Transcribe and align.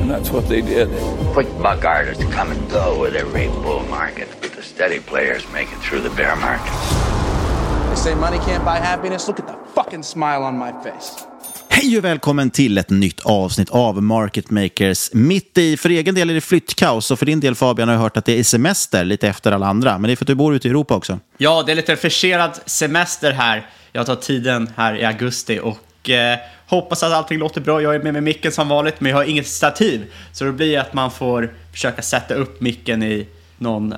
And 0.00 0.10
that's 0.10 0.30
what 0.30 0.48
they 0.48 0.62
did. 0.62 0.88
Quick 1.34 1.48
buck 1.62 1.84
artists 1.84 2.24
come 2.34 2.52
and 2.52 2.70
go 2.70 3.02
with 3.02 3.14
every 3.14 3.48
bull 3.48 3.82
market, 3.90 4.28
but 4.40 4.52
the 4.56 4.62
steady 4.62 5.00
players 5.00 5.44
make 5.52 5.68
it 5.72 5.78
through 5.82 6.02
the 6.08 6.16
bear 6.16 6.36
market. 6.36 6.72
They 7.88 7.96
say 7.96 8.14
money 8.14 8.38
can't 8.38 8.64
buy 8.64 8.78
happiness. 8.78 9.28
Look 9.28 9.40
at 9.40 9.46
the 9.46 9.56
fucking 9.74 10.02
smile 10.02 10.42
on 10.42 10.58
my 10.58 10.72
face. 10.82 11.26
Hej 11.68 11.98
och 11.98 12.04
välkommen 12.04 12.50
till 12.50 12.78
ett 12.78 12.90
nytt 12.90 13.20
avsnitt 13.20 13.70
av 13.70 14.02
Market 14.02 14.50
Makers. 14.50 15.10
Mitt 15.12 15.58
i, 15.58 15.76
för 15.76 15.88
egen 15.88 16.14
del 16.14 16.30
är 16.30 16.34
det 16.34 16.40
flyttkaos 16.40 17.10
och 17.10 17.18
för 17.18 17.26
din 17.26 17.40
del 17.40 17.54
Fabian 17.54 17.88
har 17.88 17.94
jag 17.94 18.02
hört 18.02 18.16
att 18.16 18.24
det 18.24 18.38
är 18.38 18.42
semester 18.44 19.04
lite 19.04 19.28
efter 19.28 19.52
alla 19.52 19.66
andra. 19.66 19.98
Men 19.98 20.08
det 20.08 20.14
är 20.14 20.16
för 20.16 20.24
att 20.24 20.26
du 20.26 20.34
bor 20.34 20.54
ute 20.54 20.68
i 20.68 20.70
Europa 20.70 20.94
också. 20.94 21.18
Ja, 21.38 21.62
det 21.66 21.72
är 21.72 21.76
lite 21.76 21.96
försenad 21.96 22.60
semester 22.66 23.32
här. 23.32 23.66
Jag 23.92 24.06
tar 24.06 24.16
tiden 24.16 24.70
här 24.76 24.96
i 24.96 25.04
augusti 25.04 25.60
och 25.62 26.10
eh, 26.10 26.38
hoppas 26.70 27.02
att 27.02 27.12
allting 27.12 27.38
låter 27.38 27.60
bra. 27.60 27.82
Jag 27.82 27.94
är 27.94 28.02
med 28.02 28.12
med 28.12 28.22
micken 28.22 28.52
som 28.52 28.68
vanligt, 28.68 29.00
men 29.00 29.10
jag 29.10 29.16
har 29.16 29.24
inget 29.24 29.46
stativ. 29.46 30.06
Så 30.32 30.44
det 30.44 30.52
blir 30.52 30.78
att 30.78 30.94
man 30.94 31.10
får 31.10 31.54
försöka 31.72 32.02
sätta 32.02 32.34
upp 32.34 32.60
micken 32.60 33.02
i 33.02 33.26
någon 33.58 33.94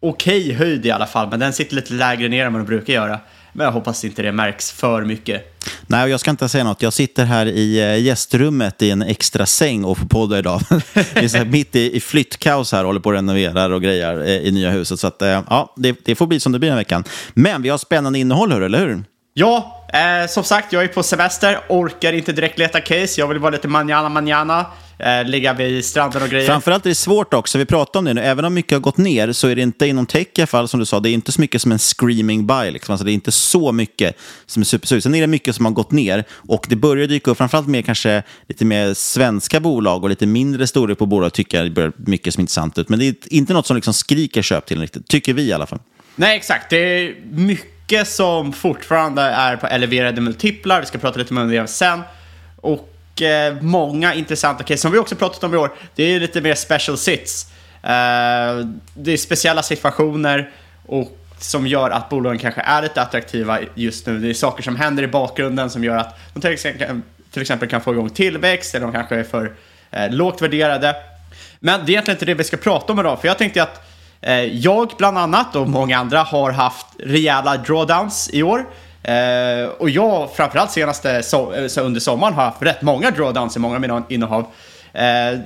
okej 0.00 0.44
okay 0.44 0.54
höjd 0.54 0.86
i 0.86 0.90
alla 0.90 1.06
fall. 1.06 1.28
Men 1.30 1.40
den 1.40 1.52
sitter 1.52 1.74
lite 1.74 1.92
lägre 1.92 2.28
ner 2.28 2.46
än 2.46 2.52
vad 2.52 2.60
den 2.60 2.66
brukar 2.66 2.92
göra. 2.92 3.18
Men 3.52 3.64
jag 3.64 3.72
hoppas 3.72 4.04
inte 4.04 4.22
det 4.22 4.32
märks 4.32 4.72
för 4.72 5.04
mycket. 5.04 5.58
Nej, 5.86 6.10
jag 6.10 6.20
ska 6.20 6.30
inte 6.30 6.48
säga 6.48 6.64
något. 6.64 6.82
Jag 6.82 6.92
sitter 6.92 7.24
här 7.24 7.46
i 7.46 7.78
eh, 7.80 8.02
gästrummet 8.02 8.82
i 8.82 8.90
en 8.90 9.02
extra 9.02 9.46
säng 9.46 9.84
och 9.84 9.98
får 9.98 10.06
podda 10.06 10.38
idag. 10.38 10.60
Vi 10.70 11.24
är 11.24 11.38
här 11.38 11.44
mitt 11.44 11.76
i, 11.76 11.96
i 11.96 12.00
flyttkaos 12.00 12.72
här, 12.72 12.84
håller 12.84 13.00
på 13.00 13.10
att 13.10 13.16
renovera 13.16 13.74
och 13.74 13.82
grejer 13.82 14.20
eh, 14.20 14.30
i 14.30 14.50
nya 14.50 14.70
huset. 14.70 15.00
Så 15.00 15.06
att, 15.06 15.22
eh, 15.22 15.42
ja, 15.50 15.74
det, 15.76 15.96
det 16.04 16.14
får 16.14 16.26
bli 16.26 16.40
som 16.40 16.52
det 16.52 16.58
blir 16.58 16.68
den 16.68 16.78
veckan. 16.78 17.04
Men 17.34 17.62
vi 17.62 17.68
har 17.68 17.78
spännande 17.78 18.18
innehåll, 18.18 18.52
hör, 18.52 18.60
eller 18.60 18.78
hur? 18.78 19.04
Ja, 19.34 19.75
eh, 19.92 20.28
som 20.28 20.44
sagt, 20.44 20.72
jag 20.72 20.84
är 20.84 20.88
på 20.88 21.02
semester, 21.02 21.58
orkar 21.68 22.12
inte 22.12 22.32
direkt 22.32 22.58
leta 22.58 22.80
case. 22.80 23.20
Jag 23.20 23.28
vill 23.28 23.38
vara 23.38 23.50
lite 23.50 23.68
manjana 23.68 24.08
manjana, 24.08 24.66
eh, 24.98 25.24
ligga 25.24 25.52
vid 25.52 25.84
stranden 25.84 26.22
och 26.22 26.28
grejer. 26.28 26.46
Framförallt 26.46 26.86
är 26.86 26.90
det 26.90 26.94
svårt 26.94 27.34
också, 27.34 27.58
vi 27.58 27.66
pratar 27.66 27.98
om 27.98 28.04
det 28.04 28.14
nu, 28.14 28.20
även 28.20 28.44
om 28.44 28.54
mycket 28.54 28.72
har 28.72 28.80
gått 28.80 28.96
ner 28.96 29.32
så 29.32 29.48
är 29.48 29.56
det 29.56 29.62
inte 29.62 29.86
inom 29.86 30.06
tech 30.06 30.26
i 30.34 30.40
alla 30.40 30.46
fall, 30.46 30.68
som 30.68 30.80
du 30.80 30.86
sa, 30.86 31.00
det 31.00 31.10
är 31.10 31.12
inte 31.12 31.32
så 31.32 31.40
mycket 31.40 31.62
som 31.62 31.72
en 31.72 31.78
screaming 31.78 32.46
buy. 32.46 32.70
Liksom. 32.70 32.92
Alltså, 32.92 33.04
det 33.04 33.12
är 33.12 33.14
inte 33.14 33.32
så 33.32 33.72
mycket 33.72 34.16
som 34.46 34.60
är 34.60 34.64
supersug. 34.64 35.02
Sen 35.02 35.14
är 35.14 35.20
det 35.20 35.26
mycket 35.26 35.56
som 35.56 35.64
har 35.64 35.72
gått 35.72 35.90
ner 35.90 36.24
och 36.30 36.66
det 36.68 36.76
börjar 36.76 37.06
dyka 37.06 37.30
upp, 37.30 37.38
framförallt 37.38 37.68
mer 37.68 37.82
kanske 37.82 38.22
lite 38.48 38.64
mer 38.64 38.94
svenska 38.94 39.60
bolag 39.60 40.02
och 40.04 40.10
lite 40.10 40.26
mindre 40.26 40.66
storlek 40.66 40.98
på 40.98 41.06
bolag 41.06 41.32
tycker 41.32 41.58
jag 41.58 41.66
det 41.66 41.70
börjar 41.70 41.92
mycket 41.96 42.34
som 42.34 42.40
intressant 42.40 42.78
ut. 42.78 42.88
Men 42.88 42.98
det 42.98 43.06
är 43.08 43.14
inte 43.28 43.52
något 43.52 43.66
som 43.66 43.76
liksom 43.76 43.94
skriker 43.94 44.42
köp 44.42 44.66
till 44.66 44.80
riktigt, 44.80 45.08
tycker 45.08 45.32
vi 45.32 45.42
i 45.42 45.52
alla 45.52 45.66
fall. 45.66 45.78
Nej, 46.16 46.36
exakt. 46.36 46.70
Det 46.70 46.76
är 46.76 47.14
mycket 47.30 47.75
som 48.04 48.52
fortfarande 48.52 49.22
är 49.22 49.56
på 49.56 49.66
eleverade 49.66 50.20
multiplar. 50.20 50.80
Vi 50.80 50.86
ska 50.86 50.98
prata 50.98 51.18
lite 51.18 51.34
mer 51.34 51.42
om 51.42 51.48
det 51.48 51.66
sen. 51.66 52.02
Och 52.56 53.22
eh, 53.22 53.54
många 53.60 54.14
intressanta 54.14 54.64
case 54.64 54.80
som 54.80 54.92
vi 54.92 54.98
också 54.98 55.16
pratat 55.16 55.44
om 55.44 55.54
i 55.54 55.56
år. 55.56 55.74
Det 55.94 56.02
är 56.02 56.20
lite 56.20 56.40
mer 56.40 56.54
special 56.54 56.98
sits. 56.98 57.46
Eh, 57.82 58.66
det 58.94 59.12
är 59.12 59.16
speciella 59.16 59.62
situationer 59.62 60.50
och 60.86 61.18
som 61.38 61.66
gör 61.66 61.90
att 61.90 62.08
bolagen 62.08 62.38
kanske 62.38 62.60
är 62.60 62.82
lite 62.82 63.02
attraktiva 63.02 63.58
just 63.74 64.06
nu. 64.06 64.18
Det 64.18 64.30
är 64.30 64.34
saker 64.34 64.62
som 64.62 64.76
händer 64.76 65.02
i 65.02 65.06
bakgrunden 65.06 65.70
som 65.70 65.84
gör 65.84 65.96
att 65.96 66.18
de 66.34 66.40
till 66.40 66.50
exempel, 66.50 67.00
till 67.30 67.42
exempel 67.42 67.68
kan 67.68 67.80
få 67.80 67.92
igång 67.92 68.10
tillväxt 68.10 68.74
eller 68.74 68.86
de 68.86 68.92
kanske 68.92 69.16
är 69.16 69.24
för 69.24 69.52
eh, 69.90 70.10
lågt 70.10 70.42
värderade. 70.42 70.96
Men 71.60 71.80
det 71.80 71.90
är 71.90 71.92
egentligen 71.92 72.16
inte 72.16 72.24
det 72.24 72.34
vi 72.34 72.44
ska 72.44 72.56
prata 72.56 72.92
om 72.92 73.00
idag, 73.00 73.20
för 73.20 73.28
jag 73.28 73.38
tänkte 73.38 73.62
att 73.62 73.76
eh, 73.76 73.82
Eh, 74.20 74.44
jag 74.44 74.92
bland 74.98 75.18
annat 75.18 75.56
och 75.56 75.68
många 75.68 75.98
andra 75.98 76.22
har 76.22 76.50
haft 76.50 76.86
rejäla 76.98 77.56
drawdowns 77.56 78.30
i 78.32 78.42
år. 78.42 78.66
Eh, 79.02 79.68
och 79.78 79.90
jag 79.90 80.36
framförallt 80.36 80.70
senaste 80.70 81.22
so 81.22 81.54
eh, 81.54 81.68
så 81.68 81.80
under 81.80 82.00
sommaren 82.00 82.34
har 82.34 82.44
haft 82.44 82.62
rätt 82.62 82.82
många 82.82 83.10
drawdowns 83.10 83.56
i 83.56 83.58
många 83.58 83.74
av 83.74 83.80
mina 83.80 84.02
innehav. 84.08 84.46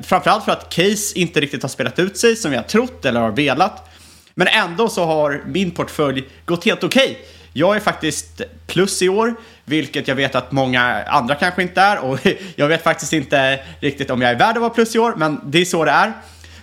Framförallt 0.02 0.44
för 0.44 0.52
att 0.52 0.74
case 0.74 1.18
inte 1.18 1.40
riktigt 1.40 1.62
har 1.62 1.68
spelat 1.68 1.98
ut 1.98 2.18
sig 2.18 2.36
som 2.36 2.52
jag 2.52 2.68
trott 2.68 3.04
eller 3.04 3.20
har 3.20 3.30
velat. 3.30 3.90
Men 4.34 4.46
ändå 4.46 4.88
så 4.88 5.04
har 5.04 5.42
min 5.46 5.70
portfölj 5.70 6.24
gått 6.44 6.64
helt 6.64 6.84
okej. 6.84 7.10
Okay. 7.10 7.16
Jag 7.52 7.76
är 7.76 7.80
faktiskt 7.80 8.40
plus 8.66 9.02
i 9.02 9.08
år, 9.08 9.34
vilket 9.64 10.08
jag 10.08 10.14
vet 10.14 10.34
att 10.34 10.52
många 10.52 11.04
andra 11.04 11.34
kanske 11.34 11.62
inte 11.62 11.80
är. 11.80 11.98
Och 11.98 12.18
jag 12.56 12.68
vet 12.68 12.82
faktiskt 12.82 13.12
inte 13.12 13.60
riktigt 13.80 14.10
om 14.10 14.22
jag 14.22 14.30
är 14.30 14.38
värd 14.38 14.56
att 14.56 14.60
vara 14.60 14.70
plus 14.70 14.94
i 14.94 14.98
år, 14.98 15.14
men 15.16 15.40
det 15.44 15.58
är 15.58 15.64
så 15.64 15.84
det 15.84 15.90
är. 15.90 16.12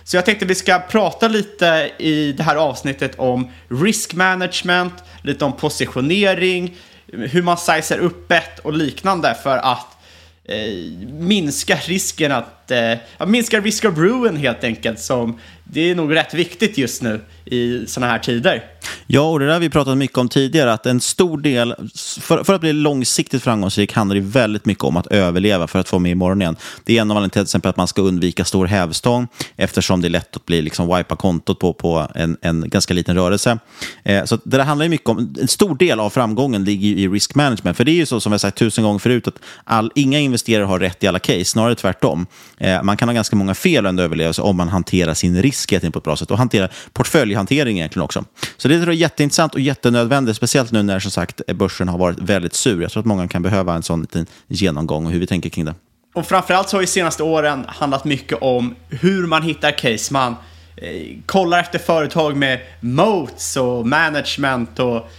Så 0.08 0.16
jag 0.16 0.24
tänkte 0.24 0.46
vi 0.46 0.54
ska 0.54 0.78
prata 0.78 1.28
lite 1.28 1.90
i 1.98 2.32
det 2.32 2.42
här 2.42 2.56
avsnittet 2.56 3.14
om 3.16 3.50
risk 3.68 4.14
management, 4.14 4.94
lite 5.22 5.44
om 5.44 5.52
positionering, 5.52 6.76
hur 7.06 7.42
man 7.42 7.58
sizer 7.58 7.98
upp 7.98 8.28
bet 8.28 8.58
och 8.58 8.72
liknande 8.72 9.36
för 9.42 9.56
att 9.56 9.96
eh, 10.44 10.56
minska 11.08 11.76
risken 11.76 12.32
att, 12.32 12.70
eh, 12.70 13.26
minska 13.26 13.60
risk 13.60 13.84
of 13.84 13.98
ruin 13.98 14.36
helt 14.36 14.64
enkelt 14.64 15.00
som 15.00 15.40
det 15.70 15.90
är 15.90 15.94
nog 15.94 16.14
rätt 16.14 16.34
viktigt 16.34 16.78
just 16.78 17.02
nu 17.02 17.20
i 17.44 17.86
sådana 17.86 18.12
här 18.12 18.18
tider. 18.18 18.64
Ja, 19.06 19.30
och 19.30 19.38
det 19.38 19.46
där 19.46 19.52
har 19.52 19.60
vi 19.60 19.70
pratat 19.70 19.98
mycket 19.98 20.18
om 20.18 20.28
tidigare, 20.28 20.72
att 20.72 20.86
en 20.86 21.00
stor 21.00 21.38
del, 21.38 21.74
för, 22.20 22.44
för 22.44 22.54
att 22.54 22.60
bli 22.60 22.72
långsiktigt 22.72 23.42
framgångsrik 23.42 23.92
handlar 23.92 24.14
det 24.14 24.20
väldigt 24.20 24.66
mycket 24.66 24.84
om 24.84 24.96
att 24.96 25.06
överleva 25.06 25.66
för 25.66 25.78
att 25.78 25.88
få 25.88 25.98
med 25.98 26.12
imorgon 26.12 26.42
igen. 26.42 26.56
Det 26.84 26.96
är 26.96 27.00
en 27.00 27.10
av 27.10 27.16
anledningarna 27.16 27.32
till 27.32 27.42
exempel 27.42 27.68
att 27.68 27.76
man 27.76 27.88
ska 27.88 28.02
undvika 28.02 28.44
stor 28.44 28.66
hävstång, 28.66 29.28
eftersom 29.56 30.00
det 30.00 30.08
är 30.08 30.10
lätt 30.10 30.36
att 30.36 30.46
bli 30.46 30.62
liksom 30.62 30.96
wipa 30.96 31.16
kontot 31.16 31.58
på, 31.58 31.72
på 31.72 32.08
en, 32.14 32.36
en 32.40 32.68
ganska 32.68 32.94
liten 32.94 33.16
rörelse. 33.16 33.58
Eh, 34.02 34.24
så 34.24 34.36
det 34.36 34.56
där 34.56 34.64
handlar 34.64 34.84
ju 34.84 34.90
mycket 34.90 35.08
om, 35.08 35.34
en 35.40 35.48
stor 35.48 35.76
del 35.76 36.00
av 36.00 36.10
framgången 36.10 36.64
ligger 36.64 36.88
i 36.88 37.08
risk 37.08 37.34
management, 37.34 37.76
för 37.76 37.84
det 37.84 37.90
är 37.90 37.96
ju 37.96 38.06
så 38.06 38.20
som 38.20 38.30
vi 38.30 38.34
har 38.34 38.38
sagt 38.38 38.58
tusen 38.58 38.84
gånger 38.84 38.98
förut, 38.98 39.28
att 39.28 39.38
all, 39.64 39.92
inga 39.94 40.18
investerare 40.18 40.64
har 40.64 40.78
rätt 40.78 41.04
i 41.04 41.06
alla 41.06 41.18
case, 41.18 41.44
snarare 41.44 41.74
tvärtom. 41.74 42.26
Eh, 42.58 42.82
man 42.82 42.96
kan 42.96 43.08
ha 43.08 43.14
ganska 43.14 43.36
många 43.36 43.54
fel 43.54 43.86
under 43.86 44.04
överlevelse 44.04 44.42
om 44.42 44.56
man 44.56 44.68
hanterar 44.68 45.14
sin 45.14 45.42
risk 45.42 45.57
på 45.66 45.98
ett 45.98 46.04
bra 46.04 46.16
sätt 46.16 46.30
och 46.30 46.38
hanterar 46.38 46.72
portföljhantering 46.92 47.78
egentligen 47.78 48.04
också. 48.04 48.24
Så 48.56 48.68
det 48.68 48.74
tror 48.74 48.86
jag 48.86 48.94
är 48.94 49.00
jätteintressant 49.00 49.54
och 49.54 49.60
jättenödvändigt, 49.60 50.36
speciellt 50.36 50.72
nu 50.72 50.82
när 50.82 51.00
som 51.00 51.10
sagt 51.10 51.40
börsen 51.54 51.88
har 51.88 51.98
varit 51.98 52.18
väldigt 52.18 52.54
sur. 52.54 52.82
Jag 52.82 52.90
tror 52.90 53.00
att 53.00 53.06
många 53.06 53.28
kan 53.28 53.42
behöva 53.42 53.74
en 53.74 53.82
sån 53.82 54.00
liten 54.00 54.26
genomgång 54.46 55.06
och 55.06 55.12
hur 55.12 55.20
vi 55.20 55.26
tänker 55.26 55.50
kring 55.50 55.64
det. 55.64 55.74
Och 56.14 56.26
framförallt 56.26 56.68
så 56.68 56.76
har 56.76 56.80
ju 56.80 56.86
senaste 56.86 57.22
åren 57.22 57.64
handlat 57.68 58.04
mycket 58.04 58.38
om 58.40 58.74
hur 58.88 59.26
man 59.26 59.42
hittar 59.42 59.78
case. 59.78 60.12
Man 60.12 60.36
eh, 60.76 61.16
kollar 61.26 61.60
efter 61.60 61.78
företag 61.78 62.36
med 62.36 62.60
moats 62.80 63.56
och 63.56 63.86
management 63.86 64.78
och 64.78 65.10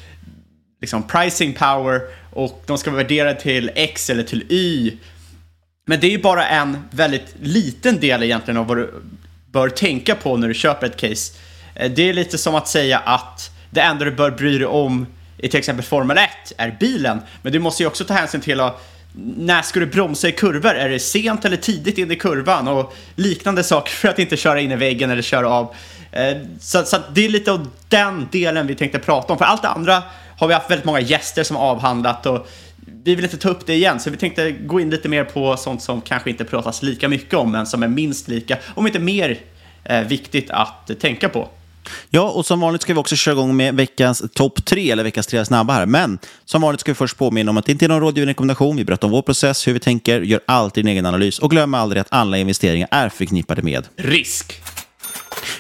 liksom 0.82 1.04
pricing 1.04 1.54
power 1.54 2.02
och 2.34 2.64
de 2.66 2.78
ska 2.78 2.92
vara 2.92 3.04
värderade 3.04 3.42
till 3.42 3.72
X 3.76 4.10
eller 4.10 4.24
till 4.24 4.46
Y. 4.50 4.98
Men 5.88 6.00
det 6.00 6.08
är 6.08 6.12
ju 6.12 6.22
bara 6.22 6.48
en 6.48 6.78
väldigt 6.92 7.36
liten 7.42 8.00
del 8.00 8.24
egentligen 8.24 8.58
av 8.58 8.68
vad 8.68 8.78
du 8.78 8.94
bör 9.52 9.70
tänka 9.70 10.16
på 10.16 10.38
när 10.38 10.48
du 10.48 10.54
köper 10.54 10.88
ett 10.88 10.98
case. 10.98 11.34
Eh, 11.76 11.92
det 11.92 12.10
är 12.10 12.14
lite 12.14 12.38
som 12.38 12.56
att 12.56 12.68
säga 12.68 13.00
att 13.00 13.52
det 13.70 13.82
enda 13.82 14.06
du 14.06 14.12
bör 14.12 14.32
bry 14.32 14.58
dig 14.58 14.68
om 14.68 15.08
i 15.38 15.48
till 15.48 15.60
exempel 15.60 15.86
Formel 15.86 16.18
1 16.18 16.30
är 16.58 16.78
bilen. 16.80 17.22
Men 17.42 17.54
du 17.54 17.60
måste 17.60 17.84
ju 17.84 17.88
också 17.88 18.06
ta 18.06 18.14
hänsyn 18.14 18.42
till 18.42 18.60
att 18.60 18.86
när 19.38 19.62
ska 19.62 19.80
du 19.80 19.86
bromsa 19.86 20.28
i 20.28 20.32
kurvor? 20.32 20.76
Är 20.76 20.90
det 20.90 21.00
sent 21.00 21.46
eller 21.46 21.58
tidigt 21.58 21.98
in 21.98 22.12
i 22.12 22.16
kurvan? 22.16 22.68
Och 22.68 22.94
liknande 23.16 23.64
saker 23.64 23.92
för 23.92 24.08
att 24.08 24.20
inte 24.20 24.38
köra 24.38 24.62
in 24.62 24.72
i 24.72 24.76
väggen 24.76 25.10
eller 25.10 25.22
köra 25.22 25.50
av. 25.50 25.76
Eh, 26.12 26.38
så, 26.60 26.84
så 26.84 26.98
det 27.14 27.26
är 27.26 27.30
lite 27.30 27.52
av 27.52 27.68
den 27.88 28.28
delen 28.32 28.68
vi 28.68 28.76
tänkte 28.76 29.00
prata 29.00 29.34
om. 29.34 29.40
För 29.40 29.46
allt 29.46 29.62
det 29.62 29.68
andra 29.68 30.04
har 30.38 30.48
vi 30.48 30.54
haft 30.54 30.72
väldigt 30.72 30.86
många 30.86 31.00
gäster 31.00 31.44
som 31.44 31.58
avhandlat 31.58 32.26
och 32.26 32.48
vi 33.04 33.16
vill 33.16 33.26
inte 33.26 33.38
ta 33.38 33.50
upp 33.50 33.66
det 33.66 33.74
igen, 33.74 34.00
så 34.00 34.10
vi 34.10 34.18
tänkte 34.18 34.52
gå 34.52 34.80
in 34.80 34.90
lite 34.90 35.10
mer 35.10 35.24
på 35.24 35.58
sånt 35.58 35.82
som 35.82 36.02
kanske 36.02 36.30
inte 36.30 36.46
pratas 36.46 36.84
lika 36.84 37.10
mycket 37.10 37.34
om, 37.34 37.52
men 37.52 37.66
som 37.66 37.84
är 37.84 37.88
minst 37.88 38.28
lika, 38.28 38.58
om 38.76 38.88
inte 38.88 39.00
mer 39.00 39.40
eh, 39.84 40.02
viktigt 40.02 40.50
att 40.50 40.92
tänka 41.00 41.30
på. 41.30 41.50
Ja, 42.10 42.30
och 42.30 42.46
som 42.46 42.60
vanligt 42.60 42.82
ska 42.82 42.94
vi 42.94 43.00
också 43.00 43.16
köra 43.16 43.34
igång 43.34 43.56
med 43.56 43.76
veckans 43.76 44.24
topp 44.34 44.66
tre, 44.66 44.92
eller 44.92 45.04
veckans 45.04 45.28
tre 45.28 45.46
snabba 45.46 45.74
här. 45.74 45.86
Men 45.86 46.20
som 46.46 46.62
vanligt 46.62 46.82
ska 46.82 46.92
vi 46.92 46.96
först 46.96 47.18
påminna 47.18 47.52
om 47.52 47.58
att 47.58 47.66
det 47.66 47.72
inte 47.72 47.86
är 47.86 47.90
någon 47.90 48.02
rådgivande 48.02 48.32
rekommendation. 48.32 48.78
Vi 48.78 48.86
berättar 48.86 49.08
om 49.08 49.12
vår 49.12 49.22
process, 49.22 49.68
hur 49.68 49.74
vi 49.74 49.80
tänker, 49.80 50.22
gör 50.22 50.40
alltid 50.46 50.86
din 50.86 50.92
egen 50.92 51.06
analys 51.06 51.40
och 51.40 51.52
glöm 51.52 51.74
aldrig 51.74 52.02
att 52.02 52.08
alla 52.10 52.38
investeringar 52.38 52.88
är 52.92 53.10
förknippade 53.10 53.62
med 53.62 53.88
risk. 53.96 54.62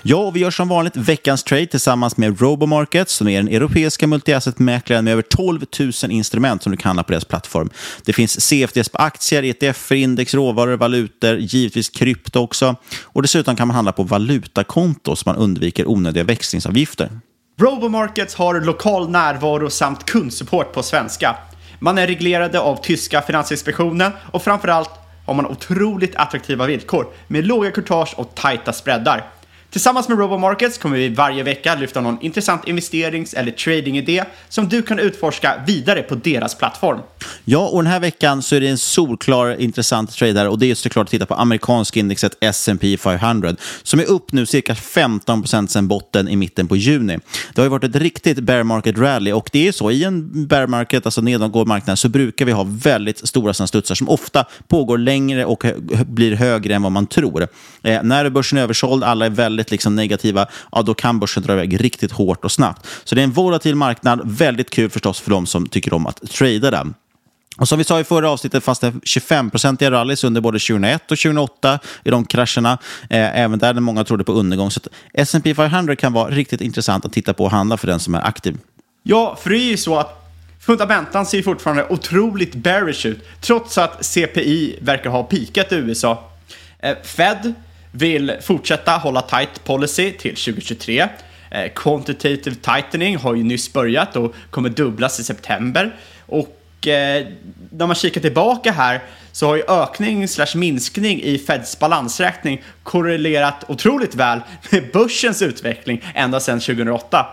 Ja, 0.01 0.17
och 0.17 0.35
vi 0.35 0.39
gör 0.39 0.51
som 0.51 0.67
vanligt 0.67 0.97
veckans 0.97 1.43
trade 1.43 1.65
tillsammans 1.65 2.17
med 2.17 2.41
Robomarket 2.41 3.09
som 3.09 3.27
är 3.27 3.37
den 3.37 3.47
europeiska 3.47 4.07
multi-asset-mäklaren 4.07 5.01
med 5.01 5.11
över 5.11 5.21
12 5.21 5.65
000 5.79 6.11
instrument 6.11 6.63
som 6.63 6.71
du 6.71 6.77
kan 6.77 6.89
handla 6.89 7.03
på 7.03 7.11
deras 7.11 7.25
plattform. 7.25 7.69
Det 8.05 8.13
finns 8.13 8.41
CFDs 8.41 8.89
på 8.89 8.97
aktier, 8.97 9.43
ETF, 9.43 9.91
index, 9.91 10.33
råvaror, 10.33 10.77
valutor, 10.77 11.37
givetvis 11.37 11.89
krypto 11.89 12.39
också. 12.39 12.75
Och 13.03 13.21
dessutom 13.21 13.55
kan 13.55 13.67
man 13.67 13.75
handla 13.75 13.91
på 13.91 14.03
valutakonto 14.03 15.15
så 15.15 15.29
man 15.29 15.35
undviker 15.35 15.89
onödiga 15.89 16.23
växlingsavgifter. 16.23 17.09
Robomarkets 17.59 18.35
har 18.35 18.61
lokal 18.61 19.09
närvaro 19.09 19.69
samt 19.69 20.05
kundsupport 20.05 20.73
på 20.73 20.83
svenska. 20.83 21.35
Man 21.79 21.97
är 21.97 22.07
reglerade 22.07 22.59
av 22.59 22.75
tyska 22.75 23.21
Finansinspektionen 23.21 24.11
och 24.31 24.43
framförallt 24.43 24.89
har 25.25 25.33
man 25.33 25.45
otroligt 25.45 26.15
attraktiva 26.15 26.65
villkor 26.65 27.07
med 27.27 27.47
låga 27.47 27.71
courtage 27.71 28.13
och 28.17 28.35
tajta 28.35 28.73
spreadar. 28.73 29.38
Tillsammans 29.71 30.09
med 30.09 30.17
RoboMarkets 30.17 30.77
kommer 30.77 30.97
vi 30.97 31.09
varje 31.09 31.43
vecka 31.43 31.75
lyfta 31.75 32.01
någon 32.01 32.21
intressant 32.21 32.67
investerings 32.67 33.33
eller 33.33 33.51
tradingidé 33.51 34.23
som 34.49 34.69
du 34.69 34.81
kan 34.81 34.99
utforska 34.99 35.63
vidare 35.67 36.01
på 36.01 36.15
deras 36.15 36.55
plattform. 36.55 36.99
Ja, 37.45 37.67
och 37.67 37.83
den 37.83 37.91
här 37.91 37.99
veckan 37.99 38.41
så 38.41 38.55
är 38.55 38.61
det 38.61 38.67
en 38.67 38.77
solklar 38.77 39.61
intressant 39.61 40.11
trade 40.11 40.39
här 40.39 40.47
och 40.47 40.59
det 40.59 40.71
är 40.71 40.75
såklart 40.75 41.07
att 41.07 41.11
titta 41.11 41.25
på 41.25 41.33
amerikanska 41.33 41.99
indexet 41.99 42.37
S&P 42.39 42.97
500 42.97 43.55
som 43.83 43.99
är 43.99 44.05
upp 44.05 44.31
nu 44.31 44.45
cirka 44.45 44.75
15 44.75 45.41
procent 45.41 45.71
sedan 45.71 45.87
botten 45.87 46.29
i 46.29 46.35
mitten 46.35 46.67
på 46.67 46.75
juni. 46.75 47.19
Det 47.53 47.61
har 47.61 47.65
ju 47.65 47.69
varit 47.69 47.83
ett 47.83 47.95
riktigt 47.95 48.39
bear 48.39 48.63
market 48.63 48.97
rally 48.97 49.31
och 49.31 49.49
det 49.51 49.67
är 49.67 49.71
så 49.71 49.91
i 49.91 50.03
en 50.03 50.47
bear 50.47 50.67
market, 50.67 51.05
alltså 51.05 51.21
nedåtgående 51.21 51.69
marknad, 51.69 51.99
så 51.99 52.09
brukar 52.09 52.45
vi 52.45 52.51
ha 52.51 52.65
väldigt 52.69 53.27
stora 53.27 53.53
studsar 53.53 53.95
som 53.95 54.09
ofta 54.09 54.45
pågår 54.67 54.97
längre 54.97 55.45
och 55.45 55.65
blir 56.05 56.35
högre 56.35 56.75
än 56.75 56.81
vad 56.81 56.91
man 56.91 57.07
tror. 57.07 57.47
Eh, 57.83 58.03
när 58.03 58.29
börsen 58.29 58.57
är 58.57 58.63
översåld, 58.63 59.03
alla 59.03 59.25
är 59.25 59.29
väldigt 59.29 59.58
väldigt 59.59 59.71
liksom 59.71 59.95
negativa, 59.95 60.47
ja, 60.71 60.81
då 60.81 60.93
kan 60.93 61.19
börsen 61.19 61.43
dra 61.43 61.53
iväg 61.53 61.83
riktigt 61.83 62.11
hårt 62.11 62.45
och 62.45 62.51
snabbt. 62.51 62.87
Så 63.03 63.15
det 63.15 63.21
är 63.21 63.23
en 63.23 63.31
volatil 63.31 63.75
marknad, 63.75 64.21
väldigt 64.23 64.69
kul 64.69 64.89
förstås 64.89 65.19
för 65.19 65.31
de 65.31 65.45
som 65.45 65.65
tycker 65.65 65.93
om 65.93 66.07
att 66.07 66.21
trada 66.31 66.71
den. 66.71 66.93
Och 67.57 67.67
som 67.67 67.77
vi 67.77 67.83
sa 67.83 67.99
i 67.99 68.03
förra 68.03 68.29
avsnittet 68.29 68.63
fanns 68.63 68.79
det 68.79 68.91
25-procentiga 68.91 69.91
rallys 69.91 70.23
under 70.23 70.41
både 70.41 70.59
2001 70.59 71.11
och 71.11 71.17
2008 71.17 71.79
i 72.03 72.09
de 72.09 72.25
krascherna. 72.25 72.77
Eh, 73.09 73.39
även 73.39 73.59
där 73.59 73.73
många 73.73 74.03
trodde 74.03 74.23
på 74.23 74.31
undergång. 74.31 74.71
Så 74.71 74.79
S&P 75.13 75.55
500 75.55 75.95
kan 75.95 76.13
vara 76.13 76.29
riktigt 76.29 76.61
intressant 76.61 77.05
att 77.05 77.13
titta 77.13 77.33
på 77.33 77.43
och 77.43 77.51
handla 77.51 77.77
för 77.77 77.87
den 77.87 77.99
som 77.99 78.15
är 78.15 78.27
aktiv. 78.27 78.57
Ja, 79.03 79.37
för 79.41 79.49
det 79.49 79.57
är 79.57 79.69
ju 79.71 79.77
så 79.77 79.95
att 79.95 80.29
fundamentan 80.59 81.25
ser 81.25 81.41
fortfarande 81.41 81.87
otroligt 81.89 82.55
bearish 82.55 83.05
ut, 83.05 83.27
trots 83.41 83.77
att 83.77 84.05
CPI 84.05 84.79
verkar 84.81 85.09
ha 85.09 85.23
pikat 85.23 85.71
i 85.71 85.75
USA. 85.75 86.29
Eh, 86.79 86.95
Fed 87.03 87.53
vill 87.91 88.35
fortsätta 88.41 88.91
hålla 88.91 89.21
tight 89.21 89.63
policy 89.63 90.11
till 90.11 90.35
2023. 90.35 91.07
Eh, 91.51 91.71
quantitative 91.75 92.55
tightening 92.55 93.17
har 93.17 93.35
ju 93.35 93.43
nyss 93.43 93.73
börjat 93.73 94.15
och 94.15 94.35
kommer 94.49 94.69
dubblas 94.69 95.19
i 95.19 95.23
september. 95.23 95.95
Och 96.25 96.87
eh, 96.87 97.27
när 97.71 97.87
man 97.87 97.95
kikar 97.95 98.21
tillbaka 98.21 98.71
här 98.71 99.01
så 99.31 99.47
har 99.47 99.55
ju 99.55 99.63
ökning 99.67 100.27
slash 100.27 100.55
minskning 100.55 101.21
i 101.21 101.37
Feds 101.37 101.79
balansräkning 101.79 102.63
korrelerat 102.83 103.63
otroligt 103.67 104.15
väl 104.15 104.41
med 104.69 104.91
börsens 104.93 105.41
utveckling 105.41 106.03
ända 106.15 106.39
sedan 106.39 106.59
2008. 106.59 107.25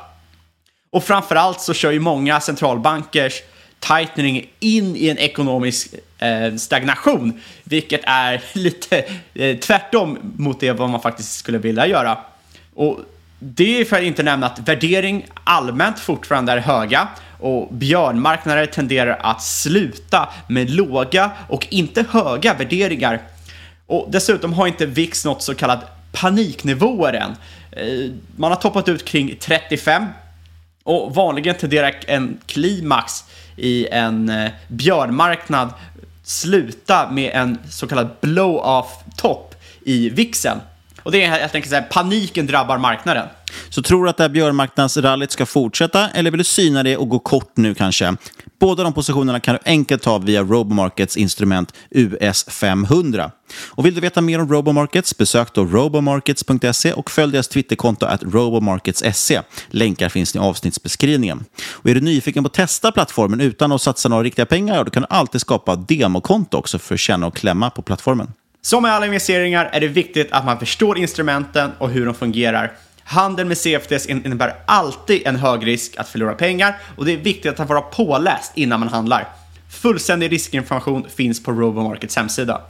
Och 0.90 1.04
framförallt 1.04 1.60
så 1.60 1.74
kör 1.74 1.90
ju 1.90 2.00
många 2.00 2.40
centralbankers 2.40 3.42
tightening 3.88 4.46
in 4.60 4.96
i 4.96 5.08
en 5.08 5.18
ekonomisk 5.18 5.94
eh, 6.18 6.54
stagnation, 6.54 7.40
vilket 7.64 8.00
är 8.04 8.42
lite 8.52 9.04
eh, 9.34 9.56
tvärtom 9.56 10.18
mot 10.36 10.60
det 10.60 10.72
vad 10.72 10.90
man 10.90 11.02
faktiskt 11.02 11.38
skulle 11.38 11.58
vilja 11.58 11.86
göra. 11.86 12.18
Och 12.74 12.98
det 13.38 13.80
är 13.80 13.84
för 13.84 13.96
att 13.96 14.02
inte 14.02 14.22
nämna 14.22 14.46
att 14.46 14.68
värdering 14.68 15.26
allmänt 15.44 15.98
fortfarande 15.98 16.52
är 16.52 16.58
höga 16.58 17.08
och 17.40 17.74
björnmarknader 17.74 18.66
tenderar 18.66 19.18
att 19.20 19.42
sluta 19.42 20.28
med 20.48 20.70
låga 20.70 21.30
och 21.48 21.66
inte 21.70 22.04
höga 22.10 22.54
värderingar. 22.54 23.20
Och 23.86 24.08
dessutom 24.10 24.52
har 24.52 24.66
inte 24.66 24.86
VIX 24.86 25.24
något 25.24 25.42
så 25.42 25.54
kallat 25.54 26.12
paniknivåer 26.12 27.12
än. 27.12 27.30
Eh, 27.70 28.10
man 28.36 28.50
har 28.50 28.58
toppat 28.58 28.88
ut 28.88 29.04
kring 29.04 29.36
35 29.40 30.06
och 30.82 31.14
vanligen 31.14 31.54
tenderar 31.54 31.94
en 32.06 32.38
klimax 32.46 33.24
i 33.56 33.86
en 33.90 34.28
eh, 34.28 34.52
björnmarknad 34.68 35.72
sluta 36.22 37.10
med 37.10 37.30
en 37.34 37.58
så 37.70 37.86
kallad 37.86 38.08
blow-off-topp 38.20 39.54
i 39.84 40.10
vixen. 40.10 40.58
Och 41.06 41.12
det 41.12 41.24
är 41.24 41.30
helt 41.30 41.54
enkelt 41.54 41.70
så 41.70 41.74
här, 41.74 41.82
paniken 41.82 42.46
drabbar 42.46 42.78
marknaden. 42.78 43.28
Så 43.68 43.82
tror 43.82 44.04
du 44.04 44.10
att 44.10 44.16
det 44.16 44.22
här 44.22 44.28
björnmarknadsrallyt 44.28 45.30
ska 45.30 45.46
fortsätta 45.46 46.08
eller 46.08 46.30
vill 46.30 46.38
du 46.38 46.44
syna 46.44 46.82
det 46.82 46.96
och 46.96 47.08
gå 47.08 47.18
kort 47.18 47.52
nu 47.54 47.74
kanske? 47.74 48.16
Båda 48.60 48.82
de 48.82 48.92
positionerna 48.92 49.40
kan 49.40 49.54
du 49.54 49.60
enkelt 49.64 50.02
ta 50.02 50.18
via 50.18 50.42
Robomarkets 50.42 51.16
instrument 51.16 51.74
US500. 51.90 53.30
Och 53.66 53.86
vill 53.86 53.94
du 53.94 54.00
veta 54.00 54.20
mer 54.20 54.40
om 54.40 54.48
Robomarkets, 54.48 55.18
besök 55.18 55.54
då 55.54 55.64
robomarkets.se 55.64 56.92
och 56.92 57.10
följ 57.10 57.32
deras 57.32 57.48
Twitterkonto 57.48 58.06
att 58.06 58.22
robomarkets.se. 58.22 59.40
Länkar 59.68 60.08
finns 60.08 60.36
i 60.36 60.38
avsnittsbeskrivningen. 60.38 61.44
Och 61.64 61.90
är 61.90 61.94
du 61.94 62.00
nyfiken 62.00 62.44
på 62.44 62.46
att 62.46 62.54
testa 62.54 62.92
plattformen 62.92 63.40
utan 63.40 63.72
att 63.72 63.82
satsa 63.82 64.08
några 64.08 64.22
riktiga 64.22 64.46
pengar, 64.46 64.84
då 64.84 64.90
kan 64.90 65.02
du 65.02 65.06
alltid 65.10 65.40
skapa 65.40 65.76
demokonto 65.76 66.56
också 66.56 66.78
för 66.78 66.94
att 66.94 67.00
känna 67.00 67.26
och 67.26 67.36
klämma 67.36 67.70
på 67.70 67.82
plattformen. 67.82 68.32
Som 68.66 68.82
med 68.82 68.92
alla 68.92 69.06
investeringar 69.06 69.70
är 69.72 69.80
det 69.80 69.88
viktigt 69.88 70.32
att 70.32 70.44
man 70.44 70.58
förstår 70.58 70.98
instrumenten 70.98 71.70
och 71.78 71.90
hur 71.90 72.06
de 72.06 72.14
fungerar. 72.14 72.72
Handel 73.04 73.46
med 73.46 73.58
CFDs 73.58 74.06
innebär 74.06 74.54
alltid 74.66 75.26
en 75.26 75.36
hög 75.36 75.66
risk 75.66 75.96
att 75.96 76.08
förlora 76.08 76.34
pengar 76.34 76.78
och 76.96 77.04
det 77.04 77.12
är 77.12 77.16
viktigt 77.16 77.60
att 77.60 77.68
vara 77.68 77.80
påläst 77.80 78.52
innan 78.54 78.80
man 78.80 78.88
handlar. 78.88 79.28
Fullständig 79.70 80.32
riskinformation 80.32 81.06
finns 81.16 81.42
på 81.42 81.52
Robomarkets 81.52 82.16
hemsida. 82.16 82.60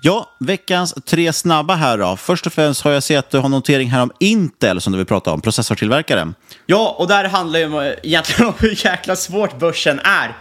Ja, 0.00 0.36
veckans 0.40 0.94
tre 1.06 1.32
snabba 1.32 1.74
här 1.74 1.98
då. 1.98 2.16
Först 2.16 2.46
och 2.46 2.52
främst 2.52 2.82
har 2.82 2.90
jag 2.90 3.02
sett 3.02 3.18
att 3.18 3.30
du 3.30 3.38
har 3.38 3.48
notering 3.48 3.90
här 3.90 4.02
om 4.02 4.12
Intel 4.20 4.80
som 4.80 4.92
du 4.92 4.96
vill 4.96 5.06
prata 5.06 5.32
om, 5.32 5.40
processortillverkare. 5.40 6.32
Ja, 6.66 6.96
och 6.98 7.08
där 7.08 7.24
handlar 7.24 7.60
det 7.60 7.66
ju 7.66 7.96
egentligen 8.02 8.46
om 8.46 8.54
hur 8.58 8.86
jäkla 8.86 9.16
svårt 9.16 9.58
börsen 9.58 10.00
är. 10.04 10.36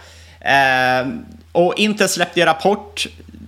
Eh, 1.01 1.07
och 1.51 1.74
Intel 1.77 2.09
släppte 2.09 2.41
en 2.41 2.45
rapport 2.45 3.07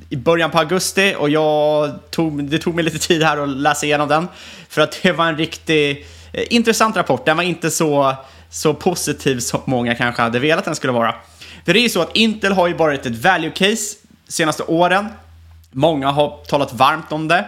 i 0.09 0.17
början 0.17 0.51
på 0.51 0.57
augusti 0.57 1.15
och 1.17 1.29
jag 1.29 1.91
tog, 2.09 2.43
det 2.43 2.57
tog 2.57 2.75
mig 2.75 2.83
lite 2.83 2.99
tid 2.99 3.23
här 3.23 3.37
att 3.37 3.49
läsa 3.49 3.85
igenom 3.85 4.07
den. 4.07 4.27
För 4.69 4.81
att 4.81 4.99
det 5.03 5.11
var 5.11 5.25
en 5.25 5.37
riktigt 5.37 6.07
eh, 6.33 6.43
intressant 6.49 6.97
rapport. 6.97 7.25
Den 7.25 7.37
var 7.37 7.43
inte 7.43 7.71
så, 7.71 8.15
så 8.49 8.73
positiv 8.73 9.39
som 9.39 9.61
många 9.65 9.95
kanske 9.95 10.21
hade 10.21 10.39
velat 10.39 10.65
den 10.65 10.75
skulle 10.75 10.93
vara. 10.93 11.15
För 11.65 11.73
det 11.73 11.79
är 11.79 11.81
ju 11.81 11.89
så 11.89 12.01
att 12.01 12.15
Intel 12.15 12.53
har 12.53 12.67
ju 12.67 12.73
varit 12.73 13.05
ett 13.05 13.23
value 13.23 13.51
case 13.51 13.97
senaste 14.27 14.63
åren. 14.63 15.07
Många 15.71 16.11
har 16.11 16.45
talat 16.47 16.73
varmt 16.73 17.11
om 17.11 17.27
det. 17.27 17.45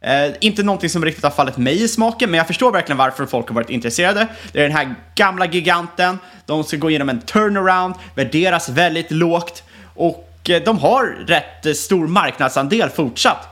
Eh, 0.00 0.32
inte 0.40 0.62
någonting 0.62 0.90
som 0.90 1.04
riktigt 1.04 1.24
har 1.24 1.30
fallit 1.30 1.56
mig 1.56 1.82
i 1.82 1.88
smaken, 1.88 2.30
men 2.30 2.38
jag 2.38 2.46
förstår 2.46 2.72
verkligen 2.72 2.98
varför 2.98 3.26
folk 3.26 3.48
har 3.48 3.54
varit 3.54 3.70
intresserade. 3.70 4.26
Det 4.52 4.58
är 4.58 4.62
den 4.62 4.76
här 4.76 4.94
gamla 5.14 5.46
giganten, 5.46 6.18
de 6.46 6.64
ska 6.64 6.76
gå 6.76 6.90
igenom 6.90 7.08
en 7.08 7.20
turnaround, 7.20 7.94
värderas 8.14 8.68
väldigt 8.68 9.10
lågt 9.10 9.62
och 9.94 10.33
Eh, 10.48 10.62
de 10.62 10.78
har 10.78 11.06
rätt 11.26 11.66
eh, 11.66 11.72
stor 11.72 12.06
marknadsandel 12.06 12.90
fortsatt. 12.90 13.48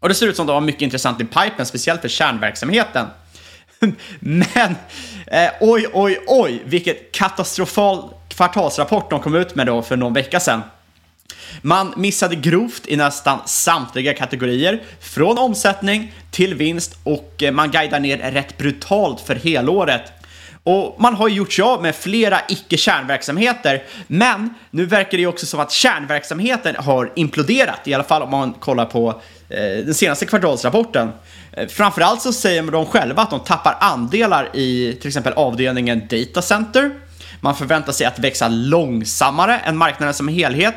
Och 0.00 0.08
det 0.08 0.14
ser 0.14 0.26
ut 0.26 0.36
som 0.36 0.46
de 0.46 0.52
har 0.52 0.60
mycket 0.60 0.82
intressant 0.82 1.20
i 1.20 1.24
pipen, 1.24 1.66
speciellt 1.66 2.00
för 2.00 2.08
kärnverksamheten. 2.08 3.06
men, 4.20 4.76
eh, 5.26 5.50
oj, 5.60 5.86
oj, 5.92 6.18
oj, 6.26 6.62
vilket 6.64 7.12
katastrofal 7.12 8.14
kvartalsrapport 8.28 9.10
de 9.10 9.20
kom 9.20 9.34
ut 9.34 9.54
med 9.54 9.66
då 9.66 9.82
för 9.82 9.96
någon 9.96 10.12
vecka 10.12 10.40
sedan. 10.40 10.62
Man 11.62 11.94
missade 11.96 12.36
grovt 12.36 12.86
i 12.86 12.96
nästan 12.96 13.38
samtliga 13.46 14.14
kategorier, 14.14 14.82
från 15.00 15.38
omsättning 15.38 16.14
till 16.30 16.54
vinst 16.54 16.96
och 17.04 17.42
eh, 17.42 17.52
man 17.52 17.70
guidar 17.70 18.00
ner 18.00 18.18
rätt 18.18 18.58
brutalt 18.58 19.20
för 19.20 19.34
helåret. 19.34 20.12
Och 20.64 20.96
man 20.98 21.14
har 21.14 21.28
gjort 21.28 21.52
sig 21.52 21.62
av 21.62 21.82
med 21.82 21.94
flera 21.94 22.40
icke-kärnverksamheter, 22.48 23.82
men 24.06 24.54
nu 24.70 24.86
verkar 24.86 25.10
det 25.10 25.20
ju 25.20 25.26
också 25.26 25.46
som 25.46 25.60
att 25.60 25.72
kärnverksamheten 25.72 26.76
har 26.76 27.12
imploderat, 27.16 27.80
i 27.84 27.94
alla 27.94 28.04
fall 28.04 28.22
om 28.22 28.30
man 28.30 28.52
kollar 28.52 28.86
på 28.86 29.20
eh, 29.48 29.84
den 29.84 29.94
senaste 29.94 30.26
kvartalsrapporten. 30.26 31.10
Eh, 31.52 31.68
framförallt 31.68 32.22
så 32.22 32.32
säger 32.32 32.62
de 32.62 32.86
själva 32.86 33.22
att 33.22 33.30
de 33.30 33.40
tappar 33.40 33.76
andelar 33.80 34.56
i 34.56 34.96
till 35.00 35.08
exempel 35.08 35.32
avdelningen 35.32 36.02
Data 36.10 36.42
Center. 36.42 36.90
Man 37.40 37.56
förväntar 37.56 37.92
sig 37.92 38.06
att 38.06 38.18
växa 38.18 38.48
långsammare 38.48 39.58
än 39.58 39.76
marknaden 39.76 40.14
som 40.14 40.28
helhet. 40.28 40.74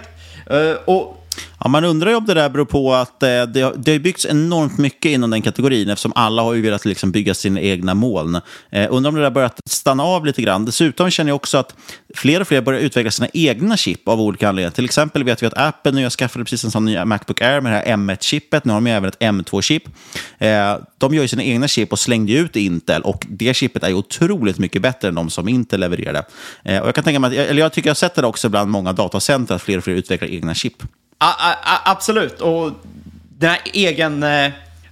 Eh, 0.49 0.71
och 0.85 1.24
Ja, 1.59 1.69
man 1.69 1.85
undrar 1.85 2.09
ju 2.09 2.15
om 2.15 2.25
det 2.25 2.33
där 2.33 2.49
beror 2.49 2.65
på 2.65 2.93
att 2.93 3.23
eh, 3.23 3.27
det, 3.27 3.61
har, 3.61 3.73
det 3.77 3.91
har 3.91 3.99
byggts 3.99 4.25
enormt 4.25 4.77
mycket 4.77 5.11
inom 5.11 5.29
den 5.29 5.41
kategorin 5.41 5.89
eftersom 5.89 6.13
alla 6.15 6.41
har 6.41 6.53
ju 6.53 6.61
velat 6.61 6.85
liksom 6.85 7.11
bygga 7.11 7.33
sina 7.33 7.61
egna 7.61 7.93
moln. 7.93 8.35
Eh, 8.69 8.87
undrar 8.89 9.09
om 9.09 9.15
det 9.15 9.21
där 9.21 9.29
börjat 9.31 9.59
stanna 9.65 10.03
av 10.03 10.25
lite 10.25 10.41
grann. 10.41 10.65
Dessutom 10.65 11.09
känner 11.09 11.29
jag 11.29 11.35
också 11.35 11.57
att 11.57 11.75
fler 12.15 12.41
och 12.41 12.47
fler 12.47 12.61
börjar 12.61 12.79
utveckla 12.79 13.11
sina 13.11 13.27
egna 13.33 13.77
chip 13.77 14.07
av 14.07 14.21
olika 14.21 14.49
anledningar. 14.49 14.71
Till 14.71 14.85
exempel 14.85 15.23
vet 15.23 15.43
vi 15.43 15.47
att 15.47 15.57
Apple 15.57 15.91
nu 15.91 16.03
har 16.03 16.09
skaffat 16.09 16.41
precis 16.41 16.63
en 16.63 16.71
sån 16.71 16.85
ny 16.85 17.05
Macbook 17.05 17.41
Air 17.41 17.61
med 17.61 17.71
det 17.71 17.77
här 17.77 17.97
M1-chippet. 17.97 18.65
Nu 18.65 18.73
har 18.73 18.81
de 18.81 18.91
även 18.91 19.09
ett 19.09 19.19
M2-chip. 19.19 19.83
Eh, 20.37 20.77
de 20.97 21.13
gör 21.13 21.21
ju 21.21 21.27
sina 21.27 21.43
egna 21.43 21.67
chip 21.67 21.91
och 21.91 21.99
slängde 21.99 22.33
ut 22.33 22.55
Intel 22.55 23.01
och 23.01 23.25
det 23.29 23.53
chippet 23.53 23.83
är 23.83 23.89
ju 23.89 23.95
otroligt 23.95 24.59
mycket 24.59 24.81
bättre 24.81 25.07
än 25.07 25.15
de 25.15 25.29
som 25.29 25.47
Intel 25.47 25.79
levererade. 25.79 26.23
Eh, 26.63 26.81
och 26.81 26.87
jag 26.87 26.95
kan 26.95 27.03
tänka 27.03 27.19
mig, 27.19 27.39
att, 27.39 27.49
eller 27.49 27.61
jag 27.61 27.73
tycker 27.73 27.87
jag 27.87 27.91
har 27.91 27.95
sett 27.95 28.15
det 28.15 28.25
också 28.25 28.49
bland 28.49 28.71
många 28.71 28.93
datacenter 28.93 29.55
att 29.55 29.61
fler 29.61 29.77
och 29.77 29.83
fler 29.83 29.93
utvecklar 29.93 30.29
egna 30.29 30.53
chip. 30.53 30.83
A 31.17 31.33
-a 31.63 31.77
absolut, 31.85 32.41
och 32.41 32.71
den 33.37 33.49
här 33.49 33.59
egen, 33.73 34.23
eh, 34.23 34.51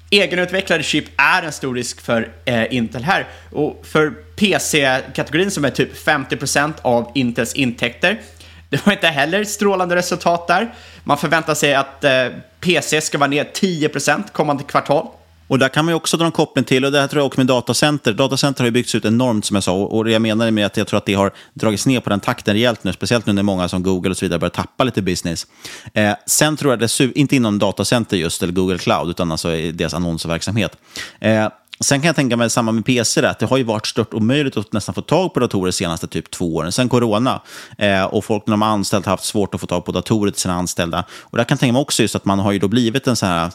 egenutvecklade 0.09 0.83
chip 0.83 1.05
är 1.17 1.43
en 1.43 1.51
stor 1.51 1.75
risk 1.75 2.01
för 2.01 2.31
eh, 2.45 2.73
Intel 2.73 3.03
här. 3.03 3.27
Och 3.51 3.85
för 3.85 4.09
PC-kategorin 4.09 5.51
som 5.51 5.65
är 5.65 5.69
typ 5.69 6.05
50% 6.05 6.73
av 6.81 7.11
Intels 7.15 7.53
intäkter, 7.53 8.21
det 8.69 8.85
var 8.85 8.93
inte 8.93 9.07
heller 9.07 9.43
strålande 9.43 9.95
resultat 9.95 10.47
där. 10.47 10.73
Man 11.03 11.17
förväntar 11.17 11.55
sig 11.55 11.75
att 11.75 12.03
eh, 12.03 12.27
PC 12.59 13.01
ska 13.01 13.17
vara 13.17 13.29
ner 13.29 13.43
10% 13.43 14.23
kommande 14.31 14.63
kvartal. 14.63 15.07
Och 15.47 15.59
där 15.59 15.69
kan 15.69 15.85
man 15.85 15.91
ju 15.91 15.95
också 15.95 16.17
dra 16.17 16.25
en 16.25 16.31
koppling 16.31 16.65
till, 16.65 16.85
och 16.85 16.91
det 16.91 16.99
här 16.99 17.07
tror 17.07 17.19
jag 17.19 17.25
också 17.25 17.39
med 17.39 17.47
datacenter. 17.47 18.13
Datacenter 18.13 18.61
har 18.61 18.65
ju 18.65 18.71
byggts 18.71 18.95
ut 18.95 19.05
enormt 19.05 19.45
som 19.45 19.55
jag 19.55 19.63
sa, 19.63 19.73
och 19.73 20.05
det 20.05 20.11
jag 20.11 20.21
menar 20.21 20.51
med 20.51 20.65
att 20.65 20.77
jag 20.77 20.87
tror 20.87 20.97
att 20.97 21.05
det 21.05 21.13
har 21.13 21.31
dragits 21.53 21.85
ner 21.85 21.99
på 21.99 22.09
den 22.09 22.19
takten 22.19 22.53
rejält 22.53 22.83
nu, 22.83 22.93
speciellt 22.93 23.25
nu 23.25 23.33
när 23.33 23.43
många 23.43 23.69
som 23.69 23.83
Google 23.83 24.09
och 24.09 24.17
så 24.17 24.25
vidare 24.25 24.39
börjar 24.39 24.49
tappa 24.49 24.83
lite 24.83 25.01
business. 25.01 25.47
Eh, 25.93 26.13
sen 26.25 26.57
tror 26.57 26.71
jag, 26.71 26.79
det, 26.79 26.99
inte 27.15 27.35
inom 27.35 27.59
datacenter 27.59 28.17
just, 28.17 28.43
eller 28.43 28.53
Google 28.53 28.77
Cloud, 28.77 29.09
utan 29.09 29.31
alltså 29.31 29.55
i 29.55 29.71
deras 29.71 29.93
annonsverksamhet. 29.93 30.77
Eh, 31.19 31.47
Sen 31.79 32.01
kan 32.01 32.07
jag 32.07 32.15
tänka 32.15 32.37
mig 32.37 32.49
samma 32.49 32.71
med 32.71 32.85
PC, 32.85 33.21
där, 33.21 33.29
att 33.29 33.39
det 33.39 33.45
har 33.45 33.57
ju 33.57 33.63
varit 33.63 33.87
stört 33.87 34.13
omöjligt 34.13 34.57
att 34.57 34.73
nästan 34.73 34.95
få 34.95 35.01
tag 35.01 35.33
på 35.33 35.39
datorer 35.39 35.65
de 35.65 35.71
senaste 35.71 36.07
typ 36.07 36.31
två 36.31 36.55
åren, 36.55 36.71
sen 36.71 36.89
corona. 36.89 37.41
Eh, 37.77 38.03
och 38.03 38.25
folk 38.25 38.47
när 38.47 38.51
de 38.51 38.61
har 38.61 38.69
anställt 38.69 39.05
har 39.05 39.13
haft 39.13 39.23
svårt 39.23 39.55
att 39.55 39.61
få 39.61 39.67
tag 39.67 39.85
på 39.85 39.91
datorer 39.91 40.31
till 40.31 40.41
sina 40.41 40.53
anställda. 40.53 41.03
Och 41.21 41.37
där 41.37 41.43
kan 41.43 41.55
jag 41.55 41.59
tänka 41.59 41.73
mig 41.73 41.81
också 41.81 42.01
just 42.01 42.15
att 42.15 42.25
man 42.25 42.39
har 42.39 42.51
ju 42.51 42.59
då 42.59 42.67
blivit 42.67 43.07
en 43.07 43.15
sån 43.15 43.29
här 43.29 43.51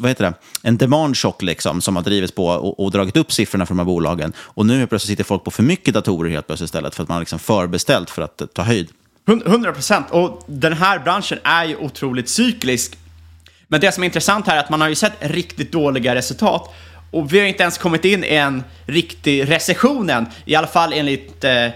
vad 0.00 0.10
heter 0.10 0.24
det, 0.24 0.34
en 0.62 0.76
demand 0.76 1.16
shock 1.16 1.42
liksom, 1.42 1.80
som 1.80 1.96
har 1.96 2.02
drivits 2.02 2.34
på 2.34 2.46
och, 2.46 2.84
och, 2.84 2.90
dragit 2.90 3.16
upp 3.16 3.32
siffrorna 3.32 3.66
för 3.66 3.74
de 3.74 3.78
här 3.78 3.86
bolagen. 3.86 4.32
Och 4.38 4.66
nu 4.66 4.86
plötsligt 4.86 5.08
sitter 5.08 5.24
folk 5.24 5.44
på 5.44 5.50
för 5.50 5.62
mycket 5.62 5.94
datorer 5.94 6.30
helt 6.30 6.46
plötsligt 6.46 6.68
istället 6.68 6.94
för 6.94 7.02
att 7.02 7.08
man 7.08 7.14
har 7.14 7.20
liksom 7.20 7.38
förbeställt 7.38 8.10
för 8.10 8.22
att 8.22 8.42
ta 8.54 8.62
höjd. 8.62 8.88
100 9.28 9.72
procent. 9.72 10.06
Och 10.10 10.44
den 10.46 10.72
här 10.72 10.98
branschen 10.98 11.38
är 11.44 11.64
ju 11.64 11.76
otroligt 11.76 12.28
cyklisk. 12.28 12.98
Men 13.68 13.80
det 13.80 13.92
som 13.92 14.02
är 14.02 14.06
intressant 14.06 14.46
här 14.46 14.56
är 14.56 14.60
att 14.60 14.70
man 14.70 14.80
har 14.80 14.88
ju 14.88 14.94
sett 14.94 15.12
riktigt 15.20 15.72
dåliga 15.72 16.14
resultat. 16.14 16.74
Och 17.10 17.32
vi 17.32 17.38
har 17.38 17.46
inte 17.46 17.62
ens 17.62 17.78
kommit 17.78 18.04
in 18.04 18.24
i 18.24 18.34
en 18.34 18.64
riktig 18.86 19.50
recession 19.50 20.10
än. 20.10 20.26
I 20.44 20.54
alla 20.54 20.66
fall 20.66 20.92
enligt 20.92 21.44
eh, 21.44 21.68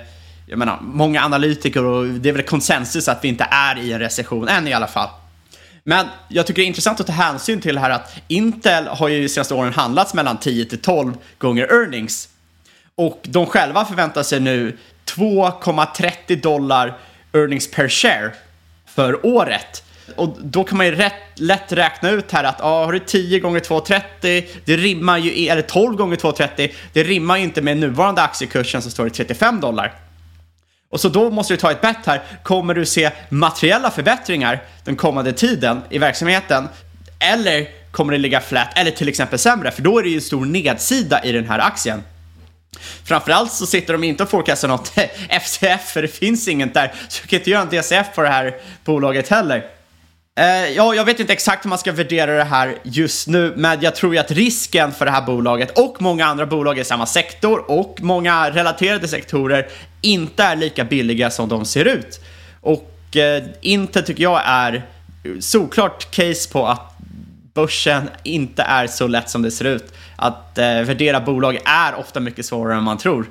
jag 0.46 0.58
menar, 0.58 0.78
många 0.82 1.24
analytiker 1.24 1.84
och 1.84 2.06
det 2.06 2.28
är 2.28 2.32
väl 2.32 2.42
konsensus 2.42 3.08
att 3.08 3.24
vi 3.24 3.28
inte 3.28 3.46
är 3.50 3.78
i 3.78 3.92
en 3.92 3.98
recession 3.98 4.48
än 4.48 4.68
i 4.68 4.72
alla 4.72 4.86
fall. 4.86 5.08
Men 5.84 6.06
jag 6.28 6.46
tycker 6.46 6.62
det 6.62 6.64
är 6.64 6.68
intressant 6.68 7.00
att 7.00 7.06
ta 7.06 7.12
hänsyn 7.12 7.60
till 7.60 7.78
här 7.78 7.90
att 7.90 8.16
Intel 8.28 8.86
har 8.86 9.08
ju 9.08 9.22
de 9.22 9.28
senaste 9.28 9.54
åren 9.54 9.72
handlats 9.72 10.14
mellan 10.14 10.38
10 10.38 10.64
till 10.64 10.78
12 10.78 11.14
gånger 11.38 11.64
earnings. 11.72 12.28
Och 12.94 13.20
de 13.22 13.46
själva 13.46 13.84
förväntar 13.84 14.22
sig 14.22 14.40
nu 14.40 14.76
2,30 15.16 16.40
dollar 16.40 16.98
earnings 17.32 17.70
per 17.70 17.88
share 17.88 18.32
för 18.86 19.26
året. 19.26 19.84
Och 20.16 20.36
då 20.42 20.64
kan 20.64 20.76
man 20.78 20.86
ju 20.86 20.94
rätt, 20.94 21.12
lätt 21.34 21.72
räkna 21.72 22.10
ut 22.10 22.32
här 22.32 22.44
att 22.44 22.56
ja, 22.58 22.84
har 22.84 22.92
du 22.92 22.98
10 22.98 23.40
gånger 23.40 23.60
2,30, 23.60 24.44
det 24.64 24.76
rimmar 24.76 25.18
ju, 25.18 25.46
eller 25.46 25.62
12 25.62 25.96
gånger 25.96 26.16
2,30, 26.16 26.72
det 26.92 27.02
rimmar 27.02 27.36
ju 27.36 27.42
inte 27.42 27.62
med 27.62 27.76
nuvarande 27.76 28.22
aktiekursen 28.22 28.82
som 28.82 28.90
står 28.90 29.06
i 29.06 29.10
35 29.10 29.60
dollar. 29.60 29.94
Och 30.90 31.00
så 31.00 31.08
då 31.08 31.30
måste 31.30 31.52
du 31.52 31.56
ta 31.56 31.70
ett 31.70 31.80
bett 31.80 32.06
här. 32.06 32.22
Kommer 32.42 32.74
du 32.74 32.86
se 32.86 33.10
materiella 33.28 33.90
förbättringar 33.90 34.62
den 34.84 34.96
kommande 34.96 35.32
tiden 35.32 35.82
i 35.90 35.98
verksamheten? 35.98 36.68
Eller 37.18 37.68
kommer 37.90 38.12
det 38.12 38.18
ligga 38.18 38.40
flat 38.40 38.78
eller 38.78 38.90
till 38.90 39.08
exempel 39.08 39.38
sämre? 39.38 39.70
För 39.70 39.82
då 39.82 39.98
är 39.98 40.02
det 40.02 40.08
ju 40.08 40.14
en 40.14 40.20
stor 40.20 40.46
nedsida 40.46 41.24
i 41.24 41.32
den 41.32 41.48
här 41.48 41.58
aktien. 41.58 42.02
Framförallt 43.04 43.52
så 43.52 43.66
sitter 43.66 43.92
de 43.92 44.04
inte 44.04 44.22
och 44.22 44.30
forecastar 44.30 44.68
något 44.68 44.88
FCF, 45.42 45.88
för 45.88 46.02
det 46.02 46.08
finns 46.08 46.48
inget 46.48 46.74
där. 46.74 46.94
Så 47.08 47.22
du 47.22 47.28
kan 47.28 47.38
inte 47.38 47.50
göra 47.50 47.62
en 47.62 47.68
DCF 47.68 48.14
på 48.14 48.22
det 48.22 48.28
här 48.28 48.56
bolaget 48.84 49.28
heller. 49.28 49.77
Eh, 50.38 50.68
ja, 50.68 50.94
jag 50.94 51.04
vet 51.04 51.20
inte 51.20 51.32
exakt 51.32 51.64
hur 51.64 51.68
man 51.68 51.78
ska 51.78 51.92
värdera 51.92 52.36
det 52.36 52.44
här 52.44 52.78
just 52.82 53.28
nu, 53.28 53.52
men 53.56 53.78
jag 53.80 53.94
tror 53.94 54.14
ju 54.14 54.20
att 54.20 54.30
risken 54.30 54.92
för 54.92 55.04
det 55.04 55.10
här 55.10 55.22
bolaget 55.22 55.78
och 55.78 56.02
många 56.02 56.26
andra 56.26 56.46
bolag 56.46 56.78
i 56.78 56.84
samma 56.84 57.06
sektor 57.06 57.70
och 57.70 57.98
många 58.02 58.50
relaterade 58.50 59.08
sektorer 59.08 59.68
inte 60.00 60.42
är 60.42 60.56
lika 60.56 60.84
billiga 60.84 61.30
som 61.30 61.48
de 61.48 61.64
ser 61.64 61.84
ut. 61.84 62.20
Och 62.60 63.16
eh, 63.16 63.42
inte 63.60 64.02
tycker 64.02 64.22
jag 64.22 64.42
är 64.44 64.82
såklart 65.40 66.10
case 66.10 66.52
på 66.52 66.66
att 66.66 66.92
börsen 67.54 68.10
inte 68.22 68.62
är 68.62 68.86
så 68.86 69.06
lätt 69.06 69.30
som 69.30 69.42
det 69.42 69.50
ser 69.50 69.64
ut. 69.64 69.92
Att 70.16 70.58
eh, 70.58 70.64
värdera 70.64 71.20
bolag 71.20 71.58
är 71.64 71.94
ofta 71.94 72.20
mycket 72.20 72.46
svårare 72.46 72.76
än 72.76 72.84
man 72.84 72.98
tror. 72.98 73.26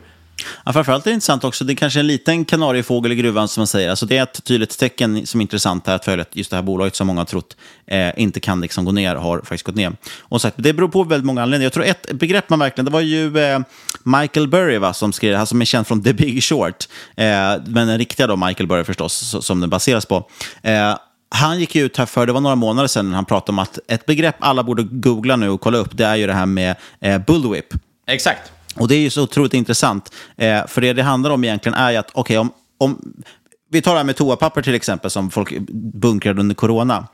Ja, 0.66 0.74
framförallt 0.74 1.06
är 1.06 1.12
det 1.12 1.14
intressant 1.14 1.44
också, 1.44 1.64
det 1.64 1.74
är 1.74 1.76
kanske 1.76 2.00
en 2.00 2.08
liten 2.08 2.46
kanariefågel 2.46 3.12
i 3.12 3.16
gruvan 3.16 3.48
som 3.48 3.62
man 3.62 3.68
säger. 3.68 3.90
Alltså 3.90 4.06
det 4.06 4.18
är 4.18 4.24
ett 4.24 4.44
tydligt 4.44 4.78
tecken 4.80 5.28
som 5.28 5.40
är 5.40 5.42
intressant 5.42 5.88
här 5.88 5.96
att 5.96 6.06
följa 6.06 6.26
just 6.34 6.50
det 6.50 6.56
här 6.56 6.64
bolaget 6.64 6.96
som 6.96 7.08
många 7.08 7.20
har 7.20 7.26
trott 7.26 7.58
eh, 7.88 8.10
inte 8.18 8.40
kan 8.40 8.62
liksom 8.62 8.86
gå 8.86 8.92
ner, 8.92 9.16
har 9.16 9.38
faktiskt 9.38 9.64
gått 9.64 9.76
ner. 9.76 9.94
Och 10.20 10.42
sagt, 10.42 10.56
det 10.60 10.74
beror 10.74 10.88
på 10.88 11.04
väldigt 11.04 11.26
många 11.26 11.44
anledningar. 11.44 11.66
Jag 11.66 11.74
tror 11.74 11.86
ett 11.86 12.12
begrepp 12.12 12.50
man 12.50 12.60
verkligen, 12.60 12.86
det 12.86 12.92
var 12.92 13.02
ju 13.02 13.40
eh, 13.40 13.60
Michael 14.04 14.48
Burry 14.48 14.78
va, 14.78 14.94
som 14.94 15.14
skrev, 15.14 15.32
det 15.32 15.38
här, 15.38 15.46
som 15.46 15.62
är 15.62 15.66
känd 15.66 15.88
från 15.88 16.04
The 16.04 16.14
Big 16.14 16.44
Short, 16.44 16.88
eh, 17.16 17.26
men 17.66 17.88
den 17.88 17.98
riktiga 17.98 18.28
då 18.28 18.36
Michael 18.36 18.68
Burry 18.68 18.84
förstås, 18.84 19.36
som 19.46 19.60
den 19.60 19.70
baseras 19.70 20.06
på. 20.06 20.30
Eh, 20.62 20.98
han 21.30 21.60
gick 21.60 21.76
ut 21.76 21.98
här 21.98 22.06
för, 22.06 22.26
det 22.26 22.34
var 22.34 22.42
några 22.42 22.56
månader 22.56 22.88
sedan, 22.88 23.14
han 23.14 23.26
pratade 23.26 23.52
om 23.52 23.60
att 23.60 23.80
ett 23.88 24.06
begrepp 24.06 24.36
alla 24.40 24.64
borde 24.64 24.84
googla 24.84 25.36
nu 25.36 25.50
och 25.50 25.62
kolla 25.62 25.78
upp, 25.78 25.98
det 25.98 26.06
är 26.06 26.16
ju 26.16 26.28
det 26.28 26.34
här 26.34 26.46
med 26.46 26.76
eh, 27.02 27.18
bullwhip. 27.18 27.66
Exakt. 28.08 28.52
Och 28.80 28.88
det 28.88 28.96
är 28.96 29.00
ju 29.00 29.10
så 29.10 29.24
otroligt 29.24 29.54
intressant. 29.54 30.14
Eh, 30.38 30.68
för 30.68 30.82
det 30.82 30.94
det 30.94 31.04
handlar 31.04 31.30
om 31.32 31.44
egentligen 31.44 31.78
är 31.78 31.92
ju 31.92 31.98
att, 31.98 32.10
okej, 32.14 32.22
okay, 32.22 32.38
om, 32.38 32.52
om 32.78 33.14
vi 33.72 33.82
tar 33.82 33.92
det 33.92 33.98
här 33.98 34.06
med 34.06 34.16
toapapper 34.16 34.62
till 34.62 34.76
exempel, 34.76 35.12
som 35.12 35.32
folk 35.32 35.60
bunkrade 35.94 36.40
under 36.40 36.56
corona 36.56 37.08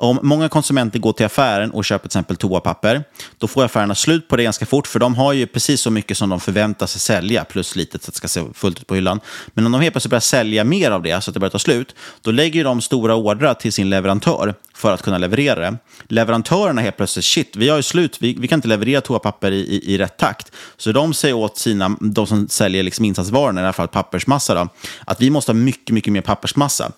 om 0.00 0.18
många 0.22 0.48
konsumenter 0.48 0.98
går 0.98 1.12
till 1.12 1.26
affären 1.26 1.70
och 1.70 1.84
köper 1.84 2.08
till 2.08 2.18
exempel 2.18 2.36
toapapper, 2.36 3.04
då 3.38 3.46
får 3.48 3.64
affärerna 3.64 3.94
slut 3.94 4.28
på 4.28 4.36
det 4.36 4.42
ganska 4.42 4.66
fort, 4.66 4.86
för 4.86 4.98
de 4.98 5.14
har 5.14 5.32
ju 5.32 5.46
precis 5.46 5.80
så 5.80 5.90
mycket 5.90 6.18
som 6.18 6.28
de 6.28 6.40
förväntar 6.40 6.86
sig 6.86 7.00
sälja, 7.00 7.44
plus 7.44 7.76
lite 7.76 7.98
så 7.98 8.08
att 8.08 8.14
det 8.14 8.16
ska 8.16 8.28
se 8.28 8.44
fullt 8.54 8.80
ut 8.80 8.86
på 8.86 8.94
hyllan. 8.94 9.20
Men 9.48 9.66
om 9.66 9.72
de 9.72 9.80
helt 9.80 9.92
plötsligt 9.92 10.10
börjar 10.10 10.20
sälja 10.20 10.64
mer 10.64 10.90
av 10.90 11.02
det, 11.02 11.20
så 11.20 11.30
att 11.30 11.34
det 11.34 11.40
börjar 11.40 11.50
ta 11.50 11.58
slut, 11.58 11.94
då 12.22 12.30
lägger 12.30 12.64
de 12.64 12.80
stora 12.80 13.14
ordrar 13.14 13.54
till 13.54 13.72
sin 13.72 13.90
leverantör 13.90 14.54
för 14.74 14.92
att 14.92 15.02
kunna 15.02 15.18
leverera 15.18 15.70
det. 15.70 15.76
Leverantörerna 16.08 16.80
helt 16.80 16.96
plötsligt, 16.96 17.24
shit, 17.24 17.56
vi 17.56 17.68
har 17.68 17.76
ju 17.76 17.82
slut, 17.82 18.16
vi, 18.20 18.34
vi 18.34 18.48
kan 18.48 18.56
inte 18.56 18.68
leverera 18.68 19.00
toapapper 19.00 19.50
i, 19.52 19.60
i, 19.60 19.94
i 19.94 19.98
rätt 19.98 20.16
takt. 20.16 20.52
Så 20.76 20.92
de 20.92 21.14
säger 21.14 21.34
åt 21.34 21.58
sina, 21.58 21.96
de 22.00 22.26
som 22.26 22.48
säljer 22.48 22.82
liksom 22.82 23.04
insatsvarorna, 23.04 23.60
i 23.60 23.64
alla 23.64 23.72
fall 23.72 23.88
pappersmassa, 23.88 24.54
då, 24.54 24.68
att 25.04 25.20
vi 25.20 25.30
måste 25.30 25.52
ha 25.52 25.54
mycket, 25.54 25.94
mycket 25.94 26.12
mer 26.12 26.20
pappersmassa. 26.20 26.92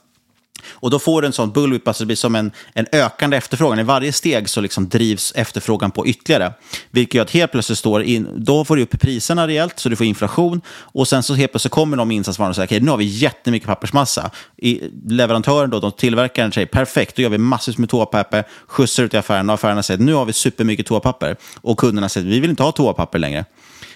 Och 0.71 0.91
då 0.91 0.99
får 0.99 1.23
du 1.23 1.27
en 1.27 1.33
sån 1.33 1.53
bullwhip, 1.53 1.89
alltså 1.89 2.03
det 2.03 2.07
blir 2.07 2.17
som 2.17 2.35
en, 2.35 2.53
en 2.75 2.87
ökande 2.93 3.37
efterfrågan. 3.37 3.79
I 3.79 3.83
varje 3.83 4.13
steg 4.13 4.49
så 4.49 4.61
liksom 4.61 4.89
drivs 4.89 5.33
efterfrågan 5.37 5.91
på 5.91 6.07
ytterligare. 6.07 6.53
Vilket 6.91 7.15
gör 7.15 7.23
att 7.23 7.31
helt 7.31 7.53
plötsligt 7.53 7.79
står 7.79 8.03
in, 8.03 8.29
då 8.37 8.65
får 8.65 8.77
du 8.77 8.83
upp 8.83 9.01
priserna 9.01 9.47
rejält, 9.47 9.79
så 9.79 9.89
du 9.89 9.97
får 9.97 10.07
inflation. 10.07 10.61
Och 10.69 11.09
sen 11.09 11.23
så 11.23 11.35
helt 11.35 11.53
plötsligt 11.53 11.73
kommer 11.73 11.97
de 11.97 12.11
insatsvarorna 12.11 12.51
och 12.51 12.57
säger, 12.57 12.67
okej, 12.67 12.77
okay, 12.77 12.85
nu 12.85 12.91
har 12.91 12.99
vi 12.99 13.05
jättemycket 13.05 13.67
pappersmassa. 13.67 14.31
I, 14.57 14.81
leverantören, 15.09 15.71
då, 15.71 15.81
de 15.81 15.93
tillverkaren 15.93 16.53
säger, 16.53 16.67
perfekt, 16.67 17.17
då 17.17 17.23
gör 17.23 17.31
vi 17.31 17.39
massvis 17.39 17.79
med 17.79 17.89
toapapper, 17.89 18.45
skjutsar 18.67 19.03
ut 19.03 19.15
i 19.15 19.17
affärerna 19.17 19.53
och 19.53 19.55
affärerna 19.55 19.83
säger, 19.83 20.01
nu 20.01 20.15
har 20.15 20.25
vi 20.25 20.33
supermycket 20.33 20.87
toapapper. 20.87 21.37
Och 21.55 21.79
kunderna 21.79 22.09
säger, 22.09 22.31
vi 22.31 22.41
vill 22.41 22.51
inte 22.51 22.63
ha 22.63 22.73
toapapper 22.73 23.19
längre. 23.19 23.45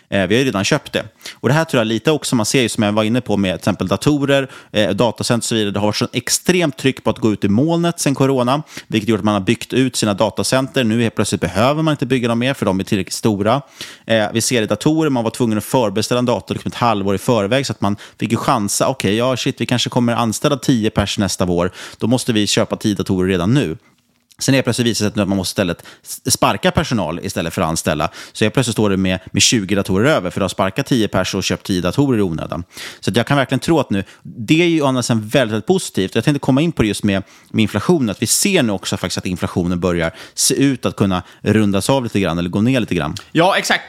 Eh, 0.08 0.26
vi 0.26 0.34
har 0.34 0.40
ju 0.40 0.44
redan 0.44 0.64
köpt 0.64 0.92
det. 0.92 1.04
Och 1.34 1.48
det 1.48 1.54
här 1.54 1.64
tror 1.64 1.80
jag 1.80 1.86
lite 1.86 2.10
också 2.10 2.36
man 2.36 2.46
ser, 2.46 2.62
ju, 2.62 2.68
som 2.68 2.82
jag 2.82 2.92
var 2.92 3.04
inne 3.04 3.20
på 3.20 3.36
med 3.36 3.50
till 3.52 3.58
exempel 3.58 3.88
datorer, 3.88 4.50
eh, 4.72 4.90
datacenter 4.90 5.44
och 5.44 5.48
så 5.48 5.54
vidare. 5.54 5.70
Det 5.70 5.78
har 5.80 5.86
varit 5.86 5.96
så 5.96 6.08
extremt 6.12 6.76
tryck 6.76 7.04
på 7.04 7.10
att 7.10 7.18
gå 7.18 7.32
ut 7.32 7.44
i 7.44 7.48
molnet 7.48 8.00
sen 8.00 8.14
corona, 8.14 8.62
vilket 8.86 9.08
gjort 9.08 9.18
att 9.18 9.24
man 9.24 9.34
har 9.34 9.40
byggt 9.40 9.72
ut 9.72 9.96
sina 9.96 10.14
datacenter. 10.14 10.84
Nu 10.84 11.02
helt 11.02 11.14
plötsligt 11.14 11.40
behöver 11.40 11.82
man 11.82 11.92
inte 11.92 12.06
bygga 12.06 12.28
dem 12.28 12.38
mer, 12.38 12.54
för 12.54 12.66
de 12.66 12.80
är 12.80 12.84
tillräckligt 12.84 13.14
stora. 13.14 13.62
Eh, 14.06 14.26
vi 14.32 14.40
ser 14.40 14.62
i 14.62 14.66
datorer, 14.66 15.10
man 15.10 15.24
var 15.24 15.30
tvungen 15.30 15.58
att 15.58 15.64
förbeställa 15.64 16.18
en 16.18 16.24
dator 16.24 16.54
liksom 16.54 16.68
ett 16.68 16.74
halvår 16.74 17.14
i 17.14 17.18
förväg, 17.18 17.66
så 17.66 17.72
att 17.72 17.80
man 17.80 17.96
fick 18.18 18.30
ju 18.30 18.36
chansa. 18.36 18.88
Okej, 18.88 19.08
okay, 19.08 19.16
ja 19.18 19.36
shit, 19.36 19.60
vi 19.60 19.66
kanske 19.66 19.90
kommer 19.90 20.12
anställa 20.12 20.56
tio 20.56 20.90
pers 20.90 21.18
nästa 21.18 21.44
vår. 21.44 21.70
Då 21.98 22.06
måste 22.06 22.32
vi 22.32 22.46
köpa 22.46 22.76
tio 22.76 22.94
datorer 22.94 23.28
redan 23.28 23.54
nu. 23.54 23.76
Sen 24.38 24.54
är 24.54 24.62
plötsligt 24.62 24.86
visar 24.86 25.04
det 25.04 25.12
sig 25.12 25.22
att 25.22 25.28
man 25.28 25.36
måste 25.36 25.52
istället 25.52 25.86
sparka 26.26 26.70
personal 26.70 27.20
istället 27.22 27.54
för 27.54 27.62
att 27.62 27.68
anställa. 27.68 28.10
Så 28.32 28.44
jag 28.44 28.52
plötsligt 28.52 28.74
står 28.74 28.90
det 28.90 28.96
med, 28.96 29.20
med 29.32 29.42
20 29.42 29.74
datorer 29.74 30.10
över, 30.10 30.30
för 30.30 30.40
att 30.40 30.42
har 30.42 30.48
sparkat 30.48 30.86
10 30.86 31.08
personer 31.08 31.38
och 31.38 31.44
köpt 31.44 31.66
10 31.66 31.80
datorer 31.80 32.18
i 32.18 32.22
onödan. 32.22 32.64
Så 33.00 33.10
jag 33.14 33.26
kan 33.26 33.36
verkligen 33.36 33.60
tro 33.60 33.80
att 33.80 33.90
nu, 33.90 34.04
det 34.22 34.62
är 34.62 34.66
ju 34.66 34.84
annars 34.84 35.10
en 35.10 35.28
väldigt, 35.28 35.52
väldigt 35.52 35.66
positivt. 35.66 36.14
Jag 36.14 36.24
tänkte 36.24 36.38
komma 36.38 36.60
in 36.60 36.72
på 36.72 36.82
det 36.82 36.88
just 36.88 37.04
med, 37.04 37.22
med 37.50 37.62
inflationen, 37.62 38.10
att 38.10 38.22
vi 38.22 38.26
ser 38.26 38.62
nu 38.62 38.72
också 38.72 38.96
faktiskt 38.96 39.18
att 39.18 39.26
inflationen 39.26 39.80
börjar 39.80 40.12
se 40.34 40.54
ut 40.54 40.86
att 40.86 40.96
kunna 40.96 41.22
rundas 41.42 41.90
av 41.90 42.04
lite 42.04 42.20
grann, 42.20 42.38
eller 42.38 42.50
gå 42.50 42.60
ner 42.60 42.80
lite 42.80 42.94
grann. 42.94 43.14
Ja, 43.32 43.58
exakt. 43.58 43.84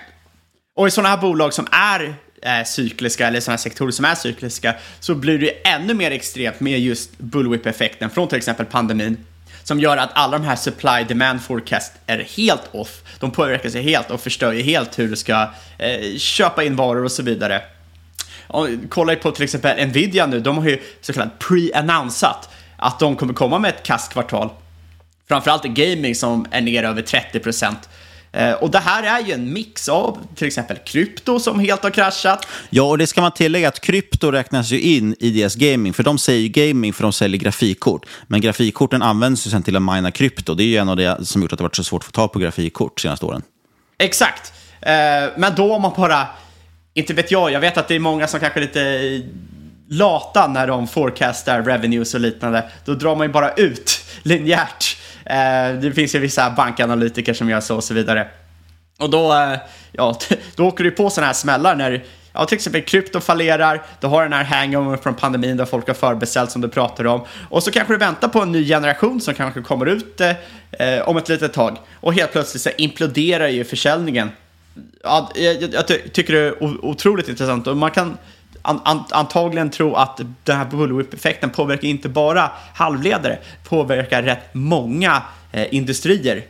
Och 0.75 0.87
i 0.87 0.91
sådana 0.91 1.09
här 1.09 1.17
bolag 1.17 1.53
som 1.53 1.67
är 1.71 2.15
eh, 2.41 2.65
cykliska, 2.65 3.27
eller 3.27 3.39
sådana 3.39 3.53
här 3.53 3.63
sektorer 3.63 3.91
som 3.91 4.05
är 4.05 4.15
cykliska, 4.15 4.75
så 4.99 5.15
blir 5.15 5.39
det 5.39 5.67
ännu 5.67 5.93
mer 5.93 6.11
extremt 6.11 6.59
med 6.59 6.79
just 6.79 7.17
bullwhip-effekten 7.17 8.09
från 8.09 8.27
till 8.27 8.37
exempel 8.37 8.65
pandemin 8.65 9.17
som 9.65 9.79
gör 9.79 9.97
att 9.97 10.09
alla 10.13 10.37
de 10.37 10.45
här 10.45 10.55
supply 10.55 11.03
demand 11.07 11.41
forecast 11.41 11.93
är 12.07 12.17
helt 12.17 12.69
off. 12.71 13.01
De 13.19 13.31
påverkar 13.31 13.69
sig 13.69 13.81
helt 13.81 14.11
och 14.11 14.21
förstör 14.21 14.51
ju 14.51 14.61
helt 14.61 14.99
hur 14.99 15.07
du 15.07 15.15
ska 15.15 15.49
eh, 15.77 16.17
köpa 16.17 16.63
in 16.63 16.75
varor 16.75 17.03
och 17.03 17.11
så 17.11 17.23
vidare. 17.23 17.61
Och, 18.47 18.67
kolla 18.89 19.15
på 19.15 19.31
till 19.31 19.43
exempel 19.43 19.87
Nvidia 19.87 20.25
nu, 20.25 20.39
de 20.39 20.57
har 20.57 20.65
ju 20.65 20.81
så 21.01 21.13
kallat 21.13 21.39
pre-annonsat 21.39 22.49
att 22.77 22.99
de 22.99 23.15
kommer 23.15 23.33
komma 23.33 23.59
med 23.59 23.69
ett 23.69 23.83
kastkvartal. 23.83 24.49
Framförallt 25.27 25.65
i 25.65 25.69
gaming 25.69 26.15
som 26.15 26.45
är 26.51 26.61
ner 26.61 26.83
över 26.83 27.01
30 27.01 27.39
procent. 27.39 27.89
Eh, 28.35 28.53
och 28.53 28.71
det 28.71 28.79
här 28.79 29.03
är 29.03 29.27
ju 29.27 29.33
en 29.33 29.53
mix 29.53 29.89
av 29.89 30.17
till 30.35 30.47
exempel 30.47 30.77
krypto 30.77 31.39
som 31.39 31.59
helt 31.59 31.83
har 31.83 31.89
kraschat. 31.89 32.47
Ja, 32.69 32.83
och 32.83 32.97
det 32.97 33.07
ska 33.07 33.21
man 33.21 33.31
tillägga 33.31 33.67
att 33.67 33.79
krypto 33.79 34.31
räknas 34.31 34.71
ju 34.71 34.79
in 34.79 35.15
i 35.19 35.31
deras 35.31 35.55
gaming, 35.55 35.93
för 35.93 36.03
de 36.03 36.17
säger 36.17 36.41
ju 36.41 36.47
gaming 36.47 36.93
för 36.93 37.03
de 37.03 37.13
säljer 37.13 37.39
grafikkort. 37.39 38.05
Men 38.27 38.41
grafikkorten 38.41 39.01
används 39.01 39.47
ju 39.47 39.51
sen 39.51 39.63
till 39.63 39.75
att 39.75 39.81
mina 39.81 40.11
krypto. 40.11 40.53
Det 40.53 40.63
är 40.63 40.65
ju 40.65 40.77
en 40.77 40.89
av 40.89 40.95
det 40.95 41.25
som 41.25 41.41
gjort 41.41 41.53
att 41.53 41.59
det 41.59 41.63
varit 41.63 41.75
så 41.75 41.83
svårt 41.83 42.01
att 42.01 42.05
få 42.05 42.11
tag 42.11 42.33
på 42.33 42.39
grafikkort 42.39 42.99
senaste 42.99 43.25
åren. 43.25 43.41
Exakt. 43.97 44.53
Eh, 44.81 44.91
men 45.37 45.55
då 45.55 45.75
om 45.75 45.81
man 45.81 45.91
bara, 45.97 46.27
inte 46.93 47.13
vet 47.13 47.31
jag, 47.31 47.51
jag 47.51 47.59
vet 47.59 47.77
att 47.77 47.87
det 47.87 47.95
är 47.95 47.99
många 47.99 48.27
som 48.27 48.39
kanske 48.39 48.59
är 48.59 48.61
lite 48.61 49.21
lata 49.89 50.47
när 50.47 50.67
de 50.67 50.87
forecastar 50.87 51.61
revenues 51.61 52.13
och 52.13 52.19
liknande. 52.19 52.63
Då 52.85 52.93
drar 52.93 53.15
man 53.15 53.27
ju 53.27 53.33
bara 53.33 53.51
ut 53.51 54.05
linjärt 54.23 54.97
Eh, 55.25 55.79
det 55.81 55.91
finns 55.95 56.15
ju 56.15 56.19
vissa 56.19 56.49
bankanalytiker 56.49 57.33
som 57.33 57.49
gör 57.49 57.61
så 57.61 57.75
och 57.75 57.83
så 57.83 57.93
vidare. 57.93 58.27
Och 58.99 59.09
då, 59.09 59.33
eh, 59.33 59.57
ja, 59.91 60.17
då 60.55 60.67
åker 60.67 60.83
du 60.83 60.91
på 60.91 61.09
sådana 61.09 61.27
här 61.27 61.33
smällar 61.33 61.75
när 61.75 62.03
Ja, 62.37 62.45
till 62.45 62.55
exempel 62.55 62.81
krypto 62.81 63.19
fallerar, 63.19 63.83
du 64.01 64.07
har 64.07 64.23
den 64.23 64.33
här 64.33 64.43
hangover 64.43 64.97
från 64.97 65.13
pandemin 65.13 65.57
där 65.57 65.65
folk 65.65 65.87
har 65.87 65.93
förbeställt 65.93 66.51
som 66.51 66.61
du 66.61 66.69
pratar 66.69 67.07
om. 67.07 67.21
Och 67.49 67.63
så 67.63 67.71
kanske 67.71 67.93
du 67.93 67.97
väntar 67.97 68.27
på 68.27 68.41
en 68.41 68.51
ny 68.51 68.67
generation 68.67 69.21
som 69.21 69.33
kanske 69.33 69.61
kommer 69.61 69.85
ut 69.85 70.21
eh, 70.21 70.29
eh 70.71 71.07
om 71.07 71.17
ett 71.17 71.29
litet 71.29 71.53
tag. 71.53 71.77
Och 71.93 72.13
helt 72.13 72.31
plötsligt 72.31 72.61
så 72.61 72.69
imploderar 72.77 73.47
ju 73.47 73.63
försäljningen. 73.63 74.31
Ja, 75.03 75.31
jag, 75.35 75.73
jag 75.73 75.87
tycker 75.87 76.33
det 76.33 76.39
är 76.39 76.63
otroligt 76.85 77.29
intressant 77.29 77.67
och 77.67 77.77
man 77.77 77.91
kan 77.91 78.17
an, 78.65 78.79
an, 78.83 79.03
antagligen 79.09 79.69
tro 79.69 79.95
att 79.95 80.21
den 80.43 80.57
här 80.57 80.65
bullwhip-effekten 80.65 81.49
påverkar 81.49 81.87
inte 81.87 82.09
bara 82.09 82.51
halvledare, 82.75 83.39
påverkar 83.63 84.23
rätt 84.23 84.53
många 84.53 85.21
eh, 85.51 85.73
industrier. 85.75 86.43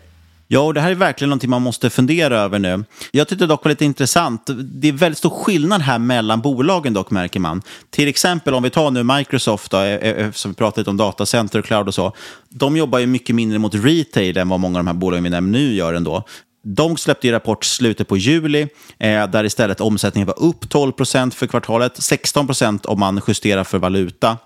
Ja, 0.47 0.59
och 0.59 0.73
det 0.73 0.81
här 0.81 0.91
är 0.91 0.95
verkligen 0.95 1.29
någonting 1.29 1.49
man 1.49 1.61
måste 1.61 1.89
fundera 1.89 2.39
över 2.39 2.59
nu. 2.59 2.83
Jag 3.11 3.27
tyckte 3.27 3.45
dock 3.45 3.63
var 3.63 3.69
lite 3.69 3.85
intressant. 3.85 4.49
Det 4.63 4.87
är 4.87 4.91
väldigt 4.91 5.17
stor 5.17 5.29
skillnad 5.29 5.81
här 5.81 5.99
mellan 5.99 6.41
bolagen 6.41 6.93
dock, 6.93 7.11
märker 7.11 7.39
man. 7.39 7.61
Till 7.89 8.07
exempel 8.07 8.53
om 8.53 8.63
vi 8.63 8.69
tar 8.69 8.91
nu 8.91 9.03
Microsoft, 9.03 9.71
då, 9.71 9.77
eh, 9.77 9.93
eh, 9.93 10.31
som 10.31 10.51
vi 10.51 10.55
pratade 10.55 10.81
lite 10.81 10.89
om 10.89 10.97
datacenter 10.97 11.59
och 11.59 11.65
cloud 11.65 11.87
och 11.87 11.93
så. 11.93 12.13
De 12.49 12.77
jobbar 12.77 12.99
ju 12.99 13.07
mycket 13.07 13.35
mindre 13.35 13.59
mot 13.59 13.75
retail 13.75 14.37
än 14.37 14.49
vad 14.49 14.59
många 14.59 14.79
av 14.79 14.85
de 14.85 14.87
här 14.87 14.93
bolagen 14.93 15.23
vi 15.23 15.29
nämner 15.29 15.59
nu 15.59 15.73
gör 15.73 15.93
ändå. 15.93 16.23
De 16.67 16.97
släppte 16.97 17.27
ju 17.27 17.33
rapport 17.33 17.65
slutet 17.65 18.07
på 18.07 18.17
juli, 18.17 18.67
eh, 18.99 19.27
där 19.27 19.43
istället 19.43 19.81
omsättningen 19.81 20.27
var 20.27 20.39
upp 20.39 20.69
12 20.69 20.91
procent 20.91 21.33
för 21.33 21.47
kvartalet, 21.47 22.03
16 22.03 22.45
procent 22.45 22.85
om 22.85 22.99
man 22.99 23.21
justerar 23.27 23.63
för 23.63 23.77
valuta 23.77 24.37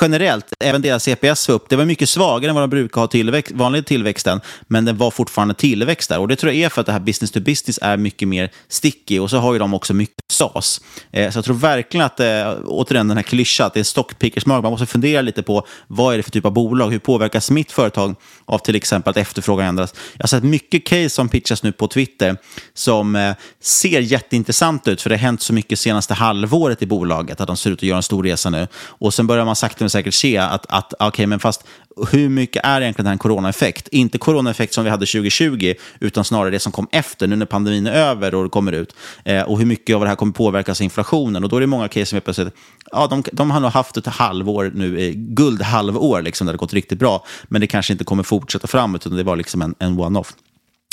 generellt, 0.00 0.46
även 0.60 0.82
deras 0.82 1.02
CPS 1.02 1.48
var 1.48 1.54
upp. 1.54 1.68
Det 1.68 1.76
var 1.76 1.84
mycket 1.84 2.08
svagare 2.08 2.50
än 2.50 2.54
vad 2.54 2.62
de 2.62 2.70
brukar 2.70 3.00
ha 3.00 3.08
tillväxt, 3.08 3.52
vanlig 3.52 3.86
tillväxten, 3.86 4.40
men 4.66 4.84
det 4.84 4.92
var 4.92 5.10
fortfarande 5.10 5.54
tillväxt 5.54 6.08
där. 6.08 6.18
Och 6.18 6.28
det 6.28 6.36
tror 6.36 6.52
jag 6.52 6.62
är 6.62 6.68
för 6.68 6.80
att 6.80 6.86
det 6.86 6.92
här 6.92 7.00
business 7.00 7.30
to 7.30 7.40
business 7.40 7.78
är 7.82 7.96
mycket 7.96 8.28
mer 8.28 8.50
sticky 8.68 9.18
och 9.18 9.30
så 9.30 9.36
har 9.36 9.52
ju 9.52 9.58
de 9.58 9.74
också 9.74 9.94
mycket 9.94 10.16
SAS. 10.32 10.80
Eh, 11.10 11.30
så 11.30 11.38
jag 11.38 11.44
tror 11.44 11.56
verkligen 11.56 12.06
att, 12.06 12.20
eh, 12.20 12.54
återigen 12.64 13.08
den 13.08 13.16
här 13.16 13.24
klyschan, 13.24 13.66
att 13.66 13.74
det 13.74 13.80
är 13.80 13.84
stockpickersmark. 13.84 14.62
Man 14.62 14.70
måste 14.72 14.86
fundera 14.86 15.20
lite 15.20 15.42
på 15.42 15.66
vad 15.86 16.14
är 16.14 16.16
det 16.16 16.22
för 16.22 16.30
typ 16.30 16.44
av 16.44 16.52
bolag? 16.52 16.90
Hur 16.90 16.98
påverkas 16.98 17.50
mitt 17.50 17.72
företag 17.72 18.14
av 18.44 18.58
till 18.58 18.74
exempel 18.74 19.10
att 19.10 19.16
efterfrågan 19.16 19.66
ändras? 19.66 19.94
Jag 20.12 20.22
har 20.22 20.28
sett 20.28 20.44
mycket 20.44 20.86
case 20.86 21.10
som 21.10 21.28
pitchas 21.28 21.62
nu 21.62 21.72
på 21.72 21.88
Twitter 21.88 22.36
som 22.74 23.16
eh, 23.16 23.34
ser 23.60 24.00
jätteintressant 24.00 24.88
ut, 24.88 25.02
för 25.02 25.10
det 25.10 25.16
har 25.16 25.20
hänt 25.20 25.42
så 25.42 25.52
mycket 25.52 25.78
senaste 25.78 26.14
halvåret 26.14 26.82
i 26.82 26.86
bolaget, 26.86 27.40
att 27.40 27.46
de 27.46 27.56
ser 27.56 27.70
ut 27.70 27.78
att 27.78 27.82
göra 27.82 27.96
en 27.96 28.02
stor 28.02 28.22
resa 28.22 28.50
nu. 28.50 28.68
Och 28.74 29.14
sen 29.14 29.26
börjar 29.26 29.44
man 29.44 29.56
sakta 29.56 29.75
men 29.80 29.90
säkert 29.90 30.14
se 30.14 30.38
att, 30.38 30.66
att 30.68 31.02
okay, 31.02 31.26
men 31.26 31.40
fast 31.40 31.64
hur 32.12 32.28
mycket 32.28 32.64
är 32.64 32.80
egentligen 32.80 33.04
den 33.04 33.12
här 33.12 33.18
coronaeffekt? 33.18 33.88
Inte 33.88 34.18
coronaeffekt 34.18 34.74
som 34.74 34.84
vi 34.84 34.90
hade 34.90 35.06
2020, 35.06 35.74
utan 36.00 36.24
snarare 36.24 36.50
det 36.50 36.58
som 36.58 36.72
kom 36.72 36.88
efter, 36.92 37.26
nu 37.26 37.36
när 37.36 37.46
pandemin 37.46 37.86
är 37.86 37.92
över 37.92 38.34
och 38.34 38.44
det 38.44 38.50
kommer 38.50 38.72
ut. 38.72 38.94
Eh, 39.24 39.42
och 39.42 39.58
hur 39.58 39.66
mycket 39.66 39.96
av 39.96 40.02
det 40.02 40.08
här 40.08 40.16
kommer 40.16 40.32
påverkas 40.32 40.80
av 40.80 40.84
inflationen. 40.84 41.44
Och 41.44 41.50
då 41.50 41.56
är 41.56 41.60
det 41.60 41.66
många 41.66 41.88
case 41.88 42.06
som 42.06 42.16
är 42.16 42.20
plötsligt, 42.20 42.54
ja, 42.92 43.06
de, 43.06 43.22
de 43.32 43.50
har 43.50 43.60
nog 43.60 43.70
haft 43.70 43.96
ett 43.96 44.06
halvår 44.06 44.72
nu, 44.74 45.00
eh, 45.00 45.12
guldhalvår, 45.14 46.22
liksom, 46.22 46.46
där 46.46 46.54
det 46.54 46.58
gått 46.58 46.74
riktigt 46.74 46.98
bra. 46.98 47.24
Men 47.48 47.60
det 47.60 47.66
kanske 47.66 47.92
inte 47.92 48.04
kommer 48.04 48.22
fortsätta 48.22 48.66
framåt, 48.66 49.06
utan 49.06 49.16
det 49.16 49.24
var 49.24 49.36
liksom 49.36 49.62
en, 49.62 49.74
en 49.78 50.00
one-off. 50.00 50.32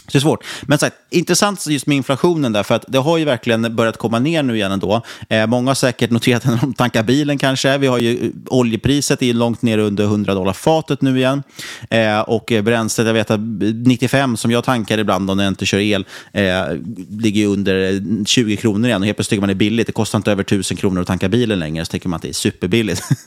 Så 0.05 0.11
det 0.11 0.17
är 0.17 0.21
svårt. 0.21 0.43
Men 0.61 0.79
sagt, 0.79 0.95
intressant 1.09 1.67
just 1.67 1.87
med 1.87 1.97
inflationen 1.97 2.53
där, 2.53 2.63
för 2.63 2.75
att 2.75 2.85
det 2.87 2.97
har 2.97 3.17
ju 3.17 3.25
verkligen 3.25 3.75
börjat 3.75 3.97
komma 3.97 4.19
ner 4.19 4.43
nu 4.43 4.55
igen 4.55 4.71
ändå. 4.71 5.01
Eh, 5.29 5.47
många 5.47 5.69
har 5.69 5.75
säkert 5.75 6.11
noterat 6.11 6.45
när 6.45 6.57
de 6.57 6.73
tankar 6.73 7.03
bilen 7.03 7.37
kanske. 7.37 7.77
Vi 7.77 7.87
har 7.87 7.99
ju 7.99 8.25
eh, 8.25 8.31
oljepriset 8.47 9.21
är 9.21 9.33
långt 9.33 9.61
ner 9.61 9.77
under 9.77 10.03
100 10.03 10.33
dollar 10.33 10.53
fatet 10.53 11.01
nu 11.01 11.17
igen. 11.17 11.43
Eh, 11.89 12.19
och 12.19 12.53
bränslet, 12.63 13.07
jag 13.07 13.13
vet 13.13 13.31
att 13.31 13.39
95 13.85 14.37
som 14.37 14.51
jag 14.51 14.63
tankar 14.63 14.97
ibland 14.97 15.25
när 15.37 15.43
jag 15.43 15.51
inte 15.51 15.65
kör 15.65 15.79
el, 15.79 16.05
eh, 16.31 16.63
ligger 17.09 17.47
under 17.47 17.93
eh, 17.93 18.25
20 18.25 18.57
kronor 18.57 18.87
igen. 18.87 19.01
Och 19.01 19.05
helt 19.05 19.17
plötsligt 19.17 19.29
tycker 19.29 19.41
man 19.41 19.47
det 19.47 19.53
är 19.53 19.69
billigt. 19.69 19.87
Det 19.87 19.93
kostar 19.93 20.19
inte 20.19 20.31
över 20.31 20.43
1000 20.43 20.77
kronor 20.77 21.01
att 21.01 21.07
tanka 21.07 21.29
bilen 21.29 21.59
längre, 21.59 21.85
så 21.85 21.91
tycker 21.91 22.09
man 22.09 22.17
att 22.17 22.21
det 22.21 22.29
är 22.29 22.33
superbilligt. 22.33 23.01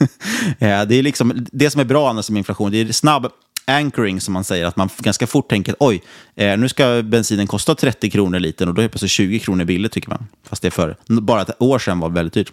eh, 0.59 0.83
det 0.83 0.95
är 0.95 1.03
liksom 1.03 1.47
det 1.51 1.69
som 1.69 1.81
är 1.81 1.85
bra 1.85 2.09
annars 2.09 2.29
med 2.29 2.37
inflation. 2.37 2.71
Det 2.71 2.81
är 2.81 2.91
snabb 2.91 3.27
anchoring 3.67 4.21
som 4.21 4.33
man 4.33 4.43
säger, 4.43 4.65
att 4.65 4.75
man 4.75 4.89
ganska 4.97 5.27
fort 5.27 5.49
tänker 5.49 5.75
oj, 5.79 6.03
eh, 6.35 6.57
nu 6.57 6.69
ska 6.69 7.01
bensinen 7.03 7.47
kosta 7.47 7.75
30 7.75 8.09
kronor 8.09 8.39
liten 8.39 8.67
och 8.67 8.73
då 8.73 8.81
är 8.81 8.83
det 8.83 8.89
plötsligt 8.89 9.11
20 9.11 9.39
kronor 9.39 9.65
billigt 9.65 9.91
tycker 9.91 10.09
man. 10.09 10.27
Fast 10.43 10.61
det 10.61 10.71
för 10.71 10.95
bara 11.05 11.41
ett 11.41 11.61
år 11.61 11.79
sedan 11.79 11.99
var 11.99 12.09
väldigt 12.09 12.33
dyrt. 12.33 12.51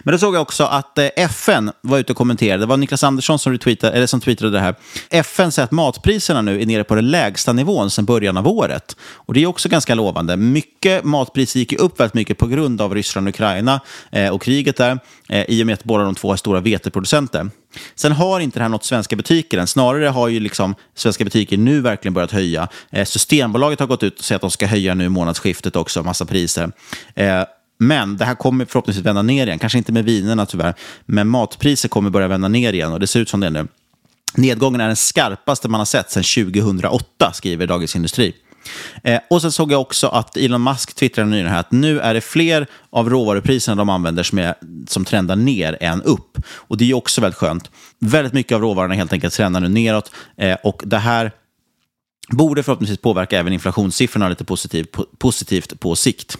Men 0.00 0.12
då 0.12 0.18
såg 0.18 0.34
jag 0.34 0.42
också 0.42 0.64
att 0.64 0.98
eh, 0.98 1.06
FN 1.16 1.72
var 1.80 1.98
ute 1.98 2.12
och 2.12 2.16
kommenterade. 2.16 2.62
Det 2.62 2.66
var 2.66 2.76
Niklas 2.76 3.04
Andersson 3.04 3.38
som, 3.38 3.52
retweetade, 3.52 3.92
eller 3.92 4.06
som 4.06 4.20
tweetade 4.20 4.50
det 4.50 4.60
här. 4.60 4.74
FN 5.10 5.52
säger 5.52 5.64
att 5.64 5.70
matpriserna 5.70 6.42
nu 6.42 6.62
är 6.62 6.66
nere 6.66 6.84
på 6.84 6.94
den 6.94 7.10
lägsta 7.10 7.52
nivån 7.52 7.90
sedan 7.90 8.04
början 8.04 8.36
av 8.36 8.48
året. 8.48 8.96
Och 9.00 9.34
Det 9.34 9.42
är 9.42 9.46
också 9.46 9.68
ganska 9.68 9.94
lovande. 9.94 10.36
Mycket 10.36 11.04
matpriser 11.04 11.60
gick 11.60 11.72
upp 11.72 12.00
väldigt 12.00 12.14
mycket 12.14 12.38
på 12.38 12.46
grund 12.46 12.80
av 12.80 12.94
Ryssland 12.94 13.28
och 13.28 13.34
Ukraina 13.34 13.80
eh, 14.10 14.28
och 14.28 14.42
kriget 14.42 14.76
där, 14.76 14.98
eh, 15.28 15.44
i 15.48 15.62
och 15.62 15.66
med 15.66 15.74
att 15.74 15.84
båda 15.84 16.04
de 16.04 16.14
två 16.14 16.32
är 16.32 16.36
stora 16.36 16.60
veteproducenter. 16.60 17.50
Sen 17.94 18.12
har 18.12 18.40
inte 18.40 18.58
det 18.58 18.62
här 18.62 18.68
nått 18.68 18.84
svenska 18.84 19.16
butiker 19.16 19.58
än. 19.58 19.66
Snarare 19.66 20.06
har 20.06 20.28
ju 20.28 20.40
liksom 20.40 20.74
svenska 20.94 21.24
butiker 21.24 21.56
nu 21.56 21.80
verkligen 21.80 22.14
börjat 22.14 22.32
höja. 22.32 22.68
Eh, 22.90 23.04
Systembolaget 23.04 23.80
har 23.80 23.86
gått 23.86 24.02
ut 24.02 24.18
och 24.18 24.24
sagt 24.24 24.36
att 24.36 24.40
de 24.40 24.50
ska 24.50 24.66
höja 24.66 24.94
nu 24.94 25.04
i 25.04 25.08
månadsskiftet 25.08 25.76
också, 25.76 26.02
massa 26.02 26.24
priser. 26.24 26.72
Eh, 27.14 27.42
men 27.78 28.16
det 28.16 28.24
här 28.24 28.34
kommer 28.34 28.64
förhoppningsvis 28.64 29.06
vända 29.06 29.22
ner 29.22 29.46
igen. 29.46 29.58
Kanske 29.58 29.78
inte 29.78 29.92
med 29.92 30.04
vinerna 30.04 30.46
tyvärr, 30.46 30.74
men 31.06 31.28
matpriser 31.28 31.88
kommer 31.88 32.10
börja 32.10 32.28
vända 32.28 32.48
ner 32.48 32.72
igen 32.72 32.92
och 32.92 33.00
det 33.00 33.06
ser 33.06 33.20
ut 33.20 33.28
som 33.28 33.40
det 33.40 33.50
nu. 33.50 33.68
Nedgången 34.36 34.80
är 34.80 34.86
den 34.86 34.96
skarpaste 34.96 35.68
man 35.68 35.80
har 35.80 35.84
sett 35.84 36.10
sedan 36.10 36.44
2008, 36.44 37.32
skriver 37.32 37.66
Dagens 37.66 37.96
Industri. 37.96 38.34
Eh, 39.02 39.20
och 39.30 39.42
sen 39.42 39.52
såg 39.52 39.72
jag 39.72 39.80
också 39.80 40.08
att 40.08 40.36
Elon 40.36 40.62
Musk 40.62 40.94
twittrade 40.94 41.30
nyligen 41.30 41.50
här 41.50 41.60
att 41.60 41.72
nu 41.72 42.00
är 42.00 42.14
det 42.14 42.20
fler 42.20 42.66
av 42.90 43.10
råvarupriserna 43.10 43.74
de 43.76 43.88
använder 43.88 44.22
som, 44.22 44.38
är, 44.38 44.54
som 44.88 45.04
trendar 45.04 45.36
ner 45.36 45.78
än 45.80 46.02
upp. 46.02 46.38
Och 46.52 46.76
det 46.76 46.90
är 46.90 46.94
också 46.94 47.20
väldigt 47.20 47.38
skönt. 47.38 47.70
Väldigt 47.98 48.32
mycket 48.32 48.54
av 48.54 48.60
råvarorna 48.60 48.94
helt 48.94 49.12
enkelt 49.12 49.34
trendar 49.34 49.60
nu 49.60 49.68
neråt 49.68 50.10
eh, 50.36 50.56
och 50.62 50.82
det 50.86 50.98
här 50.98 51.32
borde 52.28 52.62
förhoppningsvis 52.62 52.98
påverka 52.98 53.38
även 53.38 53.52
inflationssiffrorna 53.52 54.28
lite 54.28 54.44
positiv, 54.44 54.84
po 54.84 55.04
positivt 55.18 55.80
på 55.80 55.96
sikt. 55.96 56.38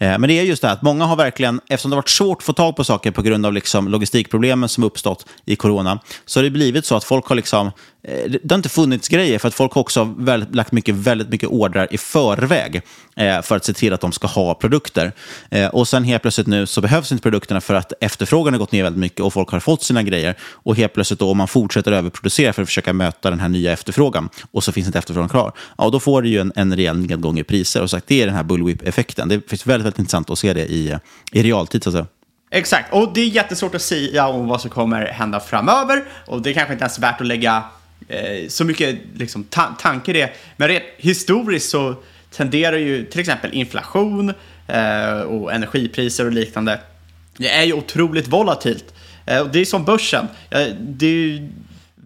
Eh, 0.00 0.18
men 0.18 0.22
det 0.22 0.38
är 0.38 0.42
just 0.42 0.62
det 0.62 0.68
här 0.68 0.74
att 0.74 0.82
många 0.82 1.04
har 1.04 1.16
verkligen, 1.16 1.60
eftersom 1.68 1.90
det 1.90 1.94
har 1.94 2.02
varit 2.02 2.08
svårt 2.08 2.38
att 2.38 2.44
få 2.44 2.52
tag 2.52 2.76
på 2.76 2.84
saker 2.84 3.10
på 3.10 3.22
grund 3.22 3.46
av 3.46 3.52
liksom 3.52 3.88
logistikproblemen 3.88 4.68
som 4.68 4.84
uppstått 4.84 5.26
i 5.44 5.56
corona, 5.56 6.00
så 6.24 6.38
har 6.38 6.44
det 6.44 6.50
blivit 6.50 6.86
så 6.86 6.96
att 6.96 7.04
folk 7.04 7.26
har 7.26 7.36
liksom 7.36 7.66
eh, 7.66 8.30
det 8.42 8.50
har 8.50 8.56
inte 8.56 8.68
funnits 8.68 9.08
grejer 9.08 9.38
för 9.38 9.48
att 9.48 9.54
folk 9.54 9.72
har 9.72 9.80
också 9.80 10.14
väldigt, 10.18 10.54
lagt 10.54 10.72
mycket, 10.72 10.94
väldigt 10.94 11.28
mycket 11.28 11.48
ordrar 11.48 11.88
i 11.90 11.98
förväg 11.98 12.82
eh, 13.16 13.42
för 13.42 13.56
att 13.56 13.64
se 13.64 13.72
till 13.72 13.92
att 13.92 14.00
de 14.00 14.12
ska 14.12 14.26
ha 14.26 14.54
produkter. 14.54 15.12
Och 15.72 15.88
sen 15.88 16.04
helt 16.04 16.22
plötsligt 16.22 16.46
nu 16.46 16.66
så 16.66 16.80
behövs 16.80 17.12
inte 17.12 17.22
produkterna 17.22 17.60
för 17.60 17.74
att 17.74 17.92
efterfrågan 18.00 18.54
har 18.54 18.58
gått 18.58 18.72
ner 18.72 18.82
väldigt 18.82 19.00
mycket 19.00 19.20
och 19.20 19.32
folk 19.32 19.50
har 19.50 19.60
fått 19.60 19.82
sina 19.82 20.02
grejer. 20.02 20.34
Och 20.40 20.76
helt 20.76 20.94
plötsligt 20.94 21.20
då 21.20 21.30
om 21.30 21.38
man 21.38 21.48
fortsätter 21.48 21.92
överproducera 21.92 22.52
för 22.52 22.62
att 22.62 22.68
försöka 22.68 22.92
möta 22.92 23.30
den 23.30 23.40
här 23.40 23.48
nya 23.48 23.72
efterfrågan 23.72 24.28
och 24.50 24.64
så 24.64 24.72
finns 24.72 24.86
inte 24.86 24.98
efterfrågan 24.98 25.28
kvar, 25.28 25.52
ja 25.78 25.90
då 25.90 26.00
får 26.00 26.22
du 26.22 26.28
ju 26.28 26.40
en, 26.40 26.52
en 26.56 26.76
rejäl 26.76 26.98
nedgång 26.98 27.38
i 27.38 27.44
priser. 27.44 27.82
Och 27.82 27.90
sagt, 27.90 28.06
det 28.06 28.22
är 28.22 28.26
den 28.26 28.34
här 28.34 28.42
bullwhip-effekten. 28.42 29.28
Det 29.28 29.50
finns 29.50 29.66
väldigt, 29.66 29.87
väldigt 29.88 29.98
intressant 29.98 30.30
att 30.30 30.38
se 30.38 30.52
det 30.52 30.66
i, 30.66 30.98
i 31.32 31.42
realtid. 31.42 31.84
Så 31.84 31.90
att 31.90 31.92
säga. 31.92 32.06
Exakt, 32.50 32.92
och 32.92 33.12
det 33.14 33.20
är 33.20 33.26
jättesvårt 33.26 33.74
att 33.74 33.82
säga 33.82 34.28
om 34.28 34.48
vad 34.48 34.60
som 34.60 34.70
kommer 34.70 35.06
hända 35.06 35.40
framöver 35.40 36.04
och 36.26 36.42
det 36.42 36.50
är 36.50 36.54
kanske 36.54 36.72
inte 36.72 36.82
ens 36.82 36.98
värt 36.98 37.20
att 37.20 37.26
lägga 37.26 37.62
eh, 38.08 38.48
så 38.48 38.64
mycket 38.64 38.98
liksom, 39.14 39.44
ta 39.44 39.64
tanke 39.78 40.12
det. 40.12 40.32
Men 40.56 40.68
rent 40.68 40.84
historiskt 40.96 41.70
så 41.70 41.94
tenderar 42.30 42.76
ju 42.76 43.04
till 43.04 43.20
exempel 43.20 43.54
inflation 43.54 44.32
eh, 44.66 45.20
och 45.20 45.52
energipriser 45.52 46.26
och 46.26 46.32
liknande. 46.32 46.80
Det 47.36 47.48
är 47.48 47.62
ju 47.62 47.72
otroligt 47.72 48.28
volatilt. 48.28 48.94
Eh, 49.26 49.40
och 49.40 49.48
det 49.48 49.60
är 49.60 49.64
som 49.64 49.84
börsen. 49.84 50.28
Eh, 50.50 50.66
det 50.80 51.06
är 51.06 51.10
ju 51.10 51.48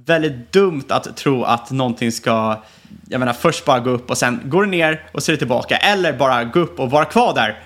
väldigt 0.06 0.52
dumt 0.52 0.84
att 0.88 1.16
tro 1.16 1.44
att 1.44 1.70
någonting 1.70 2.12
ska, 2.12 2.62
jag 3.08 3.18
menar 3.18 3.32
först 3.32 3.64
bara 3.64 3.80
gå 3.80 3.90
upp 3.90 4.10
och 4.10 4.18
sen 4.18 4.40
går 4.44 4.64
det 4.64 4.70
ner 4.70 5.02
och 5.12 5.22
så 5.22 5.30
är 5.30 5.34
det 5.34 5.38
tillbaka. 5.38 5.76
Eller 5.76 6.12
bara 6.12 6.44
gå 6.44 6.60
upp 6.60 6.80
och 6.80 6.90
vara 6.90 7.04
kvar 7.04 7.34
där. 7.34 7.58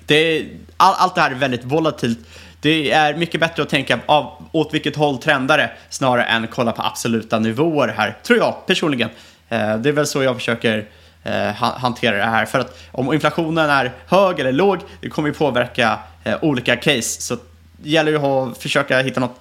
Det 0.00 0.46
all, 0.76 0.94
allt 0.98 1.14
det 1.14 1.20
här 1.20 1.30
är 1.30 1.34
väldigt 1.34 1.64
volatilt. 1.64 2.18
Det 2.60 2.90
är 2.90 3.14
mycket 3.14 3.40
bättre 3.40 3.62
att 3.62 3.68
tänka 3.68 4.00
av, 4.06 4.48
åt 4.52 4.74
vilket 4.74 4.96
håll 4.96 5.18
trendar 5.18 5.58
det 5.58 5.70
snarare 5.90 6.24
än 6.24 6.46
kolla 6.46 6.72
på 6.72 6.82
absoluta 6.82 7.38
nivåer 7.38 7.88
här, 7.88 8.18
tror 8.22 8.38
jag 8.38 8.66
personligen. 8.66 9.10
Eh, 9.48 9.76
det 9.76 9.88
är 9.88 9.92
väl 9.92 10.06
så 10.06 10.22
jag 10.22 10.36
försöker 10.36 10.88
eh, 11.22 11.52
hantera 11.54 12.16
det 12.16 12.24
här. 12.24 12.46
För 12.46 12.58
att 12.58 12.78
om 12.92 13.12
inflationen 13.12 13.70
är 13.70 13.92
hög 14.06 14.40
eller 14.40 14.52
låg, 14.52 14.78
det 15.00 15.08
kommer 15.08 15.28
ju 15.28 15.34
påverka 15.34 15.98
eh, 16.24 16.44
olika 16.44 16.76
case. 16.76 17.22
Så 17.22 17.34
det 17.76 17.90
gäller 17.90 18.12
ju 18.12 18.18
att 18.18 18.58
försöka 18.58 18.98
hitta 18.98 19.20
något 19.20 19.40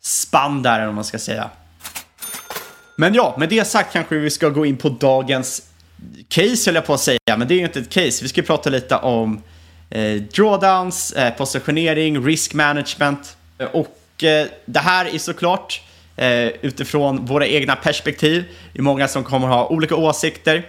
spann 0.00 0.62
där, 0.62 0.88
om 0.88 0.94
man 0.94 1.04
ska 1.04 1.18
säga. 1.18 1.50
Men 2.96 3.14
ja, 3.14 3.34
med 3.38 3.48
det 3.48 3.64
sagt 3.64 3.92
kanske 3.92 4.14
vi 4.14 4.30
ska 4.30 4.48
gå 4.48 4.66
in 4.66 4.76
på 4.76 4.88
dagens 4.88 5.62
case, 6.28 6.62
höll 6.66 6.74
jag 6.74 6.86
på 6.86 6.94
att 6.94 7.00
säga. 7.00 7.18
Men 7.26 7.48
det 7.48 7.54
är 7.54 7.58
ju 7.58 7.64
inte 7.64 7.80
ett 7.80 7.90
case. 7.90 8.22
Vi 8.22 8.28
ska 8.28 8.42
prata 8.42 8.70
lite 8.70 8.96
om 8.96 9.42
Eh, 9.90 10.14
drawdowns, 10.14 11.12
eh, 11.12 11.34
positionering, 11.34 12.24
risk 12.24 12.54
management. 12.54 13.36
Eh, 13.58 13.66
och 13.66 14.24
eh, 14.24 14.46
det 14.64 14.80
här 14.80 15.14
är 15.14 15.18
såklart 15.18 15.80
eh, 16.16 16.46
utifrån 16.46 17.26
våra 17.26 17.46
egna 17.46 17.76
perspektiv. 17.76 18.44
Det 18.72 18.78
är 18.78 18.82
många 18.82 19.08
som 19.08 19.24
kommer 19.24 19.48
ha 19.48 19.66
olika 19.66 19.96
åsikter. 19.96 20.66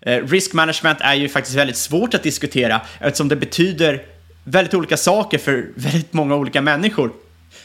Eh, 0.00 0.26
risk 0.26 0.52
management 0.52 0.98
är 1.00 1.14
ju 1.14 1.28
faktiskt 1.28 1.56
väldigt 1.56 1.76
svårt 1.76 2.14
att 2.14 2.22
diskutera 2.22 2.80
eftersom 2.98 3.28
det 3.28 3.36
betyder 3.36 4.02
väldigt 4.44 4.74
olika 4.74 4.96
saker 4.96 5.38
för 5.38 5.66
väldigt 5.76 6.12
många 6.12 6.34
olika 6.34 6.60
människor. 6.60 7.12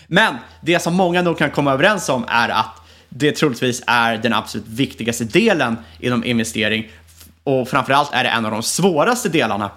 Men 0.08 0.36
det 0.62 0.80
som 0.80 0.94
många 0.94 1.22
nog 1.22 1.38
kan 1.38 1.52
komma 1.52 1.74
överens 1.74 2.10
om 2.10 2.26
är 2.28 2.50
att 2.50 2.82
det 3.10 3.32
troligtvis 3.32 3.84
är 3.88 4.18
den 4.18 4.34
absolut 4.34 4.68
viktigaste 4.68 5.24
delen 5.24 5.78
inom 6.00 6.24
investering 6.24 6.91
och 7.44 7.70
framförallt 7.70 8.13
är 8.13 8.24
det 8.24 8.30
en 8.30 8.46
av 8.46 8.52
de 8.52 8.63
svåraste 8.63 9.30
delarna 9.30 9.72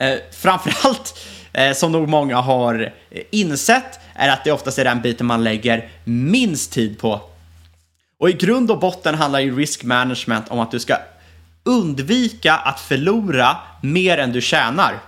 Eh, 0.00 0.18
framförallt, 0.30 1.18
eh, 1.52 1.72
som 1.72 1.92
nog 1.92 2.08
många 2.08 2.36
har 2.36 2.92
insett, 3.30 4.00
är 4.14 4.28
att 4.28 4.44
det 4.44 4.52
oftast 4.52 4.78
är 4.78 4.84
den 4.84 5.00
biten 5.00 5.26
man 5.26 5.44
lägger 5.44 5.88
minst 6.04 6.72
tid 6.72 6.98
på. 6.98 7.20
Och 8.18 8.30
i 8.30 8.32
grund 8.32 8.70
och 8.70 8.78
botten 8.78 9.14
handlar 9.14 9.40
ju 9.40 9.56
risk 9.56 9.82
management 9.82 10.48
om 10.48 10.60
att 10.60 10.70
du 10.70 10.80
ska 10.80 10.96
undvika 11.64 12.54
att 12.54 12.80
förlora 12.80 13.56
mer 13.82 14.18
än 14.18 14.32
du 14.32 14.40
tjänar. 14.40 14.98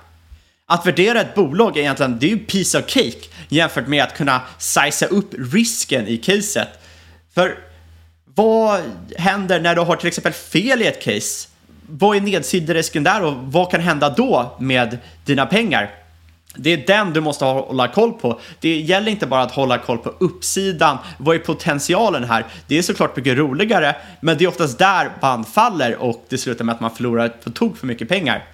Att 0.66 0.86
värdera 0.86 1.20
ett 1.20 1.34
bolag 1.34 1.76
är 1.76 1.80
egentligen, 1.80 2.18
det 2.18 2.26
är 2.26 2.30
ju 2.30 2.38
piece 2.38 2.78
of 2.78 2.84
cake 2.86 3.28
jämfört 3.48 3.86
med 3.86 4.04
att 4.04 4.16
kunna 4.16 4.40
sizea 4.58 5.08
upp 5.08 5.34
risken 5.52 6.08
i 6.08 6.16
caset. 6.16 6.68
För 7.34 7.58
vad 8.34 8.80
händer 9.16 9.60
när 9.60 9.74
du 9.74 9.80
har 9.80 9.96
till 9.96 10.08
exempel 10.08 10.32
fel 10.32 10.82
i 10.82 10.86
ett 10.86 11.02
case? 11.02 11.48
Vad 11.86 12.16
är 12.16 12.20
nedsidesrisken 12.20 13.04
där 13.04 13.22
och 13.24 13.34
vad 13.36 13.70
kan 13.70 13.80
hända 13.80 14.10
då 14.10 14.56
med 14.58 14.98
dina 15.24 15.46
pengar? 15.46 15.90
Det 16.56 16.70
är 16.70 16.86
den 16.86 17.12
du 17.12 17.20
måste 17.20 17.44
hålla 17.44 17.88
koll 17.88 18.12
på. 18.12 18.40
Det 18.60 18.80
gäller 18.80 19.10
inte 19.10 19.26
bara 19.26 19.42
att 19.42 19.52
hålla 19.52 19.78
koll 19.78 19.98
på 19.98 20.14
uppsidan. 20.20 20.98
Vad 21.18 21.36
är 21.36 21.40
potentialen 21.40 22.24
här? 22.24 22.46
Det 22.66 22.78
är 22.78 22.82
såklart 22.82 23.16
mycket 23.16 23.38
roligare, 23.38 23.96
men 24.20 24.38
det 24.38 24.44
är 24.44 24.48
oftast 24.48 24.78
där 24.78 25.10
band 25.20 25.48
faller 25.48 25.96
och 25.96 26.24
det 26.28 26.38
slutar 26.38 26.64
med 26.64 26.74
att 26.74 26.80
man 26.80 26.90
förlorar 26.90 27.28
på 27.28 27.50
tok 27.50 27.76
för 27.76 27.86
mycket 27.86 28.08
pengar. 28.08 28.44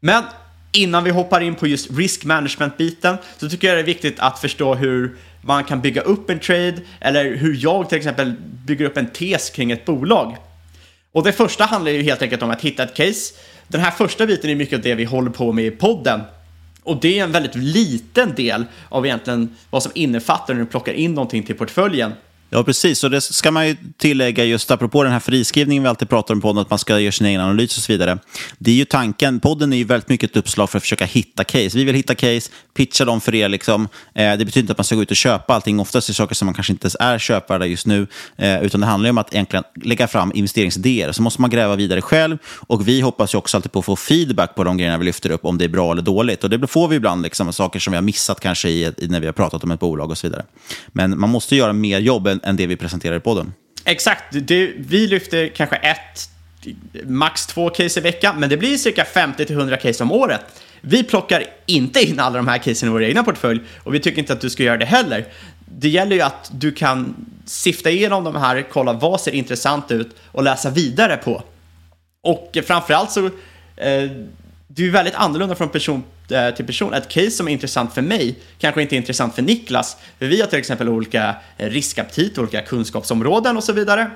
Men 0.00 0.24
innan 0.72 1.04
vi 1.04 1.10
hoppar 1.10 1.40
in 1.40 1.54
på 1.54 1.66
just 1.66 1.90
risk 1.90 2.24
management-biten 2.24 3.16
så 3.36 3.48
tycker 3.48 3.68
jag 3.68 3.76
det 3.76 3.80
är 3.80 3.86
viktigt 3.86 4.20
att 4.20 4.38
förstå 4.38 4.74
hur 4.74 5.16
man 5.42 5.64
kan 5.64 5.80
bygga 5.80 6.00
upp 6.00 6.30
en 6.30 6.38
trade 6.38 6.78
eller 7.00 7.36
hur 7.36 7.56
jag 7.60 7.88
till 7.88 7.98
exempel 7.98 8.34
bygger 8.66 8.84
upp 8.84 8.96
en 8.96 9.10
tes 9.10 9.50
kring 9.50 9.70
ett 9.70 9.84
bolag. 9.84 10.36
Och 11.12 11.22
det 11.22 11.32
första 11.32 11.64
handlar 11.64 11.92
ju 11.92 12.02
helt 12.02 12.22
enkelt 12.22 12.42
om 12.42 12.50
att 12.50 12.62
hitta 12.62 12.82
ett 12.82 12.94
case. 12.94 13.34
Den 13.68 13.80
här 13.80 13.90
första 13.90 14.26
biten 14.26 14.50
är 14.50 14.54
mycket 14.54 14.76
av 14.76 14.82
det 14.82 14.94
vi 14.94 15.04
håller 15.04 15.30
på 15.30 15.52
med 15.52 15.64
i 15.64 15.70
podden. 15.70 16.20
Och 16.82 17.00
det 17.00 17.18
är 17.18 17.24
en 17.24 17.32
väldigt 17.32 17.54
liten 17.54 18.34
del 18.34 18.64
av 18.88 19.06
egentligen 19.06 19.56
vad 19.70 19.82
som 19.82 19.92
innefattar 19.94 20.54
när 20.54 20.60
du 20.60 20.66
plockar 20.66 20.92
in 20.92 21.14
någonting 21.14 21.42
till 21.42 21.56
portföljen. 21.56 22.12
Ja, 22.52 22.64
precis. 22.64 23.04
Och 23.04 23.10
det 23.10 23.20
ska 23.20 23.50
man 23.50 23.68
ju 23.68 23.76
tillägga 23.96 24.44
just 24.44 24.70
apropå 24.70 25.02
den 25.02 25.12
här 25.12 25.20
friskrivningen 25.20 25.82
vi 25.82 25.88
alltid 25.88 26.08
pratar 26.08 26.34
om 26.34 26.40
på 26.40 26.48
podden, 26.48 26.62
att 26.62 26.70
man 26.70 26.78
ska 26.78 27.00
göra 27.00 27.12
sin 27.12 27.26
egen 27.26 27.40
analys 27.40 27.76
och 27.76 27.82
så 27.82 27.92
vidare. 27.92 28.18
Det 28.58 28.70
är 28.70 28.74
ju 28.74 28.84
tanken. 28.84 29.40
Podden 29.40 29.72
är 29.72 29.76
ju 29.76 29.84
väldigt 29.84 30.08
mycket 30.08 30.30
ett 30.30 30.36
uppslag 30.36 30.70
för 30.70 30.76
att 30.78 30.82
försöka 30.82 31.04
hitta 31.04 31.44
case. 31.44 31.70
Vi 31.74 31.84
vill 31.84 31.94
hitta 31.94 32.14
case, 32.14 32.50
pitcha 32.74 33.04
dem 33.04 33.20
för 33.20 33.34
er. 33.34 33.48
Liksom. 33.48 33.88
Eh, 34.14 34.36
det 34.36 34.44
betyder 34.44 34.60
inte 34.60 34.72
att 34.72 34.78
man 34.78 34.84
ska 34.84 34.96
gå 34.96 35.02
ut 35.02 35.10
och 35.10 35.16
köpa 35.16 35.54
allting. 35.54 35.80
Oftast 35.80 36.08
är 36.08 36.12
det 36.12 36.16
saker 36.16 36.34
som 36.34 36.46
man 36.46 36.54
kanske 36.54 36.72
inte 36.72 36.84
ens 36.84 36.96
är 37.00 37.18
köpvärda 37.18 37.66
just 37.66 37.86
nu. 37.86 38.06
Eh, 38.36 38.62
utan 38.62 38.80
det 38.80 38.86
handlar 38.86 39.08
ju 39.08 39.10
om 39.10 39.18
att 39.18 39.34
egentligen 39.34 39.64
lägga 39.82 40.08
fram 40.08 40.32
investeringsidéer. 40.34 41.12
Så 41.12 41.22
måste 41.22 41.40
man 41.40 41.50
gräva 41.50 41.76
vidare 41.76 42.02
själv. 42.02 42.38
Och 42.44 42.88
vi 42.88 43.00
hoppas 43.00 43.34
ju 43.34 43.38
också 43.38 43.56
alltid 43.56 43.72
på 43.72 43.78
att 43.78 43.84
få 43.84 43.96
feedback 43.96 44.54
på 44.54 44.64
de 44.64 44.76
grejerna 44.76 44.98
vi 44.98 45.04
lyfter 45.04 45.30
upp, 45.30 45.44
om 45.44 45.58
det 45.58 45.64
är 45.64 45.68
bra 45.68 45.92
eller 45.92 46.02
dåligt. 46.02 46.44
Och 46.44 46.50
det 46.50 46.66
får 46.66 46.88
vi 46.88 46.96
ibland, 46.96 47.22
liksom, 47.22 47.52
saker 47.52 47.80
som 47.80 47.90
vi 47.90 47.96
har 47.96 48.02
missat 48.02 48.40
kanske 48.40 48.68
i, 48.68 48.92
när 48.98 49.20
vi 49.20 49.26
har 49.26 49.32
pratat 49.32 49.64
om 49.64 49.70
ett 49.70 49.80
bolag 49.80 50.10
och 50.10 50.18
så 50.18 50.26
vidare. 50.26 50.44
Men 50.92 51.20
man 51.20 51.30
måste 51.30 51.56
göra 51.56 51.72
mer 51.72 51.98
jobb 51.98 52.39
än, 52.42 52.50
än 52.50 52.56
det 52.56 52.66
vi 52.66 52.76
presenterar 52.76 53.16
i 53.16 53.20
podden. 53.20 53.52
Exakt. 53.84 54.24
Det, 54.30 54.72
vi 54.76 55.06
lyfter 55.06 55.48
kanske 55.48 55.76
ett, 55.76 56.30
max 57.04 57.46
två 57.46 57.70
case 57.70 58.00
i 58.00 58.02
veckan, 58.02 58.40
men 58.40 58.50
det 58.50 58.56
blir 58.56 58.76
cirka 58.76 59.04
50-100 59.04 59.76
case 59.76 60.02
om 60.02 60.12
året. 60.12 60.40
Vi 60.80 61.04
plockar 61.04 61.44
inte 61.66 62.02
in 62.02 62.20
alla 62.20 62.36
de 62.36 62.48
här 62.48 62.58
casen 62.58 62.88
i 62.88 62.92
vår 62.92 63.02
egna 63.02 63.24
portfölj 63.24 63.60
och 63.78 63.94
vi 63.94 64.00
tycker 64.00 64.18
inte 64.18 64.32
att 64.32 64.40
du 64.40 64.50
ska 64.50 64.62
göra 64.62 64.76
det 64.76 64.84
heller. 64.84 65.26
Det 65.78 65.88
gäller 65.88 66.16
ju 66.16 66.22
att 66.22 66.50
du 66.54 66.72
kan 66.72 67.14
sifta 67.44 67.90
igenom 67.90 68.24
de 68.24 68.36
här, 68.36 68.66
kolla 68.72 68.92
vad 68.92 69.20
ser 69.20 69.32
intressant 69.32 69.90
ut 69.90 70.16
och 70.32 70.42
läsa 70.42 70.70
vidare 70.70 71.16
på. 71.16 71.42
Och 72.22 72.58
framförallt 72.66 73.10
så, 73.10 73.26
eh, 73.26 74.10
det 74.68 74.86
är 74.86 74.90
väldigt 74.90 75.14
annorlunda 75.14 75.54
från 75.54 75.68
person 75.68 76.02
Eh, 76.30 76.54
till 76.54 76.66
person. 76.66 76.94
Ett 76.94 77.08
case 77.08 77.30
som 77.30 77.48
är 77.48 77.52
intressant 77.52 77.94
för 77.94 78.02
mig 78.02 78.38
kanske 78.58 78.82
inte 78.82 78.94
är 78.94 78.96
intressant 78.96 79.34
för 79.34 79.42
Niklas. 79.42 79.96
För 80.18 80.26
vi 80.26 80.40
har 80.40 80.48
till 80.48 80.58
exempel 80.58 80.88
olika 80.88 81.34
eh, 81.58 81.68
riskaptit, 81.68 82.38
olika 82.38 82.62
kunskapsområden 82.62 83.56
och 83.56 83.64
så 83.64 83.72
vidare. 83.72 84.10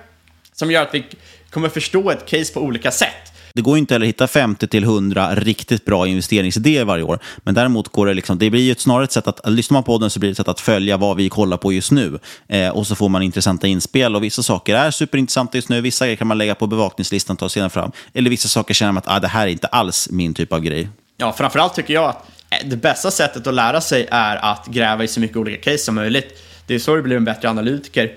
Som 0.53 0.71
gör 0.71 0.83
att 0.83 0.95
vi 0.95 1.05
kommer 1.51 1.69
förstå 1.69 2.11
ett 2.11 2.27
case 2.27 2.55
på 2.55 2.61
olika 2.61 2.91
sätt. 2.91 3.35
Det 3.55 3.63
går 3.63 3.79
inte 3.79 3.95
heller 3.95 4.07
att 4.07 4.09
hitta 4.09 4.27
50 4.27 4.67
till 4.67 4.85
100 4.85 5.35
riktigt 5.35 5.85
bra 5.85 6.07
investeringsidéer 6.07 6.85
varje 6.85 7.05
år. 7.05 7.19
Men 7.37 7.55
däremot 7.55 7.89
går 7.89 8.07
det 8.07 8.15
liksom, 8.15 8.39
det 8.39 8.51
blir 8.51 8.63
ju 8.63 8.73
ett 8.73 8.81
snarare 8.81 9.05
ett 9.05 9.13
sätt 9.13 9.27
att, 9.27 9.41
lyssnar 9.51 9.77
man 9.77 9.83
på 9.83 9.99
den 9.99 10.11
så 10.11 10.21
blir 10.21 10.31
det 10.31 10.33
ett 10.33 10.37
sätt 10.37 10.49
att 10.49 10.61
följa 10.61 10.97
vad 10.97 11.17
vi 11.17 11.29
kollar 11.29 11.57
på 11.57 11.73
just 11.73 11.93
nu. 11.93 12.19
Eh, 12.49 12.69
och 12.69 12.87
så 12.87 12.95
får 12.95 13.09
man 13.09 13.23
intressanta 13.23 13.67
inspel 13.67 14.17
och 14.17 14.25
vissa 14.25 14.43
saker 14.43 14.75
är 14.75 14.91
superintressanta 14.91 15.59
just 15.59 15.69
nu. 15.69 15.81
Vissa 15.81 16.05
grejer 16.05 16.17
kan 16.17 16.27
man 16.27 16.39
lägga 16.39 16.55
på 16.55 16.67
bevakningslistan 16.67 17.35
och 17.35 17.39
ta 17.39 17.49
senare 17.49 17.71
fram. 17.71 17.93
Eller 18.15 18.31
vissa 18.31 18.49
saker 18.49 18.75
känner 18.75 18.93
man 18.93 18.99
att 18.99 19.17
ah, 19.17 19.21
det 19.21 19.29
här 19.29 19.47
är 19.47 19.51
inte 19.51 19.67
alls 19.67 20.09
min 20.11 20.35
typ 20.35 20.53
av 20.53 20.61
grej. 20.61 20.89
Ja, 21.17 21.33
framförallt 21.33 21.75
tycker 21.75 21.95
jag 21.95 22.05
att 22.05 22.27
eh, 22.51 22.69
det 22.69 22.77
bästa 22.77 23.11
sättet 23.11 23.47
att 23.47 23.55
lära 23.55 23.81
sig 23.81 24.09
är 24.11 24.37
att 24.37 24.67
gräva 24.67 25.05
i 25.05 25.09
så 25.09 25.21
mycket 25.21 25.37
olika 25.37 25.71
case 25.71 25.85
som 25.85 25.95
möjligt. 25.95 26.43
Det 26.67 26.75
är 26.75 26.79
så 26.79 26.95
du 26.95 27.03
blir 27.03 27.17
en 27.17 27.25
bättre 27.25 27.51
analytiker 27.51 28.17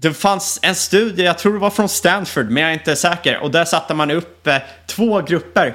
det 0.00 0.14
fanns 0.14 0.58
en 0.62 0.74
studie, 0.74 1.22
jag 1.22 1.38
tror 1.38 1.52
det 1.52 1.58
var 1.58 1.70
från 1.70 1.88
Stanford, 1.88 2.50
men 2.50 2.62
jag 2.62 2.70
är 2.70 2.74
inte 2.74 2.96
säker. 2.96 3.38
Och 3.38 3.50
där 3.50 3.64
satte 3.64 3.94
man 3.94 4.10
upp 4.10 4.46
eh, 4.46 4.56
två 4.86 5.20
grupper. 5.20 5.74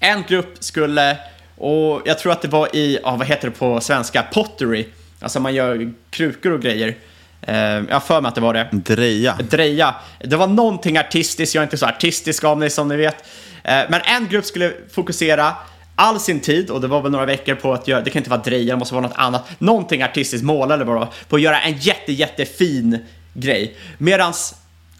En 0.00 0.24
grupp 0.28 0.54
skulle, 0.58 1.16
och 1.56 2.02
jag 2.04 2.18
tror 2.18 2.32
att 2.32 2.42
det 2.42 2.48
var 2.48 2.76
i, 2.76 2.98
ah, 3.04 3.16
vad 3.16 3.26
heter 3.26 3.48
det 3.48 3.54
på 3.54 3.80
svenska, 3.80 4.22
pottery. 4.22 4.86
Alltså 5.20 5.40
man 5.40 5.54
gör 5.54 5.92
krukor 6.10 6.52
och 6.52 6.62
grejer. 6.62 6.96
Eh, 7.42 7.56
jag 7.56 7.92
har 7.92 8.00
för 8.00 8.20
mig 8.20 8.28
att 8.28 8.34
det 8.34 8.40
var 8.40 8.54
det. 8.54 8.68
Dreja. 8.72 9.38
Dreja. 9.50 9.94
Det 10.20 10.36
var 10.36 10.46
någonting 10.46 10.98
artistiskt, 10.98 11.54
jag 11.54 11.62
är 11.62 11.66
inte 11.66 11.78
så 11.78 11.86
artistisk 11.86 12.44
av 12.44 12.58
mig 12.58 12.70
som 12.70 12.88
ni 12.88 12.96
vet. 12.96 13.24
Men 13.64 14.00
en 14.04 14.28
grupp 14.28 14.44
skulle 14.44 14.72
fokusera 14.92 15.54
all 15.94 16.20
sin 16.20 16.40
tid, 16.40 16.70
och 16.70 16.80
det 16.80 16.86
var 16.86 17.02
väl 17.02 17.12
några 17.12 17.26
veckor 17.26 17.54
på 17.54 17.72
att 17.72 17.88
göra, 17.88 18.00
det 18.00 18.10
kan 18.10 18.20
inte 18.20 18.30
vara 18.30 18.40
dreja, 18.40 18.74
det 18.74 18.78
måste 18.78 18.94
vara 18.94 19.06
något 19.06 19.16
annat, 19.16 19.60
någonting 19.60 20.02
artistiskt, 20.02 20.44
måla 20.44 20.74
eller 20.74 20.84
vad 20.84 21.08
på 21.28 21.36
att 21.36 21.42
göra 21.42 21.60
en 21.60 21.78
jätte, 21.78 22.12
jättefin 22.12 22.98
grej. 23.34 23.76
Medans 23.98 24.54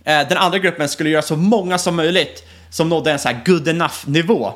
eh, 0.05 0.29
den 0.29 0.39
andra 0.39 0.59
gruppen 0.59 0.89
skulle 0.89 1.11
göra 1.11 1.23
så 1.23 1.37
många 1.37 1.79
som 1.79 1.97
möjligt 1.97 2.45
som 2.71 2.89
nådde 2.89 3.13
en 3.13 3.19
så 3.19 3.29
här 3.29 3.41
good 3.47 3.69
enough-nivå. 3.69 4.53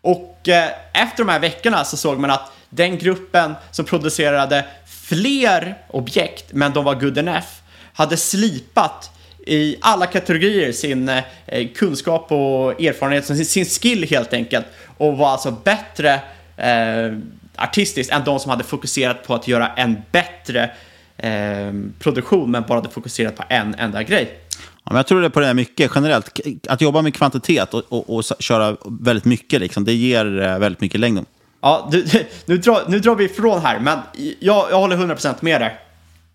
Och 0.00 0.48
eh, 0.48 0.68
efter 0.92 1.16
de 1.16 1.28
här 1.28 1.40
veckorna 1.40 1.84
så 1.84 1.96
såg 1.96 2.18
man 2.18 2.30
att 2.30 2.52
den 2.70 2.98
gruppen 2.98 3.54
som 3.70 3.84
producerade 3.84 4.64
fler 4.86 5.74
objekt, 5.88 6.44
men 6.52 6.72
de 6.72 6.84
var 6.84 6.94
good 6.94 7.18
enough, 7.18 7.46
hade 7.92 8.16
slipat 8.16 9.10
i 9.46 9.76
alla 9.80 10.06
kategorier 10.06 10.72
sin 10.72 11.08
eh, 11.08 11.68
kunskap 11.74 12.32
och 12.32 12.82
erfarenhet, 12.82 13.26
sin, 13.26 13.46
sin 13.46 13.64
skill 13.64 14.06
helt 14.10 14.32
enkelt, 14.32 14.66
och 15.00 15.16
var 15.18 15.28
alltså 15.28 15.50
bättre 15.50 16.20
eh, 16.56 17.18
artistiskt 17.56 18.12
än 18.12 18.24
de 18.24 18.40
som 18.40 18.50
hade 18.50 18.64
fokuserat 18.64 19.26
på 19.26 19.34
att 19.34 19.48
göra 19.48 19.68
en 19.68 19.96
bättre 20.10 20.70
eh, 21.16 21.72
produktion 21.98 22.50
men 22.50 22.62
bara 22.62 22.78
hade 22.78 22.88
fokuserat 22.88 23.36
på 23.36 23.42
en 23.48 23.74
enda 23.74 24.02
grej. 24.02 24.40
Ja, 24.58 24.66
men 24.84 24.96
jag 24.96 25.06
tror 25.06 25.22
det 25.22 25.30
på 25.30 25.40
det 25.40 25.46
här 25.46 25.54
mycket 25.54 25.90
generellt. 25.94 26.40
Att 26.68 26.80
jobba 26.80 27.02
med 27.02 27.14
kvantitet 27.14 27.74
och, 27.74 27.82
och, 27.88 28.16
och 28.16 28.24
köra 28.38 28.76
väldigt 28.84 29.24
mycket, 29.24 29.60
liksom, 29.60 29.84
det 29.84 29.94
ger 29.94 30.40
eh, 30.42 30.58
väldigt 30.58 30.80
mycket 30.80 31.00
längden. 31.00 31.26
Ja, 31.60 31.88
du, 31.92 32.06
nu, 32.46 32.56
drar, 32.56 32.82
nu 32.88 32.98
drar 32.98 33.14
vi 33.14 33.24
ifrån 33.24 33.60
här, 33.60 33.78
men 33.78 33.98
jag, 34.40 34.66
jag 34.70 34.78
håller 34.78 34.96
100% 34.96 35.34
med 35.40 35.60
dig. 35.60 35.78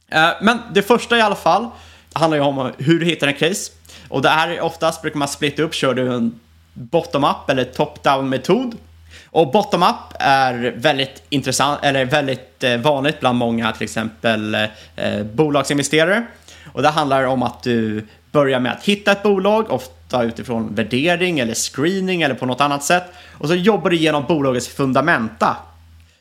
Eh, 0.09 0.29
men 0.41 0.57
det 0.73 0.81
första 0.81 1.17
i 1.17 1.21
alla 1.21 1.35
fall 1.35 1.67
handlar 2.13 2.37
ju 2.37 2.43
om 2.43 2.71
hur 2.77 2.99
du 2.99 3.05
hittar 3.05 3.27
en 3.27 3.33
case. 3.33 3.71
Och 4.07 4.21
det 4.21 4.29
här 4.29 4.49
är 4.49 4.61
oftast 4.61 5.01
brukar 5.01 5.19
man 5.19 5.27
splitta 5.27 5.63
upp, 5.63 5.73
kör 5.73 5.93
du 5.93 6.13
en 6.13 6.39
bottom-up 6.75 7.49
eller 7.49 7.63
top-down 7.63 8.29
metod. 8.29 8.75
Och 9.25 9.51
bottom-up 9.51 9.95
är 10.19 10.73
väldigt 10.77 11.23
intressant, 11.29 11.79
eller 11.83 12.05
väldigt 12.05 12.63
eh, 12.63 12.77
vanligt 12.77 13.19
bland 13.19 13.37
många 13.37 13.71
till 13.71 13.83
exempel 13.83 14.55
eh, 14.95 15.23
bolagsinvesterare. 15.23 16.25
Och 16.73 16.81
det 16.81 16.89
handlar 16.89 17.23
om 17.23 17.43
att 17.43 17.63
du 17.63 18.07
börjar 18.31 18.59
med 18.59 18.71
att 18.71 18.83
hitta 18.83 19.11
ett 19.11 19.23
bolag, 19.23 19.71
ofta 19.71 20.23
utifrån 20.23 20.75
värdering 20.75 21.39
eller 21.39 21.53
screening 21.53 22.21
eller 22.21 22.35
på 22.35 22.45
något 22.45 22.61
annat 22.61 22.83
sätt. 22.83 23.03
Och 23.37 23.47
så 23.47 23.55
jobbar 23.55 23.89
du 23.89 23.95
igenom 23.95 24.25
bolagets 24.27 24.67
fundamenta. 24.67 25.57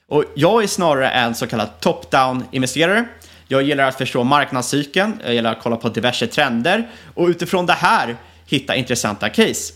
Och 0.09 0.25
jag 0.35 0.63
är 0.63 0.67
snarare 0.67 1.11
en 1.11 1.35
så 1.35 1.47
kallad 1.47 1.69
top-down 1.81 2.45
investerare. 2.51 3.05
Jag 3.49 3.63
gillar 3.63 3.89
att 3.89 3.99
förstå 3.99 4.25
marknadscykeln, 4.25 5.21
jag 5.25 5.35
gillar 5.35 5.53
att 5.53 5.63
kolla 5.63 5.77
på 5.77 5.89
diverse 5.89 6.27
trender 6.27 6.89
och 7.15 7.27
utifrån 7.27 7.67
det 7.67 7.73
här 7.73 8.17
hitta 8.47 8.75
intressanta 8.75 9.29
case. 9.29 9.75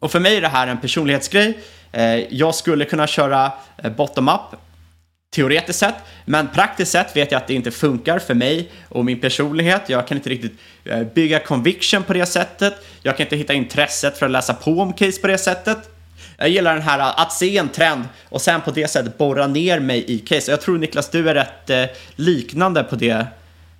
Och 0.00 0.12
för 0.12 0.20
mig 0.20 0.36
är 0.36 0.40
det 0.40 0.48
här 0.48 0.66
en 0.66 0.80
personlighetsgrej. 0.80 1.58
Eh, 1.92 2.34
jag 2.34 2.54
skulle 2.54 2.84
kunna 2.84 3.06
köra 3.06 3.52
eh, 3.82 3.90
bottom-up 3.90 4.40
teoretiskt 5.34 5.78
sett, 5.78 5.94
men 6.24 6.48
praktiskt 6.48 6.92
sett 6.92 7.16
vet 7.16 7.32
jag 7.32 7.38
att 7.38 7.46
det 7.46 7.54
inte 7.54 7.70
funkar 7.70 8.18
för 8.18 8.34
mig 8.34 8.70
och 8.88 9.04
min 9.04 9.20
personlighet. 9.20 9.82
Jag 9.86 10.06
kan 10.06 10.16
inte 10.16 10.30
riktigt 10.30 10.52
eh, 10.84 11.02
bygga 11.02 11.38
conviction 11.38 12.02
på 12.02 12.12
det 12.12 12.26
sättet. 12.26 12.74
Jag 13.02 13.16
kan 13.16 13.26
inte 13.26 13.36
hitta 13.36 13.52
intresset 13.52 14.18
för 14.18 14.26
att 14.26 14.32
läsa 14.32 14.54
på 14.54 14.80
om 14.80 14.92
case 14.92 15.20
på 15.20 15.26
det 15.26 15.38
sättet. 15.38 15.78
Jag 16.36 16.48
gillar 16.48 16.74
den 16.74 16.82
här 16.82 17.12
att 17.16 17.32
se 17.32 17.58
en 17.58 17.68
trend 17.68 18.04
och 18.28 18.40
sen 18.40 18.60
på 18.60 18.70
det 18.70 18.88
sättet 18.88 19.18
borra 19.18 19.46
ner 19.46 19.80
mig 19.80 20.04
i 20.12 20.18
case. 20.18 20.50
Jag 20.50 20.60
tror 20.60 20.78
Niklas, 20.78 21.10
du 21.10 21.30
är 21.30 21.34
rätt 21.34 21.90
liknande 22.16 22.82
på 22.82 22.96
det 22.96 23.26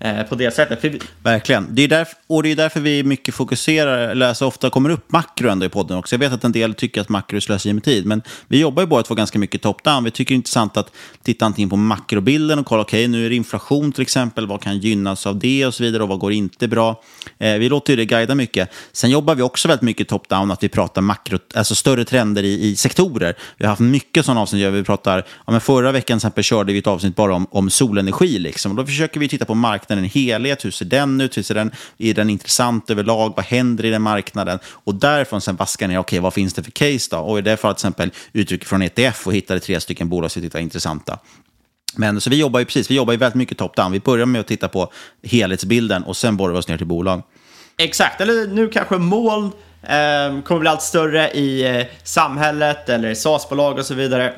Eh, 0.02 0.22
på 0.22 0.34
det 0.34 0.54
sättet. 0.54 1.02
Verkligen. 1.22 1.66
Det 1.70 1.82
är 1.82 1.88
därför, 1.88 2.14
och 2.26 2.42
det 2.42 2.50
är 2.52 2.56
därför 2.56 2.80
vi 2.80 3.04
mycket 3.04 3.34
fokuserar, 3.34 4.08
eller 4.08 4.28
alltså 4.28 4.46
ofta 4.46 4.70
kommer 4.70 4.90
upp 4.90 5.12
makro 5.12 5.48
ändå 5.48 5.66
i 5.66 5.68
podden 5.68 5.98
också. 5.98 6.14
Jag 6.14 6.20
vet 6.20 6.32
att 6.32 6.44
en 6.44 6.52
del 6.52 6.74
tycker 6.74 7.00
att 7.00 7.08
makro 7.08 7.36
är 7.36 7.40
slöseri 7.40 7.72
med 7.72 7.84
tid, 7.84 8.06
men 8.06 8.22
vi 8.48 8.60
jobbar 8.60 8.82
ju 8.82 8.86
båda 8.86 9.02
två 9.02 9.14
ganska 9.14 9.38
mycket 9.38 9.62
top-down. 9.62 10.04
Vi 10.04 10.10
tycker 10.10 10.28
det 10.28 10.34
är 10.34 10.36
intressant 10.36 10.76
att 10.76 10.92
titta 11.22 11.46
antingen 11.46 11.70
på 11.70 11.76
makrobilden 11.76 12.58
och 12.58 12.66
kolla, 12.66 12.82
okej, 12.82 13.00
okay, 13.00 13.08
nu 13.08 13.26
är 13.26 13.30
det 13.30 13.36
inflation 13.36 13.92
till 13.92 14.02
exempel, 14.02 14.46
vad 14.46 14.62
kan 14.62 14.78
gynnas 14.78 15.26
av 15.26 15.38
det 15.38 15.66
och 15.66 15.74
så 15.74 15.82
vidare 15.82 16.02
och 16.02 16.08
vad 16.08 16.18
går 16.18 16.32
inte 16.32 16.68
bra. 16.68 17.02
Eh, 17.38 17.54
vi 17.54 17.68
låter 17.68 17.92
ju 17.92 17.96
det 17.96 18.04
guida 18.04 18.34
mycket. 18.34 18.70
Sen 18.92 19.10
jobbar 19.10 19.34
vi 19.34 19.42
också 19.42 19.68
väldigt 19.68 19.82
mycket 19.82 20.08
top-down, 20.08 20.52
att 20.52 20.62
vi 20.62 20.68
pratar 20.68 21.02
makro, 21.02 21.38
alltså 21.54 21.74
större 21.74 22.04
trender 22.04 22.42
i, 22.42 22.68
i 22.68 22.76
sektorer. 22.76 23.34
Vi 23.56 23.64
har 23.64 23.70
haft 23.70 23.80
mycket 23.80 24.24
sådana 24.24 24.40
avsnitt, 24.40 24.72
vi 24.72 24.84
pratar, 24.84 25.26
ja, 25.46 25.52
men 25.52 25.60
förra 25.60 25.92
veckan 25.92 26.18
till 26.18 26.26
exempel 26.26 26.44
körde 26.44 26.72
vi 26.72 26.78
ett 26.78 26.86
avsnitt 26.86 27.16
bara 27.16 27.34
om, 27.34 27.46
om 27.50 27.70
solenergi, 27.70 28.38
liksom. 28.38 28.72
och 28.72 28.76
då 28.76 28.86
försöker 28.86 29.20
vi 29.20 29.28
titta 29.28 29.44
på 29.44 29.54
marknaden 29.54 29.89
marknaden 29.90 30.04
en 30.04 30.10
helhet. 30.10 30.64
Hur 30.64 30.70
ser 30.70 30.84
den 30.84 31.20
ut? 31.20 31.36
Hur 31.36 31.42
ser 31.42 31.54
den, 31.54 31.72
är 31.98 32.14
den 32.14 32.30
intressant 32.30 32.90
överlag? 32.90 33.32
Vad 33.36 33.44
händer 33.44 33.84
i 33.84 33.90
den 33.90 34.02
marknaden? 34.02 34.58
Och 34.86 34.94
därifrån 34.94 35.40
sen 35.40 35.56
vaskar 35.56 35.88
ni, 35.88 35.94
okej, 35.94 36.00
okay, 36.00 36.20
vad 36.20 36.34
finns 36.34 36.54
det 36.54 36.62
för 36.62 36.70
case 36.70 37.08
då? 37.10 37.18
Och 37.18 37.38
i 37.38 37.42
det 37.42 37.56
fallet 37.56 37.78
till 37.78 37.88
exempel 37.88 38.10
uttryck 38.32 38.64
från 38.64 38.82
ETF 38.82 39.26
och 39.26 39.34
hittade 39.34 39.60
tre 39.60 39.80
stycken 39.80 40.08
bolag 40.08 40.30
som 40.30 40.42
vi 40.42 40.48
var 40.48 40.60
intressanta. 40.60 41.18
Men 41.96 42.20
så 42.20 42.30
vi 42.30 42.36
jobbar 42.36 42.60
ju 42.60 42.66
precis, 42.66 42.90
vi 42.90 42.94
jobbar 42.94 43.12
ju 43.12 43.18
väldigt 43.18 43.34
mycket 43.34 43.58
top-down. 43.58 43.92
Vi 43.92 44.00
börjar 44.00 44.26
med 44.26 44.40
att 44.40 44.46
titta 44.46 44.68
på 44.68 44.92
helhetsbilden 45.22 46.04
och 46.04 46.16
sen 46.16 46.36
borrar 46.36 46.52
vi 46.52 46.58
oss 46.58 46.68
ner 46.68 46.78
till 46.78 46.86
bolag. 46.86 47.22
Exakt, 47.78 48.20
eller 48.20 48.46
nu 48.46 48.68
kanske 48.68 48.98
moln 48.98 49.44
eh, 49.82 50.42
kommer 50.44 50.58
bli 50.58 50.68
allt 50.68 50.82
större 50.82 51.30
i 51.30 51.78
eh, 51.78 51.86
samhället 52.04 52.88
eller 52.88 53.10
i 53.10 53.16
SAS-bolag 53.16 53.78
och 53.78 53.86
så 53.86 53.94
vidare. 53.94 54.34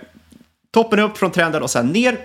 Toppen 0.74 0.98
upp 0.98 1.18
från 1.18 1.30
trenden 1.30 1.62
och 1.62 1.70
sen 1.70 1.86
ner 1.86 2.16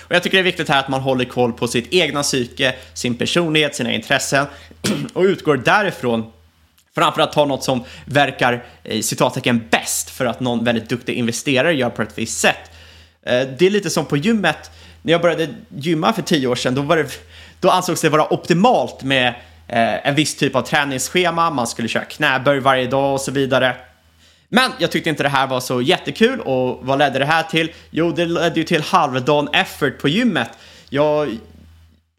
och 0.00 0.14
jag 0.14 0.22
tycker 0.22 0.36
det 0.36 0.40
är 0.40 0.44
viktigt 0.44 0.68
här 0.68 0.80
att 0.80 0.88
man 0.88 1.00
håller 1.00 1.24
koll 1.24 1.52
på 1.52 1.68
sitt 1.68 1.92
egna 1.92 2.22
psyke, 2.22 2.74
sin 2.94 3.14
personlighet, 3.14 3.76
sina 3.76 3.92
intressen 3.92 4.46
och 5.12 5.22
utgår 5.22 5.56
därifrån 5.56 6.32
framför 6.94 7.22
att 7.22 7.32
ta 7.32 7.44
något 7.44 7.64
som 7.64 7.84
verkar 8.04 8.64
i 8.84 9.02
citattecken 9.02 9.68
bäst 9.70 10.10
för 10.10 10.26
att 10.26 10.40
någon 10.40 10.64
väldigt 10.64 10.88
duktig 10.88 11.14
investerare 11.14 11.74
gör 11.74 11.90
på 11.90 12.02
ett 12.02 12.18
visst 12.18 12.40
sätt. 12.40 12.70
Eh, 13.22 13.48
det 13.58 13.66
är 13.66 13.70
lite 13.70 13.90
som 13.90 14.06
på 14.06 14.16
gymmet. 14.16 14.70
När 15.02 15.12
jag 15.12 15.22
började 15.22 15.48
gymma 15.76 16.12
för 16.12 16.22
tio 16.22 16.46
år 16.46 16.54
sedan, 16.54 16.74
då, 16.74 16.82
var 16.82 16.96
det, 16.96 17.20
då 17.60 17.70
ansågs 17.70 18.00
det 18.00 18.08
vara 18.08 18.32
optimalt 18.32 19.02
med 19.02 19.28
eh, 19.68 20.08
en 20.08 20.14
viss 20.14 20.36
typ 20.36 20.56
av 20.56 20.62
träningsschema, 20.62 21.50
man 21.50 21.66
skulle 21.66 21.88
köra 21.88 22.04
knäböj 22.04 22.60
varje 22.60 22.86
dag 22.86 23.14
och 23.14 23.20
så 23.20 23.32
vidare. 23.32 23.76
Men 24.54 24.72
jag 24.78 24.90
tyckte 24.90 25.10
inte 25.10 25.22
det 25.22 25.28
här 25.28 25.46
var 25.46 25.60
så 25.60 25.82
jättekul 25.82 26.40
och 26.40 26.86
vad 26.86 26.98
ledde 26.98 27.18
det 27.18 27.24
här 27.24 27.42
till? 27.42 27.72
Jo, 27.90 28.12
det 28.12 28.24
ledde 28.24 28.60
ju 28.60 28.64
till 28.64 28.82
halvdan 28.82 29.48
effort 29.52 29.98
på 29.98 30.08
gymmet. 30.08 30.48
Jag 30.88 31.38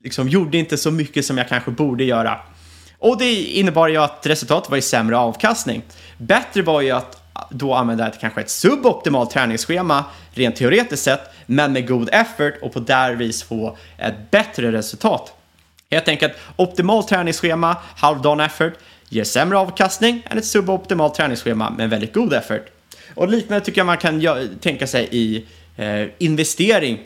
liksom 0.04 0.30
gjorde 0.30 0.58
inte 0.58 0.78
så 0.78 0.92
mycket 0.92 1.26
som 1.26 1.38
jag 1.38 1.50
kanske 1.50 1.72
borde 1.72 2.04
göra. 2.04 2.40
Och 3.00 3.18
det 3.18 3.34
innebar 3.34 3.88
ju 3.88 3.98
att 3.98 4.26
resultatet 4.26 4.70
var 4.70 4.76
ju 4.76 4.82
sämre 4.82 5.18
avkastning. 5.18 5.82
Bättre 6.18 6.62
var 6.62 6.82
ju 6.82 6.92
att 6.92 7.22
då 7.50 7.74
använda 7.74 8.08
ett, 8.08 8.20
kanske 8.20 8.42
ett 8.42 8.50
suboptimalt 8.50 9.32
träningsschema 9.32 10.04
rent 10.34 10.56
teoretiskt 10.56 11.04
sett, 11.04 11.22
men 11.46 11.74
med 11.74 11.88
god 11.88 12.10
effort 12.12 12.54
och 12.62 12.74
på 12.74 12.80
därvis 12.80 13.44
få 13.44 13.78
ett 13.98 14.32
bättre 14.32 14.72
resultat. 14.72 15.34
Helt 15.92 16.08
enkelt 16.08 16.34
optimalt 16.56 17.08
träningsschema, 17.08 17.78
halvdan 17.96 18.40
effort, 18.40 18.74
ger 19.10 19.24
sämre 19.24 19.58
avkastning 19.58 20.24
än 20.30 20.38
ett 20.38 20.46
suboptimalt 20.46 21.16
träningsschema 21.16 21.70
med 21.70 21.90
väldigt 21.90 22.14
god 22.14 22.34
effort. 22.34 22.66
Och 23.16 23.28
liknande 23.28 23.66
tycker 23.66 23.80
jag 23.80 23.86
man 23.86 23.98
kan 23.98 24.24
tänka 24.62 24.88
sig 24.88 25.08
i 25.12 25.46
eh, 25.78 26.08
investering. 26.18 27.00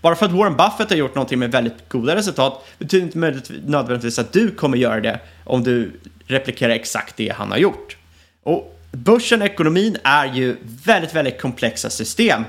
Bara 0.00 0.16
för 0.16 0.26
att 0.26 0.32
Warren 0.32 0.56
Buffett 0.56 0.90
har 0.90 0.96
gjort 0.96 1.14
någonting 1.14 1.38
med 1.38 1.50
väldigt 1.50 1.88
goda 1.88 2.16
resultat 2.16 2.66
betyder 2.78 3.04
inte 3.04 3.52
nödvändigtvis 3.66 4.18
att 4.18 4.32
du 4.32 4.50
kommer 4.50 4.78
göra 4.78 5.00
det 5.00 5.20
om 5.44 5.64
du 5.64 5.92
replikerar 6.26 6.72
exakt 6.72 7.16
det 7.16 7.32
han 7.36 7.50
har 7.50 7.58
gjort. 7.58 7.96
Och 8.42 8.78
börsen 8.92 9.40
och 9.40 9.46
ekonomin 9.46 9.96
är 10.04 10.34
ju 10.34 10.56
väldigt, 10.84 11.14
väldigt 11.14 11.40
komplexa 11.40 11.90
system. 11.90 12.44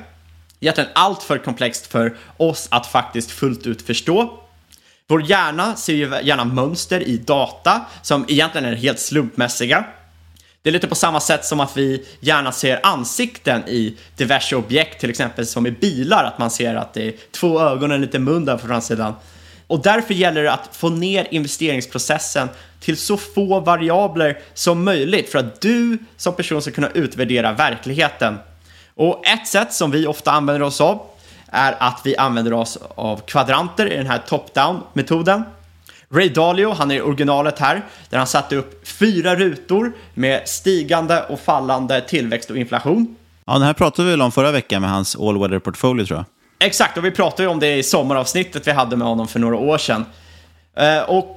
egentligen 0.59 0.89
allt 0.95 1.23
för 1.23 1.37
komplext 1.37 1.87
för 1.87 2.15
oss 2.37 2.67
att 2.71 2.87
faktiskt 2.87 3.31
fullt 3.31 3.67
ut 3.67 3.81
förstå. 3.81 4.39
Vår 5.10 5.30
hjärna 5.30 5.76
ser 5.76 5.93
ju 5.93 6.20
gärna 6.24 6.46
mönster 6.46 7.08
i 7.08 7.17
data 7.17 7.86
som 8.02 8.26
egentligen 8.28 8.65
är 8.65 8.76
helt 8.76 9.00
slumpmässiga. 9.00 9.86
Det 10.62 10.70
är 10.70 10.74
lite 10.74 10.88
på 10.88 10.96
samma 10.96 11.20
sätt 11.20 11.46
som 11.46 11.60
att 11.60 11.78
vi 11.78 12.06
gärna 12.20 12.52
ser 12.52 12.80
ansikten 12.84 13.67
i 13.67 13.98
diverse 14.15 14.56
objekt, 14.56 15.00
till 15.00 15.10
exempel 15.10 15.46
som 15.46 15.67
i 15.67 15.72
bilar, 15.72 16.24
att 16.24 16.39
man 16.39 16.52
ser 16.52 16.76
att 16.76 16.93
det 16.93 17.08
är 17.08 17.13
två 17.32 17.62
ögon 17.62 17.91
och 17.91 17.96
en 17.96 18.02
liten 18.02 18.24
mun 18.24 18.46
där 18.46 18.58
på 18.58 18.67
framsidan. 18.67 19.13
Och 19.67 19.82
därför 19.82 20.13
gäller 20.13 20.43
det 20.43 20.52
att 20.54 20.76
få 20.76 20.89
ner 20.89 21.28
investeringsprocessen 21.32 22.50
till 22.80 22.98
så 22.98 23.17
få 23.17 23.60
variabler 23.60 24.39
som 24.54 24.84
möjligt 24.84 25.30
för 25.30 25.39
att 25.39 25.62
du 25.62 25.98
som 26.17 26.36
person 26.36 26.62
ska 26.62 26.72
kunna 26.72 26.89
utvärdera 26.89 27.54
verkligheten. 27.54 28.38
Och 28.96 29.28
ett 29.28 29.48
sätt 29.48 29.74
som 29.74 29.91
vi 29.91 30.08
ofta 30.08 30.32
använder 30.32 30.62
oss 30.65 30.82
av 30.82 31.16
är 31.51 31.75
att 31.79 32.01
vi 32.03 32.17
använder 32.17 32.53
oss 32.53 32.77
av 32.95 33.21
kvadranter 33.21 33.93
i 33.93 33.97
den 33.97 34.07
här 34.07 34.21
top-down-metoden. 34.27 35.43
Ray 36.10 36.29
Dalio, 36.29 36.73
han 36.73 36.91
är 36.91 37.01
originalet 37.01 37.60
här, 37.60 37.81
där 38.10 38.17
han 38.17 38.27
satte 38.27 38.55
upp 38.55 38.88
fyra 38.88 39.36
rutor 39.36 39.93
med 40.13 40.47
stigande 40.47 41.23
och 41.23 41.39
fallande 41.39 42.01
tillväxt 42.01 42.49
och 42.49 42.57
inflation. 42.57 43.15
Ja, 43.45 43.53
den 43.53 43.62
här 43.62 43.73
pratade 43.73 44.05
vi 44.05 44.12
väl 44.12 44.21
om 44.21 44.31
förra 44.31 44.51
veckan 44.51 44.81
med 44.81 44.91
hans 44.91 45.15
all 45.15 45.39
weather 45.39 45.60
portfolio 45.60 46.05
tror 46.05 46.17
jag. 46.17 46.25
Exakt, 46.67 46.97
och 46.97 47.05
vi 47.05 47.12
pratade 47.12 47.43
ju 47.43 47.49
om 47.49 47.60
det 47.60 47.75
i 47.75 47.83
sommaravsnittet 47.83 48.67
vi 48.67 48.71
hade 48.71 48.95
med 48.95 49.07
honom 49.07 49.27
för 49.27 49.39
några 49.39 49.55
år 49.55 49.77
sedan. 49.77 50.05
Eh, 50.77 50.99
och 50.99 51.36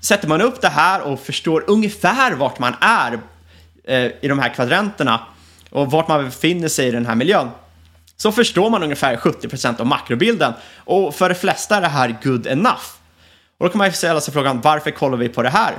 sätter 0.00 0.28
man 0.28 0.40
upp 0.40 0.60
det 0.60 0.68
här 0.68 1.00
och 1.00 1.20
förstår 1.20 1.64
ungefär 1.66 2.32
vart 2.32 2.58
man 2.58 2.74
är 2.80 3.18
eh, 3.84 4.10
i 4.20 4.28
de 4.28 4.38
här 4.38 4.54
kvadranterna 4.54 5.20
och 5.70 5.90
vart 5.90 6.08
man 6.08 6.24
befinner 6.24 6.68
sig 6.68 6.88
i 6.88 6.90
den 6.90 7.06
här 7.06 7.14
miljön, 7.14 7.48
så 8.22 8.32
förstår 8.32 8.70
man 8.70 8.82
ungefär 8.82 9.16
70% 9.16 9.80
av 9.80 9.86
makrobilden. 9.86 10.52
Och 10.76 11.14
för 11.14 11.28
de 11.28 11.34
flesta 11.34 11.76
är 11.76 11.80
det 11.80 11.88
här 11.88 12.16
good 12.22 12.46
enough. 12.46 12.82
Och 13.58 13.66
då 13.66 13.68
kan 13.68 13.78
man 13.78 13.86
ju 13.86 13.92
ställa 13.92 14.20
sig 14.20 14.34
frågan, 14.34 14.60
varför 14.60 14.90
kollar 14.90 15.16
vi 15.16 15.28
på 15.28 15.42
det 15.42 15.48
här? 15.48 15.74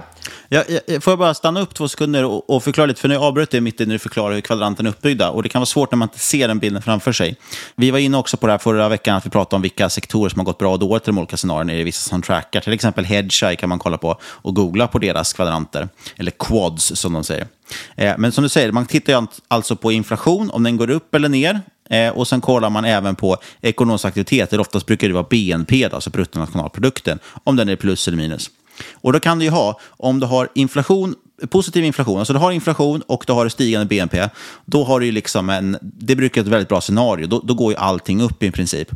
Ja, 0.49 0.63
får 1.01 1.11
jag 1.11 1.19
bara 1.19 1.33
stanna 1.33 1.61
upp 1.61 1.73
två 1.73 1.87
sekunder 1.87 2.23
och, 2.23 2.49
och 2.49 2.63
förklara 2.63 2.87
lite, 2.87 3.01
för 3.01 3.07
nu 3.07 3.17
avbröt 3.17 3.53
jag 3.53 3.63
mitt 3.63 3.81
i 3.81 3.85
när 3.85 3.93
du 3.93 3.99
förklarar 3.99 4.33
hur 4.33 4.41
kvadranten 4.41 4.85
är 4.85 4.89
uppbyggda. 4.89 5.29
Och 5.29 5.43
det 5.43 5.49
kan 5.49 5.59
vara 5.59 5.65
svårt 5.65 5.91
när 5.91 5.97
man 5.97 6.05
inte 6.05 6.19
ser 6.19 6.47
den 6.47 6.59
bilden 6.59 6.81
framför 6.81 7.11
sig. 7.11 7.35
Vi 7.75 7.91
var 7.91 7.99
inne 7.99 8.17
också 8.17 8.37
på 8.37 8.47
det 8.47 8.53
här 8.53 8.57
förra 8.57 8.89
veckan, 8.89 9.15
att 9.15 9.25
vi 9.25 9.29
pratade 9.29 9.55
om 9.55 9.61
vilka 9.61 9.89
sektorer 9.89 10.29
som 10.29 10.39
har 10.39 10.45
gått 10.45 10.57
bra 10.57 10.71
och 10.71 10.79
dåligt 10.79 11.03
i 11.03 11.05
de 11.05 11.17
olika 11.17 11.37
scenarierna. 11.37 11.73
Det 11.73 11.81
är 11.81 11.85
vissa 11.85 12.09
som 12.09 12.21
trackar, 12.21 12.61
till 12.61 12.73
exempel 12.73 13.05
Hedgeye 13.05 13.55
kan 13.55 13.69
man 13.69 13.79
kolla 13.79 13.97
på 13.97 14.19
och 14.23 14.55
googla 14.55 14.87
på 14.87 14.99
deras 14.99 15.33
kvadranter. 15.33 15.89
Eller 16.17 16.31
quads 16.31 16.95
som 16.95 17.13
de 17.13 17.23
säger. 17.23 17.47
Eh, 17.95 18.13
men 18.17 18.31
som 18.31 18.43
du 18.43 18.49
säger, 18.49 18.71
man 18.71 18.85
tittar 18.85 19.13
ju 19.13 19.27
alltså 19.47 19.75
på 19.75 19.91
inflation, 19.91 20.49
om 20.51 20.63
den 20.63 20.77
går 20.77 20.89
upp 20.89 21.15
eller 21.15 21.29
ner. 21.29 21.61
Eh, 21.89 22.09
och 22.09 22.27
sen 22.27 22.41
kollar 22.41 22.69
man 22.69 22.85
även 22.85 23.15
på 23.15 23.37
ekonomisk 23.61 24.05
aktivitet, 24.05 24.53
eller 24.53 24.61
oftast 24.61 24.85
brukar 24.85 25.07
det 25.07 25.13
vara 25.13 25.27
BNP, 25.29 25.87
då, 25.87 25.95
alltså 25.95 26.09
bruttonationalprodukten, 26.09 27.19
om 27.43 27.55
den 27.55 27.69
är 27.69 27.75
plus 27.75 28.07
eller 28.07 28.17
minus. 28.17 28.49
Och 28.93 29.13
då 29.13 29.19
kan 29.19 29.39
du 29.39 29.45
ju 29.45 29.51
ha, 29.51 29.79
om 29.89 30.19
du 30.19 30.25
har 30.25 30.49
inflation, 30.55 31.15
positiv 31.49 31.83
inflation, 31.83 32.19
alltså 32.19 32.33
du 32.33 32.39
har 32.39 32.51
inflation 32.51 33.01
och 33.01 33.23
du 33.27 33.33
har 33.33 33.49
stigande 33.49 33.85
BNP, 33.85 34.29
då 34.65 34.83
har 34.83 34.99
du 34.99 35.05
ju 35.05 35.11
liksom 35.11 35.49
en, 35.49 35.77
det 35.81 36.15
brukar 36.15 36.41
vara 36.41 36.47
ett 36.47 36.53
väldigt 36.53 36.69
bra 36.69 36.81
scenario, 36.81 37.27
då, 37.27 37.39
då 37.39 37.53
går 37.53 37.71
ju 37.71 37.77
allting 37.77 38.21
upp 38.21 38.43
i 38.43 38.51
princip 38.51 38.91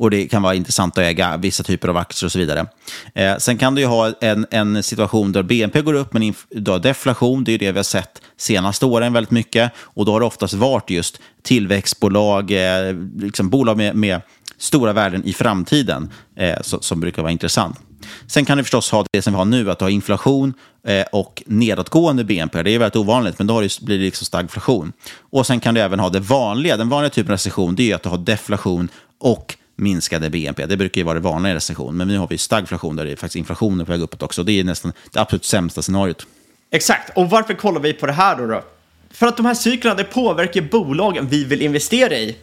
och 0.00 0.10
det 0.10 0.28
kan 0.28 0.42
vara 0.42 0.54
intressant 0.54 0.98
att 0.98 1.04
äga 1.04 1.36
vissa 1.36 1.62
typer 1.62 1.88
av 1.88 1.96
aktier 1.96 2.26
och 2.26 2.32
så 2.32 2.38
vidare. 2.38 2.66
Eh, 3.14 3.36
sen 3.36 3.58
kan 3.58 3.74
du 3.74 3.80
ju 3.80 3.86
ha 3.86 4.12
en, 4.20 4.46
en 4.50 4.82
situation 4.82 5.32
där 5.32 5.42
BNP 5.42 5.80
går 5.80 5.94
upp, 5.94 6.12
men 6.12 6.34
du 6.50 6.70
har 6.70 6.78
deflation, 6.78 7.44
det 7.44 7.52
är 7.52 7.58
det 7.58 7.72
vi 7.72 7.78
har 7.78 7.84
sett 7.84 8.22
senaste 8.36 8.86
åren 8.86 9.12
väldigt 9.12 9.30
mycket, 9.30 9.72
och 9.78 10.04
då 10.04 10.12
har 10.12 10.20
det 10.20 10.26
oftast 10.26 10.54
varit 10.54 10.90
just 10.90 11.20
tillväxtbolag, 11.42 12.50
eh, 12.50 12.94
liksom 13.18 13.50
bolag 13.50 13.76
med, 13.76 13.96
med 13.96 14.20
stora 14.58 14.92
värden 14.92 15.24
i 15.24 15.32
framtiden 15.32 16.10
eh, 16.36 16.60
som, 16.60 16.82
som 16.82 17.00
brukar 17.00 17.22
vara 17.22 17.32
intressant. 17.32 17.80
Sen 18.26 18.44
kan 18.44 18.58
du 18.58 18.64
förstås 18.64 18.90
ha 18.90 19.04
det 19.12 19.22
som 19.22 19.32
vi 19.32 19.36
har 19.36 19.44
nu, 19.44 19.70
att 19.70 19.78
du 19.78 19.84
har 19.84 19.90
inflation 19.90 20.54
eh, 20.86 21.06
och 21.12 21.42
nedåtgående 21.46 22.24
BNP. 22.24 22.62
Det 22.62 22.70
är 22.70 22.78
väldigt 22.78 22.96
ovanligt, 22.96 23.38
men 23.38 23.46
då 23.46 23.58
blir 23.58 23.98
det 23.98 24.04
liksom 24.04 24.24
stagflation. 24.24 24.92
Och 25.30 25.46
sen 25.46 25.60
kan 25.60 25.74
du 25.74 25.80
även 25.80 26.00
ha 26.00 26.08
det 26.08 26.20
vanliga. 26.20 26.76
Den 26.76 26.88
vanliga 26.88 27.10
typen 27.10 27.30
av 27.30 27.34
recession 27.34 27.74
det 27.74 27.90
är 27.90 27.94
att 27.94 28.02
du 28.02 28.08
har 28.08 28.18
deflation 28.18 28.88
och 29.20 29.56
minskade 29.80 30.30
BNP. 30.30 30.66
Det 30.66 30.76
brukar 30.76 31.00
ju 31.00 31.04
vara 31.04 31.14
det 31.14 31.20
vanliga 31.20 31.52
i 31.52 31.56
recession, 31.56 31.96
men 31.96 32.08
nu 32.08 32.18
har 32.18 32.28
vi 32.28 32.38
stagflation 32.38 32.96
där 32.96 33.04
det 33.04 33.12
är 33.12 33.16
faktiskt 33.16 33.36
inflationen 33.36 33.86
på 33.86 33.92
väg 33.92 34.00
uppåt 34.00 34.22
också. 34.22 34.42
Det 34.42 34.60
är 34.60 34.64
nästan 34.64 34.92
det 35.12 35.20
absolut 35.20 35.44
sämsta 35.44 35.82
scenariot. 35.82 36.26
Exakt, 36.70 37.16
och 37.16 37.30
varför 37.30 37.54
kollar 37.54 37.80
vi 37.80 37.92
på 37.92 38.06
det 38.06 38.12
här 38.12 38.36
då? 38.36 38.46
då? 38.46 38.64
För 39.10 39.26
att 39.26 39.36
de 39.36 39.46
här 39.46 39.54
cyklerna 39.54 39.96
det 39.96 40.04
påverkar 40.04 40.62
bolagen 40.62 41.28
vi 41.28 41.44
vill 41.44 41.62
investera 41.62 42.16
i. 42.16 42.36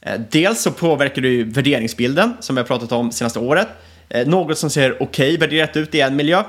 Eh, 0.00 0.20
dels 0.30 0.62
så 0.62 0.70
påverkar 0.70 1.22
det 1.22 1.28
ju 1.28 1.44
värderingsbilden 1.44 2.32
som 2.40 2.56
vi 2.56 2.60
har 2.60 2.66
pratat 2.66 2.92
om 2.92 3.12
senaste 3.12 3.38
året. 3.38 3.68
Eh, 4.08 4.26
något 4.26 4.58
som 4.58 4.70
ser 4.70 5.02
okej 5.02 5.34
okay, 5.34 5.36
värderat 5.36 5.76
ut 5.76 5.94
i 5.94 6.00
en 6.00 6.16
miljö 6.16 6.44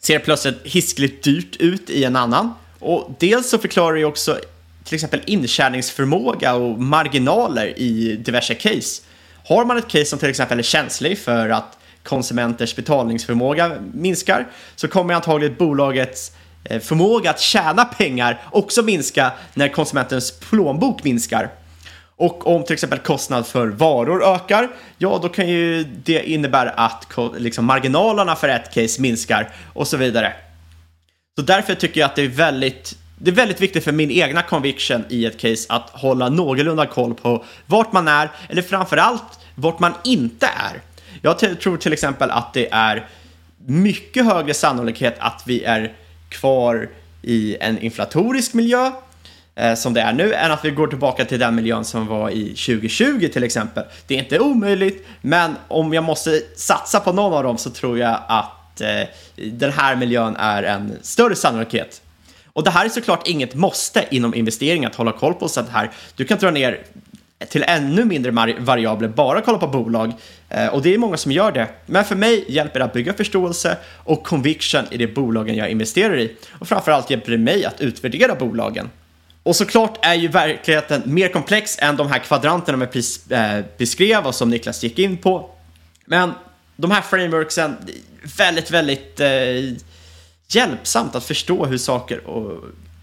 ser 0.00 0.18
plötsligt 0.18 0.58
hiskligt 0.64 1.24
dyrt 1.24 1.56
ut 1.56 1.90
i 1.90 2.04
en 2.04 2.16
annan. 2.16 2.54
Och 2.78 3.16
dels 3.18 3.50
så 3.50 3.58
förklarar 3.58 3.94
det 3.94 3.98
ju 3.98 4.04
också 4.04 4.38
till 4.84 4.94
exempel 4.94 5.20
intjäningsförmåga 5.26 6.54
och 6.54 6.78
marginaler 6.78 7.78
i 7.78 8.16
diverse 8.16 8.54
case. 8.54 9.02
Har 9.48 9.64
man 9.64 9.76
ett 9.76 9.88
case 9.88 10.04
som 10.04 10.18
till 10.18 10.30
exempel 10.30 10.58
är 10.58 10.62
känslig 10.62 11.18
för 11.18 11.48
att 11.48 11.78
konsumenters 12.02 12.76
betalningsförmåga 12.76 13.72
minskar 13.94 14.46
så 14.76 14.88
kommer 14.88 15.14
antagligen 15.14 15.56
bolagets 15.56 16.32
eh, 16.64 16.80
förmåga 16.80 17.30
att 17.30 17.40
tjäna 17.40 17.84
pengar 17.84 18.42
också 18.52 18.82
minska 18.82 19.32
när 19.54 19.68
konsumentens 19.68 20.40
plånbok 20.40 21.04
minskar. 21.04 21.50
Och 22.16 22.46
om 22.46 22.64
till 22.64 22.72
exempel 22.72 22.98
kostnad 22.98 23.46
för 23.46 23.66
varor 23.66 24.34
ökar, 24.34 24.68
ja 24.98 25.18
då 25.22 25.28
kan 25.28 25.48
ju 25.48 25.84
det 25.84 26.30
innebära 26.30 26.70
att 26.70 27.06
liksom, 27.36 27.64
marginalerna 27.64 28.36
för 28.36 28.48
ett 28.48 28.74
case 28.74 29.00
minskar 29.00 29.50
och 29.72 29.88
så 29.88 29.96
vidare. 29.96 30.32
Så 31.38 31.42
därför 31.42 31.74
tycker 31.74 32.00
jag 32.00 32.08
att 32.08 32.16
det 32.16 32.22
är 32.22 32.28
väldigt 32.28 32.96
det 33.18 33.30
är 33.30 33.34
väldigt 33.34 33.60
viktigt 33.60 33.84
för 33.84 33.92
min 33.92 34.10
egna 34.10 34.42
conviction 34.42 35.04
i 35.08 35.26
ett 35.26 35.38
case 35.38 35.66
att 35.68 35.90
hålla 35.90 36.28
någorlunda 36.28 36.86
koll 36.86 37.14
på 37.14 37.44
vart 37.66 37.92
man 37.92 38.08
är, 38.08 38.30
eller 38.48 38.62
framförallt 38.62 39.38
vart 39.54 39.78
man 39.78 39.92
inte 40.04 40.46
är. 40.46 40.82
Jag 41.22 41.38
tror 41.38 41.76
till 41.76 41.92
exempel 41.92 42.30
att 42.30 42.54
det 42.54 42.68
är 42.70 43.06
mycket 43.66 44.24
högre 44.24 44.54
sannolikhet 44.54 45.16
att 45.18 45.42
vi 45.46 45.64
är 45.64 45.92
kvar 46.28 46.88
i 47.22 47.56
en 47.60 47.78
inflatorisk 47.78 48.54
miljö 48.54 48.92
eh, 49.54 49.74
som 49.74 49.94
det 49.94 50.00
är 50.00 50.12
nu 50.12 50.34
än 50.34 50.52
att 50.52 50.64
vi 50.64 50.70
går 50.70 50.86
tillbaka 50.86 51.24
till 51.24 51.38
den 51.38 51.54
miljön 51.54 51.84
som 51.84 52.06
var 52.06 52.30
i 52.30 52.44
2020 52.44 53.28
till 53.32 53.44
exempel. 53.44 53.84
Det 54.06 54.14
är 54.14 54.18
inte 54.18 54.38
omöjligt, 54.40 55.06
men 55.20 55.56
om 55.68 55.94
jag 55.94 56.04
måste 56.04 56.40
satsa 56.56 57.00
på 57.00 57.12
någon 57.12 57.32
av 57.32 57.42
dem 57.42 57.58
så 57.58 57.70
tror 57.70 57.98
jag 57.98 58.20
att 58.28 58.80
eh, 58.80 59.02
den 59.36 59.72
här 59.72 59.96
miljön 59.96 60.36
är 60.36 60.62
en 60.62 60.92
större 61.02 61.36
sannolikhet. 61.36 62.02
Och 62.52 62.64
det 62.64 62.70
här 62.70 62.84
är 62.84 62.88
såklart 62.88 63.28
inget 63.28 63.54
måste 63.54 64.04
inom 64.10 64.34
investering 64.34 64.84
att 64.84 64.94
hålla 64.94 65.12
koll 65.12 65.34
på 65.34 65.48
så 65.48 65.60
att 65.60 65.68
här, 65.68 65.90
du 66.16 66.24
kan 66.24 66.38
dra 66.38 66.50
ner 66.50 66.82
till 67.48 67.64
ännu 67.66 68.04
mindre 68.04 68.30
variabler, 68.58 69.08
bara 69.08 69.40
kolla 69.40 69.58
på 69.58 69.66
bolag. 69.66 70.12
Eh, 70.48 70.66
och 70.66 70.82
det 70.82 70.94
är 70.94 70.98
många 70.98 71.16
som 71.16 71.32
gör 71.32 71.52
det. 71.52 71.68
Men 71.86 72.04
för 72.04 72.16
mig 72.16 72.44
hjälper 72.48 72.78
det 72.78 72.84
att 72.84 72.92
bygga 72.92 73.14
förståelse 73.14 73.76
och 74.04 74.24
conviction 74.24 74.84
i 74.90 74.96
de 74.96 75.06
bolagen 75.06 75.56
jag 75.56 75.70
investerar 75.70 76.18
i. 76.18 76.36
Och 76.58 76.68
framförallt 76.68 77.10
hjälper 77.10 77.30
det 77.30 77.38
mig 77.38 77.64
att 77.64 77.80
utvärdera 77.80 78.34
bolagen. 78.34 78.90
Och 79.42 79.56
såklart 79.56 79.98
är 80.06 80.14
ju 80.14 80.28
verkligheten 80.28 81.02
mer 81.04 81.28
komplex 81.28 81.78
än 81.78 81.96
de 81.96 82.08
här 82.08 82.18
kvadranterna 82.18 82.78
med 82.78 82.96
eh, 83.30 83.64
beskrev 83.78 84.26
och 84.26 84.34
som 84.34 84.50
Niklas 84.50 84.82
gick 84.82 84.98
in 84.98 85.16
på. 85.16 85.50
Men 86.04 86.32
de 86.76 86.90
här 86.90 87.02
frameworksen, 87.02 87.76
väldigt, 88.38 88.70
väldigt 88.70 89.20
eh, 89.20 89.28
hjälpsamt 90.48 91.14
att 91.14 91.24
förstå 91.24 91.66
hur 91.66 91.78
saker 91.78 92.20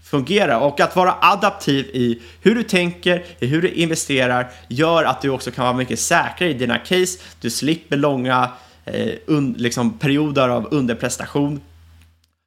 fungerar 0.04 0.60
och 0.60 0.80
att 0.80 0.96
vara 0.96 1.14
adaptiv 1.20 1.86
i 1.86 2.22
hur 2.42 2.54
du 2.54 2.62
tänker, 2.62 3.24
i 3.38 3.46
hur 3.46 3.62
du 3.62 3.68
investerar 3.68 4.50
gör 4.68 5.04
att 5.04 5.22
du 5.22 5.30
också 5.30 5.50
kan 5.50 5.64
vara 5.64 5.76
mycket 5.76 6.00
säkrare 6.00 6.50
i 6.50 6.54
dina 6.54 6.78
case. 6.78 7.18
Du 7.40 7.50
slipper 7.50 7.96
långa 7.96 8.50
eh, 8.84 9.12
un, 9.26 9.54
liksom 9.58 9.98
perioder 9.98 10.48
av 10.48 10.68
underprestation. 10.70 11.60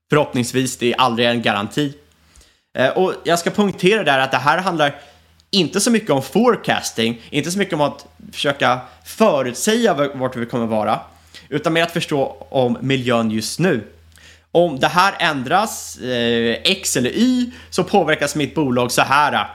Förhoppningsvis, 0.10 0.78
det 0.78 0.94
är 0.94 0.98
aldrig 1.00 1.28
en 1.28 1.42
garanti. 1.42 1.94
Eh, 2.78 2.90
och 2.90 3.14
jag 3.24 3.40
ska 3.40 3.50
punktera 3.50 4.04
där 4.04 4.20
att 4.20 4.32
det 4.32 4.38
här 4.38 4.58
handlar 4.58 4.96
inte 5.52 5.80
så 5.80 5.92
mycket 5.92 6.10
om 6.10 6.22
forecasting, 6.22 7.22
inte 7.30 7.52
så 7.52 7.60
mycket 7.60 7.74
om 7.74 7.82
att 7.82 8.06
försöka 8.32 8.80
förutsäga 9.06 9.94
vart 9.94 10.36
vi 10.36 10.46
kommer 10.46 10.66
vara, 10.66 11.00
utan 11.50 11.74
mer 11.74 11.84
att 11.84 11.92
förstå 11.92 12.48
om 12.50 12.78
miljön 12.82 13.32
just 13.32 13.60
nu. 13.60 13.84
Om 14.52 14.80
det 14.80 14.88
här 14.88 15.14
ändras, 15.20 15.98
eh, 15.98 16.58
X 16.64 16.98
eller 16.98 17.10
Y, 17.10 17.52
så 17.70 17.84
påverkas 17.84 18.36
mitt 18.36 18.56
bolag 18.56 18.92
så 18.92 19.02
här. 19.02 19.50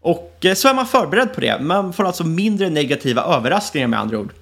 Och 0.00 0.36
eh, 0.44 0.54
så 0.54 0.68
är 0.68 0.74
man 0.74 0.86
förberedd 0.86 1.34
på 1.34 1.40
det. 1.40 1.60
Man 1.60 1.92
får 1.92 2.04
alltså 2.04 2.24
mindre 2.24 2.70
negativa 2.70 3.22
överraskningar 3.22 3.88
med 3.88 4.00
andra 4.00 4.18
ord. 4.18 4.32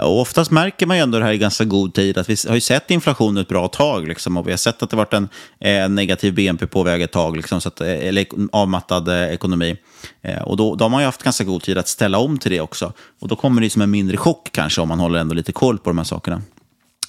Och 0.00 0.20
oftast 0.20 0.50
märker 0.50 0.86
man 0.86 0.96
ju 0.96 1.02
ändå 1.02 1.18
det 1.18 1.24
här 1.24 1.32
i 1.32 1.38
ganska 1.38 1.64
god 1.64 1.94
tid, 1.94 2.18
att 2.18 2.28
vi 2.28 2.36
har 2.48 2.54
ju 2.54 2.60
sett 2.60 2.90
inflation 2.90 3.36
ett 3.36 3.48
bra 3.48 3.68
tag, 3.68 4.08
liksom, 4.08 4.36
och 4.36 4.46
vi 4.46 4.50
har 4.50 4.56
sett 4.56 4.82
att 4.82 4.90
det 4.90 4.96
varit 4.96 5.12
en 5.12 5.28
eh, 5.60 5.88
negativ 5.88 6.34
BNP 6.34 6.66
på 6.66 6.82
väg 6.82 7.02
ett 7.02 7.12
tag, 7.12 7.36
liksom, 7.36 7.60
så 7.60 7.68
att, 7.68 7.80
eh, 7.80 7.88
eller 7.88 8.26
avmattad 8.52 9.08
eh, 9.08 9.34
ekonomi. 9.34 9.76
Eh, 10.22 10.42
och 10.42 10.56
då, 10.56 10.74
då 10.74 10.84
har 10.84 10.90
man 10.90 11.00
ju 11.00 11.06
haft 11.06 11.22
ganska 11.22 11.44
god 11.44 11.62
tid 11.62 11.78
att 11.78 11.88
ställa 11.88 12.18
om 12.18 12.38
till 12.38 12.50
det 12.50 12.60
också. 12.60 12.92
Och 13.20 13.28
då 13.28 13.36
kommer 13.36 13.60
det 13.60 13.70
som 13.70 13.82
en 13.82 13.90
mindre 13.90 14.16
chock 14.16 14.48
kanske, 14.52 14.80
om 14.80 14.88
man 14.88 15.00
håller 15.00 15.18
ändå 15.18 15.34
lite 15.34 15.52
koll 15.52 15.78
på 15.78 15.90
de 15.90 15.98
här 15.98 16.04
sakerna. 16.04 16.42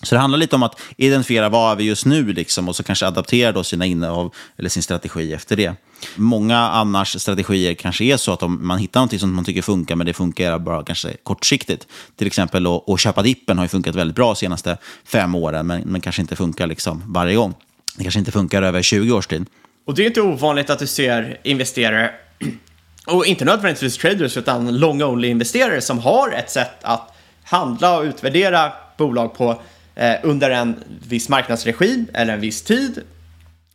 Så 0.06 0.16
det 0.16 0.22
handlar 0.22 0.38
lite 0.40 0.56
om 0.56 0.64
att 0.64 0.80
identifiera 0.98 1.50
vad 1.50 1.72
är 1.72 1.76
vi 1.76 1.84
just 1.84 2.06
nu 2.06 2.34
liksom, 2.34 2.70
och 2.70 2.76
så 2.76 2.84
kanske 2.84 3.08
adaptera 3.08 3.52
då 3.52 3.64
sina 3.64 3.86
innehav 3.86 4.34
eller 4.58 4.70
sin 4.70 4.84
strategi 4.84 5.34
efter 5.34 5.56
det. 5.56 5.74
Många 6.16 6.58
annars 6.58 7.22
strategier 7.22 7.74
kanske 7.74 8.04
är 8.04 8.18
så 8.18 8.34
att 8.34 8.44
om 8.44 8.68
man 8.68 8.78
hittar 8.78 9.02
något 9.02 9.20
som 9.20 9.34
man 9.34 9.46
tycker 9.46 9.62
funkar, 9.62 9.96
men 9.96 10.08
det 10.08 10.14
funkar 10.14 10.60
bara 10.60 10.84
kanske 10.84 11.14
kortsiktigt. 11.24 11.88
Till 12.16 12.28
exempel 12.28 12.68
att, 12.68 12.90
att 12.90 13.00
köpa 13.00 13.22
dippen 13.22 13.58
har 13.58 13.66
ju 13.66 13.70
funkat 13.70 13.96
väldigt 13.96 14.16
bra 14.16 14.28
de 14.28 14.36
senaste 14.36 14.78
fem 15.06 15.36
åren, 15.36 15.68
men, 15.68 15.82
men 15.82 16.02
kanske 16.02 16.22
inte 16.22 16.36
funkar 16.36 16.68
liksom 16.68 17.04
varje 17.06 17.36
gång. 17.36 17.54
Det 17.98 18.04
kanske 18.04 18.20
inte 18.20 18.32
funkar 18.32 18.62
över 18.62 18.82
20 18.82 19.12
års 19.12 19.28
tid. 19.28 19.46
Och 19.86 19.96
det 19.96 20.04
är 20.04 20.08
inte 20.08 20.22
ovanligt 20.22 20.70
att 20.70 20.80
du 20.80 20.88
ser 20.88 21.40
investerare, 21.44 22.12
och 23.06 23.26
inte 23.26 23.46
nödvändigtvis 23.46 23.98
traders, 23.98 24.38
utan 24.38 24.78
long-only-investerare 24.78 25.82
som 25.82 26.00
har 26.00 26.32
ett 26.32 26.52
sätt 26.52 26.78
att 26.82 27.16
handla 27.44 27.98
och 27.98 28.04
utvärdera 28.04 28.72
bolag 28.98 29.34
på 29.38 29.62
eh, 29.96 30.16
under 30.24 30.50
en 30.50 30.76
viss 31.08 31.30
marknadsregim 31.30 32.08
eller 32.14 32.34
en 32.34 32.42
viss 32.42 32.62
tid. 32.62 33.02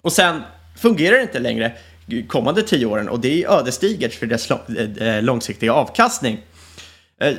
Och 0.02 0.12
sen 0.12 0.42
fungerar 0.76 1.16
det 1.16 1.22
inte 1.22 1.38
längre 1.38 1.72
kommande 2.28 2.62
tio 2.62 2.86
åren 2.86 3.08
och 3.08 3.20
det 3.20 3.44
är 3.44 3.50
ödesdigert 3.50 4.14
för 4.14 4.26
dess 4.26 4.50
eh, 4.50 5.22
långsiktiga 5.22 5.72
avkastning. 5.72 6.40
Eh, 7.20 7.34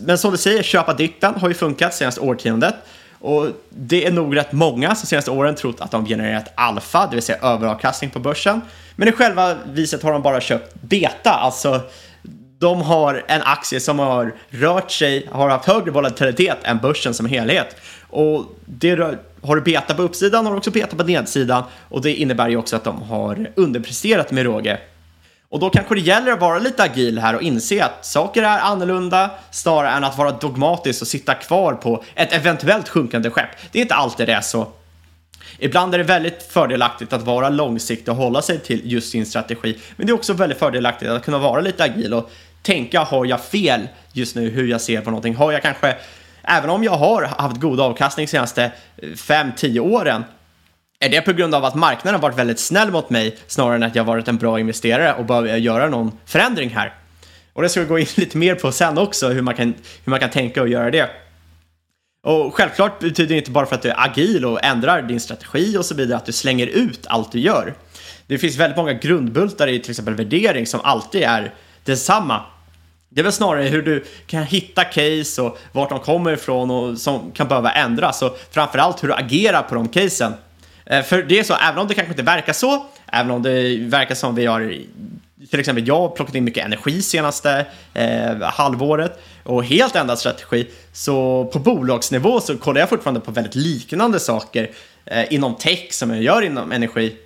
men 0.00 0.18
som 0.18 0.32
du 0.32 0.36
säger, 0.36 0.62
köpa 0.62 0.94
dippen 0.94 1.34
har 1.34 1.48
ju 1.48 1.54
funkat 1.54 1.94
senaste 1.94 2.20
årtiondet. 2.20 2.74
Och 3.18 3.48
det 3.68 4.06
är 4.06 4.10
nog 4.10 4.36
rätt 4.36 4.52
många 4.52 4.94
som 4.94 5.06
senaste 5.06 5.30
åren 5.30 5.54
trott 5.54 5.80
att 5.80 5.90
de 5.90 6.06
genererat 6.06 6.52
alfa, 6.54 7.06
det 7.06 7.16
vill 7.16 7.22
säga 7.22 7.38
överavkastning 7.38 8.10
på 8.10 8.18
börsen. 8.18 8.60
Men 8.96 9.08
i 9.08 9.12
själva 9.12 9.56
viset 9.66 10.02
har 10.02 10.12
de 10.12 10.22
bara 10.22 10.40
köpt 10.40 10.74
beta, 10.82 11.30
alltså 11.30 11.80
de 12.58 12.82
har 12.82 13.24
en 13.28 13.42
aktie 13.42 13.80
som 13.80 13.98
har 13.98 14.34
rört 14.50 14.90
sig, 14.90 15.28
har 15.32 15.48
haft 15.48 15.68
högre 15.68 15.90
volatilitet 15.90 16.58
än 16.62 16.78
börsen 16.78 17.14
som 17.14 17.26
helhet. 17.26 17.76
Och 18.10 18.44
det 18.64 18.90
har 19.42 19.56
du 19.56 19.62
beta 19.62 19.94
på 19.94 20.02
uppsidan 20.02 20.46
har 20.46 20.52
du 20.52 20.58
också 20.58 20.70
beta 20.70 20.96
på 20.96 21.02
nedsidan 21.02 21.62
och 21.88 22.02
det 22.02 22.14
innebär 22.14 22.48
ju 22.48 22.56
också 22.56 22.76
att 22.76 22.84
de 22.84 23.02
har 23.02 23.50
underpresterat 23.54 24.30
med 24.30 24.44
råge. 24.44 24.78
Och 25.48 25.60
då 25.60 25.70
kanske 25.70 25.94
det 25.94 26.00
gäller 26.00 26.32
att 26.32 26.40
vara 26.40 26.58
lite 26.58 26.82
agil 26.82 27.18
här 27.18 27.34
och 27.34 27.42
inse 27.42 27.84
att 27.84 28.06
saker 28.06 28.42
är 28.42 28.58
annorlunda 28.58 29.30
snarare 29.50 29.90
än 29.90 30.04
att 30.04 30.18
vara 30.18 30.30
dogmatisk 30.30 31.02
och 31.02 31.08
sitta 31.08 31.34
kvar 31.34 31.74
på 31.74 32.04
ett 32.14 32.32
eventuellt 32.32 32.88
sjunkande 32.88 33.30
skepp. 33.30 33.50
Det 33.72 33.78
är 33.78 33.82
inte 33.82 33.94
alltid 33.94 34.26
det 34.26 34.32
är 34.32 34.40
så. 34.40 34.68
Ibland 35.58 35.94
är 35.94 35.98
det 35.98 36.04
väldigt 36.04 36.42
fördelaktigt 36.42 37.12
att 37.12 37.22
vara 37.22 37.48
långsiktig 37.48 38.08
och 38.08 38.16
hålla 38.16 38.42
sig 38.42 38.58
till 38.58 38.80
just 38.84 39.10
sin 39.10 39.26
strategi. 39.26 39.78
Men 39.96 40.06
det 40.06 40.10
är 40.10 40.14
också 40.14 40.32
väldigt 40.32 40.58
fördelaktigt 40.58 41.10
att 41.10 41.24
kunna 41.24 41.38
vara 41.38 41.60
lite 41.60 41.84
agil 41.84 42.14
och 42.14 42.30
tänka, 42.62 43.00
har 43.00 43.24
jag 43.24 43.44
fel 43.44 43.88
just 44.12 44.36
nu 44.36 44.50
hur 44.50 44.66
jag 44.66 44.80
ser 44.80 45.00
på 45.00 45.10
någonting? 45.10 45.34
Har 45.34 45.52
jag 45.52 45.62
kanske 45.62 45.96
även 46.46 46.70
om 46.70 46.84
jag 46.84 46.92
har 46.92 47.22
haft 47.22 47.60
god 47.60 47.80
avkastning 47.80 48.26
de 48.26 48.30
senaste 48.30 48.64
eh, 48.96 49.08
5-10 49.08 49.78
åren, 49.78 50.24
är 51.00 51.08
det 51.08 51.20
på 51.20 51.32
grund 51.32 51.54
av 51.54 51.64
att 51.64 51.74
marknaden 51.74 52.20
varit 52.20 52.38
väldigt 52.38 52.58
snäll 52.58 52.90
mot 52.90 53.10
mig 53.10 53.36
snarare 53.46 53.74
än 53.74 53.82
att 53.82 53.94
jag 53.94 54.04
varit 54.04 54.28
en 54.28 54.36
bra 54.36 54.60
investerare 54.60 55.14
och 55.14 55.24
behöver 55.24 55.56
göra 55.56 55.88
någon 55.88 56.12
förändring 56.26 56.70
här? 56.70 56.94
Och 57.52 57.62
det 57.62 57.68
ska 57.68 57.80
vi 57.80 57.86
gå 57.86 57.98
in 57.98 58.06
lite 58.16 58.38
mer 58.38 58.54
på 58.54 58.72
sen 58.72 58.98
också, 58.98 59.28
hur 59.28 59.42
man 59.42 59.54
kan, 59.54 59.74
hur 60.04 60.10
man 60.10 60.20
kan 60.20 60.30
tänka 60.30 60.62
och 60.62 60.68
göra 60.68 60.90
det. 60.90 61.10
Och 62.22 62.54
självklart 62.54 62.98
betyder 62.98 63.34
det 63.34 63.38
inte 63.38 63.50
bara 63.50 63.66
för 63.66 63.74
att 63.74 63.82
du 63.82 63.88
är 63.88 64.04
agil 64.04 64.44
och 64.44 64.64
ändrar 64.64 65.02
din 65.02 65.20
strategi 65.20 65.76
och 65.76 65.84
så 65.84 65.94
vidare 65.94 66.16
att 66.16 66.26
du 66.26 66.32
slänger 66.32 66.66
ut 66.66 67.06
allt 67.06 67.32
du 67.32 67.40
gör. 67.40 67.74
Det 68.26 68.38
finns 68.38 68.56
väldigt 68.56 68.76
många 68.76 68.92
grundbultar 68.92 69.68
i 69.68 69.78
till 69.78 69.90
exempel 69.90 70.14
värdering 70.14 70.66
som 70.66 70.80
alltid 70.84 71.22
är 71.22 71.54
detsamma. 71.84 72.42
Det 73.16 73.20
är 73.20 73.24
väl 73.24 73.32
snarare 73.32 73.62
hur 73.62 73.82
du 73.82 74.04
kan 74.26 74.42
hitta 74.42 74.84
case 74.84 75.42
och 75.42 75.58
vart 75.72 75.88
de 75.88 76.00
kommer 76.00 76.32
ifrån 76.32 76.70
och 76.70 76.98
som 76.98 77.30
kan 77.30 77.48
behöva 77.48 77.72
ändras 77.72 78.22
och 78.22 78.38
framförallt 78.50 79.02
hur 79.02 79.08
du 79.08 79.14
agerar 79.14 79.62
på 79.62 79.74
de 79.74 79.88
casen. 79.88 80.32
Eh, 80.86 81.02
för 81.02 81.22
det 81.22 81.38
är 81.38 81.42
så, 81.42 81.54
även 81.54 81.78
om 81.78 81.88
det 81.88 81.94
kanske 81.94 82.12
inte 82.12 82.22
verkar 82.22 82.52
så, 82.52 82.86
även 83.12 83.30
om 83.30 83.42
det 83.42 83.76
verkar 83.76 84.14
som 84.14 84.34
vi 84.34 84.46
har 84.46 84.74
till 85.50 85.60
exempel 85.60 85.88
jag 85.88 86.00
har 86.00 86.08
plockat 86.08 86.34
in 86.34 86.44
mycket 86.44 86.64
energi 86.64 87.02
senaste 87.02 87.66
eh, 87.94 88.42
halvåret 88.42 89.20
och 89.42 89.64
helt 89.64 89.96
ändrat 89.96 90.18
strategi. 90.18 90.66
Så 90.92 91.44
på 91.44 91.58
bolagsnivå 91.58 92.40
så 92.40 92.56
kollar 92.56 92.80
jag 92.80 92.88
fortfarande 92.88 93.20
på 93.20 93.30
väldigt 93.30 93.54
liknande 93.54 94.20
saker 94.20 94.70
eh, 95.04 95.32
inom 95.32 95.54
tech 95.54 95.92
som 95.92 96.10
jag 96.10 96.22
gör 96.22 96.42
inom 96.42 96.72
energi. 96.72 97.16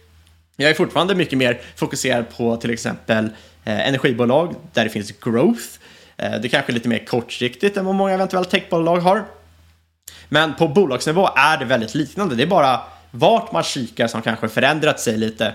Jag 0.57 0.71
är 0.71 0.75
fortfarande 0.75 1.15
mycket 1.15 1.39
mer 1.39 1.61
fokuserad 1.77 2.25
på 2.37 2.57
till 2.57 2.71
exempel 2.71 3.25
eh, 3.65 3.89
energibolag 3.89 4.55
där 4.73 4.85
det 4.85 4.91
finns 4.91 5.13
growth. 5.13 5.80
Eh, 6.21 6.31
det 6.31 6.47
är 6.47 6.49
kanske 6.49 6.73
är 6.73 6.75
lite 6.75 6.89
mer 6.89 7.05
kortsiktigt 7.05 7.77
än 7.77 7.85
vad 7.85 7.95
många 7.95 8.13
eventuella 8.13 8.45
techbolag 8.45 9.01
har. 9.01 9.25
Men 10.29 10.55
på 10.55 10.69
bolagsnivå 10.69 11.29
är 11.37 11.57
det 11.59 11.65
väldigt 11.65 11.95
liknande. 11.95 12.35
Det 12.35 12.43
är 12.43 12.47
bara 12.47 12.81
vart 13.11 13.53
man 13.53 13.63
kikar 13.63 14.07
som 14.07 14.23
kanske 14.23 14.49
förändrat 14.49 15.01
sig 15.01 15.17
lite. 15.17 15.55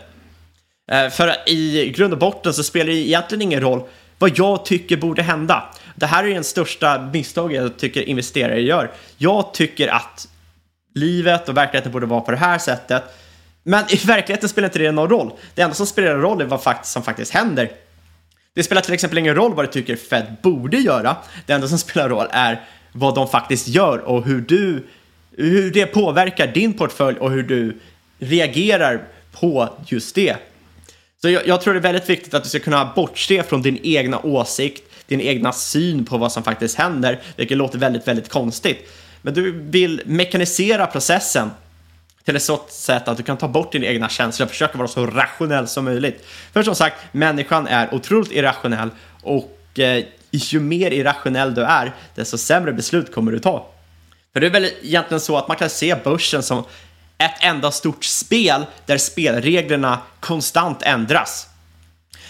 Eh, 0.91 1.09
för 1.09 1.49
i 1.49 1.89
grund 1.95 2.13
och 2.13 2.19
botten 2.19 2.53
så 2.53 2.63
spelar 2.63 2.85
det 2.85 2.97
egentligen 2.97 3.41
ingen 3.41 3.61
roll 3.61 3.83
vad 4.17 4.37
jag 4.37 4.65
tycker 4.65 4.97
borde 4.97 5.21
hända. 5.21 5.73
Det 5.95 6.05
här 6.05 6.23
är 6.23 6.33
den 6.33 6.43
största 6.43 7.09
misstaget 7.13 7.61
jag 7.61 7.77
tycker 7.77 8.01
investerare 8.01 8.61
gör. 8.61 8.91
Jag 9.17 9.53
tycker 9.53 9.87
att 9.87 10.27
livet 10.95 11.49
och 11.49 11.57
verkligheten 11.57 11.91
borde 11.91 12.05
vara 12.05 12.21
på 12.21 12.31
det 12.31 12.37
här 12.37 12.57
sättet. 12.57 13.03
Men 13.63 13.83
i 13.89 13.97
verkligheten 14.05 14.49
spelar 14.49 14.67
inte 14.67 14.79
det 14.79 14.91
någon 14.91 15.09
roll. 15.09 15.31
Det 15.55 15.61
enda 15.61 15.75
som 15.75 15.87
spelar 15.87 16.15
roll 16.15 16.41
är 16.41 16.45
vad 16.45 16.85
som 16.85 17.03
faktiskt 17.03 17.33
händer. 17.33 17.71
Det 18.55 18.63
spelar 18.63 18.81
till 18.81 18.93
exempel 18.93 19.17
ingen 19.17 19.35
roll 19.35 19.53
vad 19.53 19.65
du 19.65 19.71
tycker 19.71 19.95
Fed 19.95 20.35
borde 20.41 20.77
göra. 20.77 21.15
Det 21.45 21.53
enda 21.53 21.67
som 21.67 21.77
spelar 21.77 22.09
roll 22.09 22.27
är 22.31 22.61
vad 22.91 23.15
de 23.15 23.27
faktiskt 23.27 23.67
gör 23.67 23.97
och 23.97 24.25
hur 24.25 24.41
du 24.41 24.83
hur 25.37 25.71
det 25.71 25.85
påverkar 25.85 26.47
din 26.47 26.73
portfölj 26.73 27.17
och 27.17 27.31
hur 27.31 27.43
du 27.43 27.77
reagerar 28.19 29.07
på 29.31 29.69
just 29.87 30.15
det. 30.15 30.35
Så 31.21 31.29
jag, 31.29 31.47
jag, 31.47 31.61
tror 31.61 31.73
det 31.73 31.79
är 31.79 31.81
väldigt 31.81 32.09
viktigt 32.09 32.33
att 32.33 32.43
du 32.43 32.49
ska 32.49 32.59
kunna 32.59 32.93
bortse 32.95 33.43
från 33.43 33.61
din 33.61 33.79
egna 33.83 34.19
åsikt, 34.19 34.83
din 35.07 35.21
egna 35.21 35.51
syn 35.51 36.05
på 36.05 36.17
vad 36.17 36.31
som 36.31 36.43
faktiskt 36.43 36.77
händer, 36.77 37.21
vilket 37.35 37.57
låter 37.57 37.79
väldigt, 37.79 38.07
väldigt 38.07 38.29
konstigt. 38.29 38.91
Men 39.21 39.33
du 39.33 39.51
vill 39.51 40.01
mekanisera 40.05 40.87
processen 40.87 41.49
till 42.25 42.35
ett 42.35 42.43
sådant 42.43 42.71
sätt 42.71 43.07
att 43.07 43.17
du 43.17 43.23
kan 43.23 43.37
ta 43.37 43.47
bort 43.47 43.71
dina 43.71 43.85
egna 43.85 44.09
känslor 44.09 44.45
och 44.45 44.51
försöka 44.51 44.77
vara 44.77 44.87
så 44.87 45.05
rationell 45.05 45.67
som 45.67 45.85
möjligt. 45.85 46.25
För 46.53 46.63
som 46.63 46.75
sagt, 46.75 46.97
människan 47.11 47.67
är 47.67 47.93
otroligt 47.93 48.31
irrationell 48.31 48.89
och 49.21 49.79
eh, 49.79 50.05
ju 50.31 50.59
mer 50.59 50.91
irrationell 50.91 51.55
du 51.55 51.63
är, 51.63 51.93
desto 52.15 52.37
sämre 52.37 52.73
beslut 52.73 53.13
kommer 53.13 53.31
du 53.31 53.39
ta. 53.39 53.71
För 54.33 54.39
det 54.39 54.47
är 54.47 54.51
väl 54.51 54.69
egentligen 54.83 55.21
så 55.21 55.37
att 55.37 55.47
man 55.47 55.57
kan 55.57 55.69
se 55.69 55.95
börsen 56.03 56.43
som 56.43 56.63
ett 57.17 57.35
enda 57.39 57.71
stort 57.71 58.03
spel 58.03 58.65
där 58.85 58.97
spelreglerna 58.97 59.99
konstant 60.19 60.81
ändras. 60.81 61.47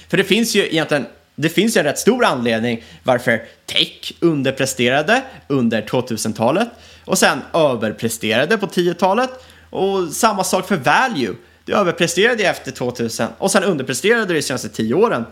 För 0.07 0.17
det 0.17 0.23
finns 0.23 0.55
ju 0.55 0.67
egentligen 0.67 1.05
det 1.35 1.49
finns 1.49 1.77
ju 1.77 1.79
en 1.79 1.85
rätt 1.85 1.99
stor 1.99 2.25
anledning 2.25 2.83
varför 3.03 3.43
tech 3.65 4.13
underpresterade 4.19 5.21
under 5.47 5.81
2000-talet 5.81 6.69
och 7.05 7.17
sen 7.17 7.41
överpresterade 7.53 8.57
på 8.57 8.67
10-talet 8.67 9.29
och 9.75 10.13
samma 10.13 10.43
sak 10.43 10.67
för 10.67 10.77
value. 10.77 11.35
du 11.65 11.73
överpresterade 11.73 12.43
efter 12.43 12.71
2000 12.71 13.27
och 13.37 13.51
sen 13.51 13.63
underpresterade 13.63 14.25
du 14.25 14.33
de 14.33 14.41
senaste 14.41 14.69
10 14.69 14.93
åren. 14.93 15.25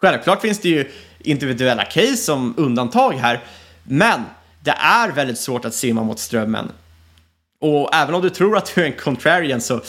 Självklart 0.00 0.40
finns 0.40 0.58
det 0.60 0.68
ju 0.68 0.90
individuella 1.18 1.84
case 1.84 2.16
som 2.16 2.54
undantag 2.56 3.12
här, 3.12 3.40
men 3.82 4.20
det 4.60 4.70
är 4.70 5.12
väldigt 5.12 5.38
svårt 5.38 5.64
att 5.64 5.74
simma 5.74 6.02
mot 6.02 6.18
strömmen. 6.18 6.72
Och 7.60 7.94
även 7.94 8.14
om 8.14 8.22
du 8.22 8.30
tror 8.30 8.56
att 8.56 8.74
du 8.74 8.82
är 8.82 8.86
en 8.86 8.92
contrarian 8.92 9.60
så 9.60 9.80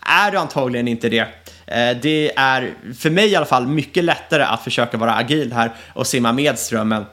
är 0.00 0.30
du 0.30 0.38
antagligen 0.38 0.88
inte 0.88 1.08
det. 1.08 1.28
Eh, 1.66 1.96
det 2.02 2.32
är, 2.36 2.74
för 2.98 3.10
mig 3.10 3.28
i 3.28 3.36
alla 3.36 3.46
fall, 3.46 3.66
mycket 3.66 4.04
lättare 4.04 4.42
att 4.42 4.64
försöka 4.64 4.96
vara 4.96 5.14
agil 5.14 5.52
här 5.52 5.74
och 5.94 6.06
simma 6.06 6.32
med 6.32 6.58
strömmen. 6.58 7.04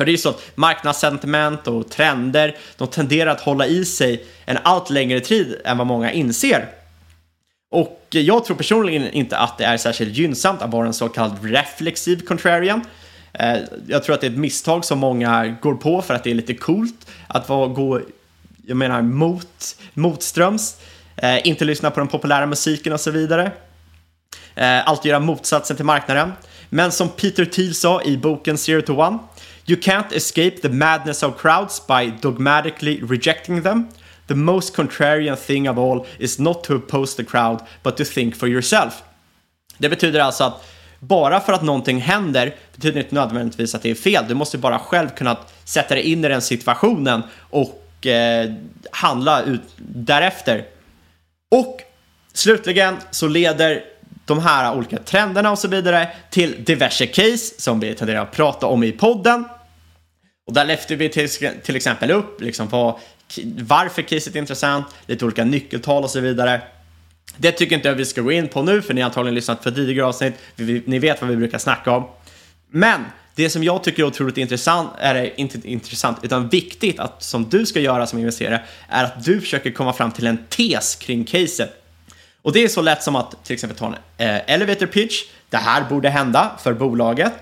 För 0.00 0.04
det 0.04 0.10
är 0.10 0.12
ju 0.12 0.18
så 0.18 0.28
att 0.28 0.42
marknadssentiment 0.54 1.66
och 1.66 1.90
trender, 1.90 2.56
de 2.76 2.88
tenderar 2.88 3.30
att 3.30 3.40
hålla 3.40 3.66
i 3.66 3.84
sig 3.84 4.24
en 4.44 4.58
allt 4.62 4.90
längre 4.90 5.20
tid 5.20 5.56
än 5.64 5.78
vad 5.78 5.86
många 5.86 6.12
inser. 6.12 6.68
Och 7.70 8.06
jag 8.10 8.44
tror 8.44 8.56
personligen 8.56 9.10
inte 9.10 9.38
att 9.38 9.58
det 9.58 9.64
är 9.64 9.76
särskilt 9.76 10.16
gynnsamt 10.16 10.62
att 10.62 10.70
vara 10.70 10.86
en 10.86 10.94
så 10.94 11.08
kallad 11.08 11.44
reflexiv 11.44 12.20
contrarian. 12.20 12.80
Eh, 13.32 13.56
jag 13.86 14.04
tror 14.04 14.14
att 14.14 14.20
det 14.20 14.26
är 14.26 14.30
ett 14.30 14.38
misstag 14.38 14.84
som 14.84 14.98
många 14.98 15.56
går 15.62 15.74
på 15.74 16.02
för 16.02 16.14
att 16.14 16.24
det 16.24 16.30
är 16.30 16.34
lite 16.34 16.54
coolt 16.54 17.06
att 17.26 17.48
vara, 17.48 17.68
gå, 17.68 18.00
jag 18.66 18.76
menar 18.76 19.02
mot, 19.02 19.76
motströms, 19.94 20.76
eh, 21.16 21.46
inte 21.46 21.64
lyssna 21.64 21.90
på 21.90 22.00
den 22.00 22.08
populära 22.08 22.46
musiken 22.46 22.92
och 22.92 23.00
så 23.00 23.10
vidare. 23.10 23.52
Eh, 24.54 24.88
alltid 24.88 25.10
göra 25.10 25.20
motsatsen 25.20 25.76
till 25.76 25.84
marknaden. 25.84 26.32
Men 26.68 26.92
som 26.92 27.08
Peter 27.08 27.44
Thiel 27.44 27.74
sa 27.74 28.02
i 28.02 28.16
boken 28.16 28.58
Zero 28.58 28.82
to 28.82 28.92
One, 28.92 29.18
You 29.70 29.80
can't 29.80 30.12
escape 30.12 30.62
the 30.62 30.68
madness 30.68 31.22
of 31.22 31.36
crowds 31.36 31.86
by 31.86 32.10
dogmatically 32.20 33.00
rejecting 33.02 33.62
them. 33.62 33.88
The 34.26 34.34
most 34.34 34.76
contrarian 34.76 35.36
thing 35.36 35.68
of 35.68 35.78
all 35.78 36.06
is 36.18 36.38
not 36.38 36.64
to 36.64 36.74
oppose 36.74 37.16
the 37.16 37.24
crowd, 37.24 37.60
but 37.82 37.96
to 37.96 38.04
think 38.04 38.36
for 38.36 38.48
yourself. 38.48 39.02
Det 39.78 39.88
betyder 39.88 40.20
alltså 40.20 40.44
att 40.44 40.64
bara 40.98 41.40
för 41.40 41.52
att 41.52 41.62
någonting 41.62 42.00
händer 42.00 42.54
betyder 42.74 43.00
inte 43.00 43.14
nödvändigtvis 43.14 43.74
att 43.74 43.82
det 43.82 43.90
är 43.90 43.94
fel. 43.94 44.24
Du 44.28 44.34
måste 44.34 44.58
bara 44.58 44.78
själv 44.78 45.08
kunna 45.08 45.36
sätta 45.64 45.94
dig 45.94 46.12
in 46.12 46.24
i 46.24 46.28
den 46.28 46.42
situationen 46.42 47.22
och 47.50 48.06
eh, 48.06 48.50
handla 48.90 49.42
ut 49.42 49.62
därefter. 49.76 50.64
Och 51.50 51.80
slutligen 52.32 52.96
så 53.10 53.28
leder 53.28 53.84
de 54.24 54.38
här 54.38 54.74
olika 54.76 54.98
trenderna 54.98 55.50
och 55.50 55.58
så 55.58 55.68
vidare 55.68 56.08
till 56.30 56.64
diverse 56.64 57.06
case 57.06 57.60
som 57.60 57.80
vi 57.80 57.94
tenderar 57.94 58.22
att 58.22 58.32
prata 58.32 58.66
om 58.66 58.84
i 58.84 58.92
podden. 58.92 59.44
Och 60.50 60.54
där 60.54 60.64
lyfter 60.64 60.96
vi 60.96 61.08
till, 61.08 61.28
till 61.62 61.76
exempel 61.76 62.10
upp 62.10 62.40
liksom 62.40 62.68
vad, 62.68 62.98
varför 63.58 64.02
caset 64.02 64.34
är 64.34 64.38
intressant, 64.38 64.86
lite 65.06 65.24
olika 65.24 65.44
nyckeltal 65.44 66.04
och 66.04 66.10
så 66.10 66.20
vidare. 66.20 66.60
Det 67.36 67.52
tycker 67.52 67.76
inte 67.76 67.88
jag 67.88 67.94
vi 67.94 68.04
ska 68.04 68.20
gå 68.20 68.32
in 68.32 68.48
på 68.48 68.62
nu, 68.62 68.82
för 68.82 68.94
ni 68.94 69.00
har 69.00 69.08
antagligen 69.08 69.34
lyssnat 69.34 69.62
på 69.62 69.70
tidigare 69.70 70.06
avsnitt. 70.06 70.34
Ni 70.84 70.98
vet 70.98 71.20
vad 71.20 71.30
vi 71.30 71.36
brukar 71.36 71.58
snacka 71.58 71.90
om. 71.90 72.06
Men 72.70 73.00
det 73.34 73.50
som 73.50 73.64
jag 73.64 73.84
tycker 73.84 74.02
är 74.02 74.06
otroligt 74.06 74.38
intressant, 74.38 74.90
är 74.98 75.40
inte 75.40 75.68
intressant, 75.68 76.18
utan 76.22 76.48
viktigt 76.48 77.00
att 77.00 77.22
som 77.22 77.48
du 77.48 77.66
ska 77.66 77.80
göra 77.80 78.06
som 78.06 78.18
investerare, 78.18 78.62
är 78.88 79.04
att 79.04 79.24
du 79.24 79.40
försöker 79.40 79.70
komma 79.70 79.92
fram 79.92 80.12
till 80.12 80.26
en 80.26 80.38
tes 80.48 80.96
kring 80.96 81.24
caset. 81.24 81.82
Och 82.42 82.52
det 82.52 82.64
är 82.64 82.68
så 82.68 82.82
lätt 82.82 83.02
som 83.02 83.16
att 83.16 83.44
till 83.44 83.54
exempel 83.54 83.78
ta 83.78 83.86
en 83.86 83.94
eh, 84.28 84.54
elevator 84.54 84.86
pitch. 84.86 85.22
Det 85.50 85.56
här 85.56 85.84
borde 85.88 86.08
hända 86.08 86.50
för 86.62 86.72
bolaget. 86.72 87.32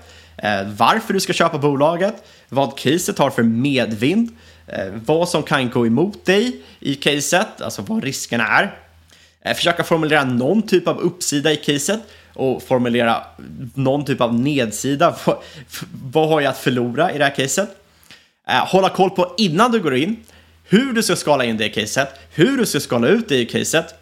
Eh, 0.43 0.67
varför 0.77 1.13
du 1.13 1.19
ska 1.19 1.33
köpa 1.33 1.57
bolaget. 1.57 2.23
Vad 2.49 2.77
caset 2.77 3.17
har 3.17 3.29
för 3.29 3.43
medvind. 3.43 4.29
Eh, 4.67 4.87
vad 5.05 5.29
som 5.29 5.43
kan 5.43 5.69
gå 5.69 5.87
emot 5.87 6.25
dig 6.25 6.61
i 6.79 6.95
caset, 6.95 7.61
alltså 7.61 7.81
vad 7.81 8.03
riskerna 8.03 8.47
är. 8.47 8.75
Eh, 9.41 9.53
försöka 9.55 9.83
formulera 9.83 10.23
någon 10.23 10.61
typ 10.61 10.87
av 10.87 10.99
uppsida 10.99 11.51
i 11.51 11.55
caset 11.55 11.99
och 12.33 12.63
formulera 12.63 13.23
någon 13.73 14.05
typ 14.05 14.21
av 14.21 14.33
nedsida. 14.33 15.15
Vad 16.11 16.29
har 16.29 16.41
jag 16.41 16.49
att 16.49 16.57
förlora 16.57 17.13
i 17.13 17.17
det 17.17 17.23
här 17.23 17.35
caset? 17.35 17.69
Eh, 18.47 18.67
hålla 18.67 18.89
koll 18.89 19.09
på 19.09 19.33
innan 19.37 19.71
du 19.71 19.79
går 19.79 19.95
in 19.95 20.17
hur 20.69 20.93
du 20.93 21.03
ska 21.03 21.15
skala 21.15 21.45
in 21.45 21.57
det 21.57 21.65
i 21.65 21.69
caset, 21.69 22.09
hur 22.31 22.57
du 22.57 22.65
ska 22.65 22.79
skala 22.79 23.07
ut 23.07 23.29
det 23.29 23.37
i 23.37 23.45
caset, 23.45 23.95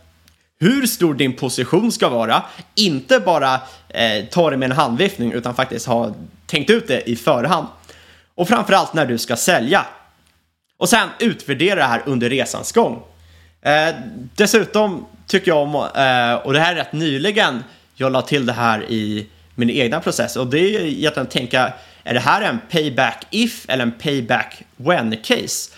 hur 0.60 0.88
stor 0.88 1.14
din 1.14 1.34
position 1.34 1.92
ska 1.92 2.10
vara, 2.10 2.44
inte 2.76 3.20
bara 3.20 3.62
eh, 3.90 4.26
ta 4.32 4.50
det 4.50 4.58
med 4.58 4.72
en 4.72 4.78
handviftning 4.78 5.32
utan 5.32 5.56
faktiskt 5.56 5.86
ha 5.86 6.14
tänkt 6.46 6.70
ut 6.70 6.88
det 6.88 7.10
i 7.10 7.16
förhand. 7.16 7.68
Och 8.36 8.48
framförallt 8.48 8.94
när 8.94 9.06
du 9.06 9.18
ska 9.18 9.36
sälja. 9.36 9.86
Och 10.78 10.90
sen 10.90 11.10
utvärdera 11.20 11.76
det 11.76 11.84
här 11.84 12.04
under 12.06 12.30
resans 12.30 12.72
gång. 12.72 13.04
Eh, 13.62 13.96
dessutom 14.36 15.06
tycker 15.28 15.52
jag 15.52 15.58
om, 15.58 15.76
eh, 15.76 16.46
och 16.46 16.54
det 16.54 16.60
här 16.60 16.72
är 16.72 16.76
rätt 16.76 16.94
nyligen 16.94 17.64
jag 18.00 18.12
la 18.12 18.22
till 18.22 18.46
det 18.46 18.54
här 18.54 18.92
i 18.92 19.28
min 19.56 19.70
egna 19.70 20.00
process 20.00 20.36
och 20.36 20.48
det 20.48 20.60
är 20.60 20.82
egentligen 20.82 21.28
att 21.28 21.32
tänka, 21.32 21.74
är 22.04 22.14
det 22.14 22.20
här 22.20 22.42
en 22.42 22.60
payback 22.72 23.28
if 23.30 23.70
eller 23.70 23.84
en 23.84 23.92
payback 23.92 24.64
when 24.76 25.18
case? 25.18 25.72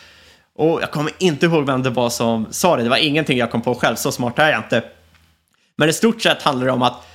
Och 0.60 0.82
jag 0.82 0.92
kommer 0.92 1.12
inte 1.18 1.46
ihåg 1.46 1.66
vem 1.66 1.84
det 1.84 1.90
var 1.90 2.10
som 2.10 2.48
sa 2.52 2.78
det, 2.78 2.84
det 2.84 2.90
var 2.90 2.98
ingenting 2.98 3.38
jag 3.38 3.52
kom 3.52 3.62
på 3.62 3.76
själv, 3.76 3.96
så 3.96 4.12
smart 4.12 4.40
är 4.40 4.50
jag 4.50 4.60
inte. 4.60 4.84
Men 5.76 5.90
i 5.90 5.94
stort 5.94 6.22
sett 6.22 6.42
handlar 6.42 6.66
det 6.66 6.72
om 6.72 6.82
att 6.82 7.08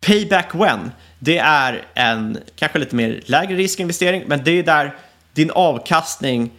payback 0.00 0.54
when, 0.54 0.90
det 1.18 1.38
är 1.38 1.84
en 1.94 2.38
kanske 2.56 2.78
lite 2.78 2.96
mer 2.96 3.20
lägre 3.26 3.56
riskinvestering, 3.56 4.24
men 4.26 4.44
det 4.44 4.50
är 4.50 4.62
där 4.62 4.94
din 5.32 5.50
avkastning, 5.50 6.50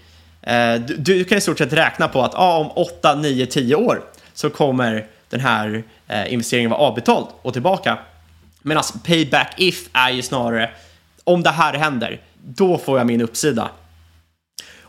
eh, 0.42 0.76
du, 0.76 0.98
du, 0.98 1.24
kan 1.24 1.38
i 1.38 1.42
stort 1.42 1.58
sett 1.58 1.74
räkna 1.74 2.08
på 2.08 2.22
att 2.22 2.36
ah, 2.36 2.58
om 2.58 2.72
8, 2.76 3.16
9, 3.16 3.46
10 3.46 3.76
år 3.76 4.02
så 4.34 4.50
kommer 4.50 5.08
den 5.30 5.39
här 5.39 5.84
eh, 6.08 6.34
investeringen 6.34 6.72
vara 6.72 6.82
avbetald 6.82 7.28
och 7.42 7.54
tillbaka. 7.54 7.98
Medan 8.62 8.84
payback 9.06 9.54
if 9.58 9.89
är 9.94 10.10
ju 10.10 10.22
snarare 10.22 10.70
om 11.24 11.44
det 11.44 11.50
här 11.50 11.74
händer, 11.74 12.22
då 12.44 12.78
får 12.78 12.98
jag 12.98 13.08
min 13.08 13.22
uppsida. 13.22 13.70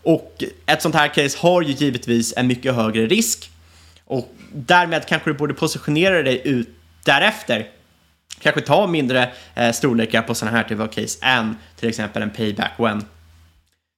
Och 0.03 0.44
ett 0.66 0.82
sånt 0.82 0.94
här 0.94 1.09
case 1.09 1.38
har 1.40 1.62
ju 1.62 1.72
givetvis 1.72 2.34
en 2.36 2.46
mycket 2.46 2.74
högre 2.74 3.07
risk 3.07 3.50
och 4.05 4.34
därmed 4.53 5.07
kanske 5.07 5.30
du 5.30 5.34
borde 5.34 5.55
positionera 5.55 6.22
dig 6.22 6.42
ut 6.44 6.68
därefter. 7.05 7.68
Kanske 8.40 8.61
ta 8.61 8.86
mindre 8.86 9.32
eh, 9.55 9.72
storlekar 9.72 10.22
på 10.22 10.34
sådana 10.34 10.57
här 10.57 10.64
typer 10.64 10.82
av 10.82 10.88
case 10.88 11.18
än 11.22 11.57
till 11.76 11.88
exempel 11.88 12.22
en 12.22 12.30
payback 12.30 12.72
when. 12.76 13.05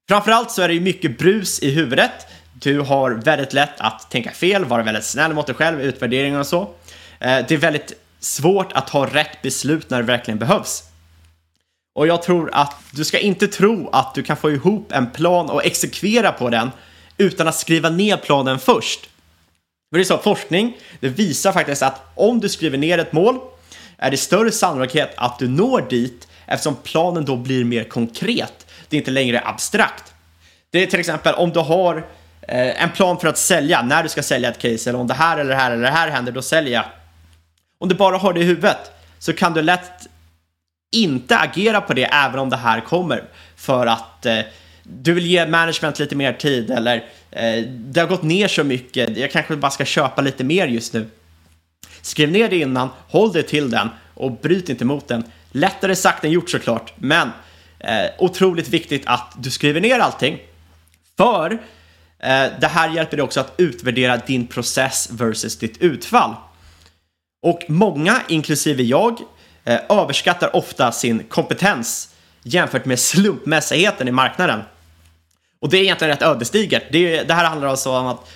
Framförallt 0.09 0.51
så 0.51 0.63
är 0.63 0.69
det 0.69 0.75
ju 0.75 0.81
mycket 0.81 1.19
brus 1.19 1.63
i 1.63 1.71
huvudet 1.71 2.27
du 2.55 2.81
har 2.81 3.11
väldigt 3.11 3.53
lätt 3.53 3.81
att 3.81 4.11
tänka 4.11 4.31
fel, 4.31 4.65
vara 4.65 4.83
väldigt 4.83 5.05
snäll 5.05 5.35
mot 5.35 5.47
dig 5.47 5.55
själv, 5.55 5.81
utvärderingar 5.81 6.39
och 6.39 6.47
så. 6.47 6.63
Eh, 7.21 7.45
det 7.49 7.51
är 7.51 7.57
väldigt 7.57 7.93
svårt 8.21 8.73
att 8.73 8.87
ta 8.87 9.07
rätt 9.07 9.43
beslut 9.43 9.91
när 9.91 9.99
det 9.99 10.05
verkligen 10.07 10.39
behövs. 10.39 10.85
Och 11.95 12.07
jag 12.07 12.23
tror 12.23 12.51
att 12.53 12.75
du 12.91 13.05
ska 13.05 13.19
inte 13.19 13.49
tro 13.49 13.89
att 13.93 14.15
du 14.15 14.23
kan 14.23 14.37
få 14.37 14.51
ihop 14.51 14.93
en 14.93 15.11
plan 15.11 15.51
och 15.51 15.65
exekvera 15.65 16.33
på 16.33 16.51
den 16.51 16.71
utan 17.19 17.49
att 17.49 17.57
skriva 17.57 17.91
ner 17.91 18.17
planen 18.17 18.59
först. 18.59 19.01
För 19.91 19.99
det 19.99 20.03
är 20.03 20.05
så, 20.05 20.19
forskning, 20.19 20.77
det 21.01 21.09
visar 21.09 21.53
faktiskt 21.53 21.83
att 21.83 22.13
om 22.15 22.41
du 22.41 22.49
skriver 22.49 22.79
ner 22.79 22.99
ett 22.99 23.13
mål 23.13 23.39
är 23.99 24.11
det 24.11 24.17
större 24.17 24.53
sannolikhet 24.53 25.11
att 25.17 25.39
du 25.39 25.49
når 25.49 25.87
dit 25.91 26.29
eftersom 26.47 26.77
planen 26.77 27.25
då 27.25 27.37
blir 27.37 27.65
mer 27.65 27.85
konkret. 27.85 28.67
Det 28.89 28.97
är 28.97 28.99
inte 28.99 29.11
längre 29.11 29.43
abstrakt. 29.45 30.15
Det 30.71 30.83
är 30.83 30.87
till 30.87 31.01
exempel 31.01 31.35
om 31.35 31.51
du 31.51 31.61
har 31.61 31.97
eh, 32.43 32.83
en 32.83 32.91
plan 32.91 33.21
för 33.21 33.29
att 33.29 33.39
sälja, 33.39 33.83
när 33.83 34.03
du 34.03 34.09
ska 34.09 34.23
sälja 34.23 34.51
ett 34.51 34.59
case, 34.59 34.91
eller 34.91 35.01
om 35.01 35.07
det 35.07 35.15
här 35.15 35.39
eller 35.39 35.51
det 35.51 35.57
här 35.57 35.71
eller 35.71 35.83
det 35.83 35.91
här 35.91 36.09
händer, 36.09 36.33
då 36.33 36.43
säljer 36.43 36.73
jag. 36.73 36.85
Om 37.79 37.89
du 37.89 37.95
bara 37.95 38.19
har 38.19 38.33
det 38.33 38.41
i 38.41 38.45
huvudet 38.45 38.91
så 39.19 39.33
kan 39.33 39.53
du 39.53 39.63
lätt 39.63 40.09
inte 40.95 41.39
agera 41.39 41.81
på 41.81 41.95
det 41.95 42.05
även 42.05 42.39
om 42.39 42.51
det 42.51 42.57
här 42.57 42.81
kommer. 42.81 43.25
För 43.57 43.87
att 43.87 44.27
eh, 44.27 44.41
du 44.83 45.13
vill 45.13 45.27
ge 45.27 45.47
management 45.47 45.99
lite 45.99 46.17
mer 46.17 46.33
tid 46.33 46.71
eller 46.71 46.97
eh, 47.31 47.65
det 47.69 48.01
har 48.01 48.07
gått 48.07 48.23
ner 48.23 48.49
så 48.49 48.65
mycket, 48.65 49.17
jag 49.17 49.31
kanske 49.31 49.57
bara 49.57 49.71
ska 49.71 49.85
köpa 49.85 50.23
lite 50.23 50.45
mer 50.45 50.67
just 50.67 50.93
nu. 50.93 51.07
Skriv 52.01 52.31
ner 52.31 52.49
det 52.49 52.59
innan, 52.59 52.89
håll 53.09 53.33
dig 53.33 53.43
till 53.43 53.71
den 53.71 53.89
och 54.15 54.33
bryt 54.33 54.69
inte 54.69 54.85
mot 54.85 55.09
den. 55.09 55.25
Lättare 55.53 55.97
sagt 55.97 56.25
än 56.25 56.31
gjort 56.31 56.51
såklart, 56.51 56.93
men 56.97 57.31
eh, 57.79 58.07
otroligt 58.19 58.69
viktigt 58.69 59.03
att 59.07 59.35
du 59.39 59.51
skriver 59.51 59.81
ner 59.81 59.99
allting. 59.99 60.39
För 61.17 61.59
Eh, 62.25 62.47
det 62.61 62.67
här 62.67 62.91
hjälper 62.91 63.17
dig 63.17 63.25
också 63.25 63.41
att 63.41 63.55
utvärdera 63.57 64.17
din 64.17 64.47
process 64.47 65.09
versus 65.13 65.59
ditt 65.59 65.79
utfall. 65.79 66.35
Och 67.43 67.61
många, 67.69 68.23
inklusive 68.29 68.83
jag, 68.83 69.19
eh, 69.65 69.81
överskattar 69.89 70.57
ofta 70.57 70.93
sin 70.93 71.25
kompetens 71.25 72.15
jämfört 72.43 72.85
med 72.85 72.99
slumpmässigheten 72.99 74.09
i 74.09 74.11
marknaden. 74.11 74.61
Och 75.61 75.71
det 75.71 75.79
är 75.79 75.83
egentligen 75.83 76.11
rätt 76.15 76.23
ödesdigert. 76.23 76.83
Det, 76.91 77.23
det 77.23 77.35
här 77.35 77.45
handlar 77.45 77.69
alltså 77.69 77.91
om 77.91 78.07
att 78.07 78.31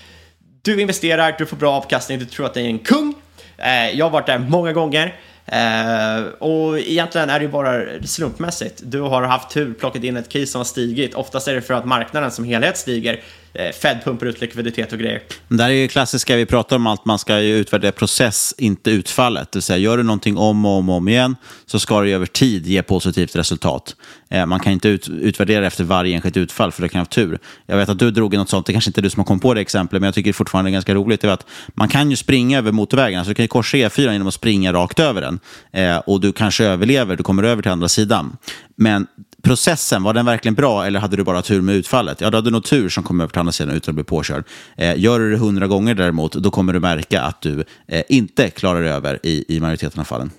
du 0.63 0.81
investerar, 0.81 1.35
du 1.39 1.47
får 1.47 1.57
bra 1.57 1.73
avkastning, 1.73 2.19
du 2.19 2.25
tror 2.25 2.47
att 2.47 2.55
det 2.55 2.61
är 2.61 2.65
en 2.65 2.79
kung. 2.79 3.15
Eh, 3.57 3.91
jag 3.91 4.05
har 4.05 4.11
varit 4.11 4.27
där 4.27 4.39
många 4.39 4.73
gånger. 4.73 5.15
Eh, 5.47 6.25
och 6.39 6.79
egentligen 6.79 7.31
är 7.31 7.39
det 7.39 7.45
ju 7.45 7.51
bara 7.51 7.83
slumpmässigt. 8.05 8.81
Du 8.85 9.01
har 9.01 9.23
haft 9.23 9.51
tur, 9.51 9.75
plockat 9.75 10.05
in 10.05 10.17
ett 10.17 10.29
case 10.29 10.47
som 10.47 10.59
har 10.59 10.65
stigit. 10.65 11.15
Oftast 11.15 11.49
är 11.49 11.55
det 11.55 11.63
för 11.63 11.75
att 11.75 11.85
marknaden 11.85 12.31
som 12.31 12.45
helhet 12.45 12.77
stiger. 12.77 13.21
Eh, 13.53 13.73
Fed 13.73 14.01
pumpar 14.05 14.27
ut 14.27 14.41
likviditet 14.41 14.93
och 14.93 14.99
grejer. 14.99 15.23
Det 15.49 15.63
här 15.63 15.71
är 15.71 15.75
ju 15.75 15.89
klassiska, 15.89 16.37
vi 16.37 16.47
pratar 16.47 16.77
om 16.77 16.87
allt, 16.87 17.05
man 17.05 17.19
ska 17.19 17.41
ju 17.41 17.57
utvärdera 17.57 17.93
process, 17.93 18.55
inte 18.59 18.91
utfallet. 18.91 19.53
Det 19.53 19.57
vill 19.57 19.63
säga, 19.63 19.79
gör 19.79 19.97
du 19.97 20.03
någonting 20.03 20.37
om 20.37 20.65
och 20.65 20.73
om, 20.73 20.89
och 20.89 20.97
om 20.97 21.09
igen 21.09 21.37
så 21.67 21.79
ska 21.79 22.01
det 22.01 22.13
över 22.13 22.27
tid 22.27 22.67
ge 22.67 22.83
positivt 22.83 23.37
resultat. 23.37 23.97
Eh, 24.31 24.47
man 24.47 24.61
kan 24.61 24.73
inte 24.73 24.89
ut, 24.89 25.09
utvärdera 25.09 25.67
efter 25.67 25.85
varje 25.85 26.15
enskilt 26.15 26.37
utfall, 26.37 26.73
för 26.73 26.83
det 26.83 26.89
kan 26.89 26.99
ha 26.99 27.07
tur. 27.07 27.39
Jag 27.67 27.77
vet 27.77 27.89
att 27.89 27.99
du 27.99 28.11
drog 28.11 28.35
något 28.35 28.49
sånt, 28.49 28.67
det 28.67 28.73
kanske 28.73 28.91
inte 28.91 29.01
är 29.01 29.03
du 29.03 29.11
som 29.11 29.21
har 29.21 29.25
kommit 29.25 29.43
på 29.43 29.55
det 29.55 29.61
exemplet, 29.61 30.01
men 30.01 30.07
jag 30.07 30.15
tycker 30.15 30.33
fortfarande 30.33 30.71
det 30.71 30.73
är 30.73 30.77
ganska 30.77 30.95
roligt. 30.95 31.21
Det 31.21 31.29
är 31.29 31.33
att 31.33 31.47
man 31.75 31.89
kan 31.89 32.11
ju 32.11 32.17
springa 32.17 32.59
över 32.59 32.73
motorvägen, 32.73 33.19
alltså 33.19 33.31
du 33.31 33.35
kan 33.35 33.45
ju 33.45 33.49
korsa 33.49 33.77
E4 33.77 34.13
genom 34.13 34.29
att 34.29 34.35
springa 34.35 34.73
rakt 34.73 35.01
över 35.01 35.21
den. 35.21 35.41
Eh, 35.73 35.97
och 35.97 36.21
du 36.21 36.33
kanske 36.33 36.65
överlever, 36.65 37.17
du 37.17 37.23
kommer 37.23 37.43
över 37.43 37.63
till 37.63 37.71
andra 37.73 37.89
sidan. 37.89 38.37
Men 38.77 39.07
processen, 39.49 40.03
var 40.03 40.15
den 40.15 40.27
verkligen 40.27 40.55
bra 40.55 40.87
eller 40.87 41.01
hade 41.01 41.17
du 41.17 41.25
bara 41.25 41.43
tur 41.43 41.61
med 41.61 41.75
utfallet? 41.75 42.21
Ja, 42.21 42.31
du 42.31 42.37
hade 42.37 42.51
nog 42.51 42.65
tur 42.65 42.89
som 42.89 43.05
kom 43.05 43.21
över 43.21 43.31
till 43.31 43.41
andra 43.41 43.53
sidan 43.53 43.77
utan 43.77 43.93
att 43.93 43.95
bli 43.95 44.05
påkörd. 44.05 44.45
Eh, 44.77 44.99
gör 44.99 45.19
du 45.19 45.31
det 45.31 45.37
hundra 45.37 45.67
gånger 45.67 45.95
däremot, 45.95 46.33
då 46.33 46.51
kommer 46.51 46.73
du 46.73 46.81
märka 46.81 47.23
att 47.23 47.43
du 47.43 47.65
eh, 47.87 48.03
inte 48.09 48.51
klarar 48.51 48.83
över 48.83 49.19
i, 49.23 49.57
i 49.57 49.61
majoriteten 49.61 50.01
av 50.01 50.05
fallen. 50.05 50.31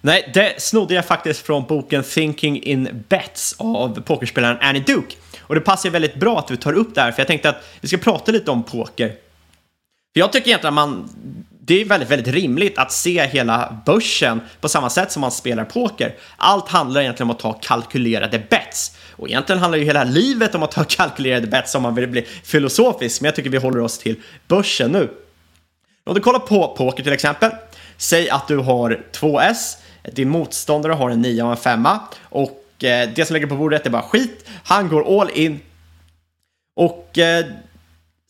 Nej, 0.00 0.30
det 0.34 0.62
snodde 0.62 0.94
jag 0.94 1.06
faktiskt 1.06 1.46
från 1.46 1.64
boken 1.66 2.02
Thinking 2.02 2.62
in 2.62 3.04
Bets 3.08 3.54
av 3.58 4.00
pokerspelaren 4.00 4.56
Annie 4.60 4.80
Duke. 4.86 5.16
Och 5.40 5.54
det 5.54 5.60
passar 5.60 5.90
väldigt 5.90 6.14
bra 6.14 6.38
att 6.38 6.48
du 6.48 6.56
tar 6.56 6.72
upp 6.72 6.94
det 6.94 7.00
här, 7.00 7.12
för 7.12 7.20
jag 7.20 7.26
tänkte 7.26 7.48
att 7.48 7.64
vi 7.80 7.88
ska 7.88 7.96
prata 7.96 8.32
lite 8.32 8.50
om 8.50 8.62
poker. 8.62 9.08
För 10.12 10.20
jag 10.20 10.32
tycker 10.32 10.48
egentligen 10.48 10.78
att 10.78 10.88
man 10.88 11.08
det 11.64 11.80
är 11.80 11.84
väldigt, 11.84 12.10
väldigt 12.10 12.34
rimligt 12.34 12.78
att 12.78 12.92
se 12.92 13.26
hela 13.26 13.82
börsen 13.86 14.40
på 14.60 14.68
samma 14.68 14.90
sätt 14.90 15.12
som 15.12 15.20
man 15.20 15.32
spelar 15.32 15.64
poker. 15.64 16.14
Allt 16.36 16.68
handlar 16.68 17.00
egentligen 17.00 17.30
om 17.30 17.36
att 17.36 17.42
ta 17.42 17.52
kalkylerade 17.52 18.38
bets. 18.50 18.96
Och 19.10 19.28
egentligen 19.28 19.60
handlar 19.60 19.78
ju 19.78 19.84
hela 19.84 20.04
livet 20.04 20.54
om 20.54 20.62
att 20.62 20.70
ta 20.70 20.84
kalkylerade 20.88 21.46
bets 21.46 21.74
om 21.74 21.82
man 21.82 21.94
vill 21.94 22.08
bli 22.08 22.26
filosofisk, 22.44 23.20
men 23.20 23.26
jag 23.26 23.34
tycker 23.34 23.50
vi 23.50 23.58
håller 23.58 23.80
oss 23.80 23.98
till 23.98 24.16
börsen 24.48 24.92
nu. 24.92 25.10
Om 26.04 26.14
du 26.14 26.20
kollar 26.20 26.38
på 26.38 26.74
poker 26.76 27.02
till 27.02 27.12
exempel, 27.12 27.50
säg 27.96 28.30
att 28.30 28.48
du 28.48 28.56
har 28.56 29.04
2S, 29.12 29.76
din 30.12 30.28
motståndare 30.28 30.92
har 30.92 31.10
en 31.10 31.22
9 31.22 31.42
och 31.42 31.50
en 31.50 31.56
5 31.56 31.88
och 32.22 32.84
eh, 32.84 33.08
det 33.14 33.24
som 33.24 33.34
ligger 33.34 33.46
på 33.46 33.56
bordet 33.56 33.86
är 33.86 33.90
bara 33.90 34.02
skit. 34.02 34.48
Han 34.64 34.88
går 34.88 35.20
all 35.20 35.30
in 35.30 35.60
och 36.76 37.18
eh, 37.18 37.46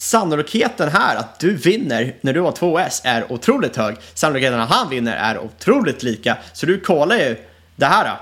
sannolikheten 0.02 0.88
här 0.88 1.16
att 1.16 1.38
du 1.38 1.56
vinner 1.56 2.16
när 2.20 2.32
du 2.32 2.40
har 2.40 2.52
2S 2.52 3.00
är 3.04 3.32
otroligt 3.32 3.76
hög. 3.76 3.96
Sannolikheten 4.14 4.60
att 4.60 4.70
han 4.70 4.88
vinner 4.88 5.16
är 5.16 5.38
otroligt 5.38 6.02
lika, 6.02 6.36
så 6.52 6.66
du 6.66 6.80
kollar 6.80 7.16
ju 7.16 7.36
det 7.76 7.86
här. 7.86 8.16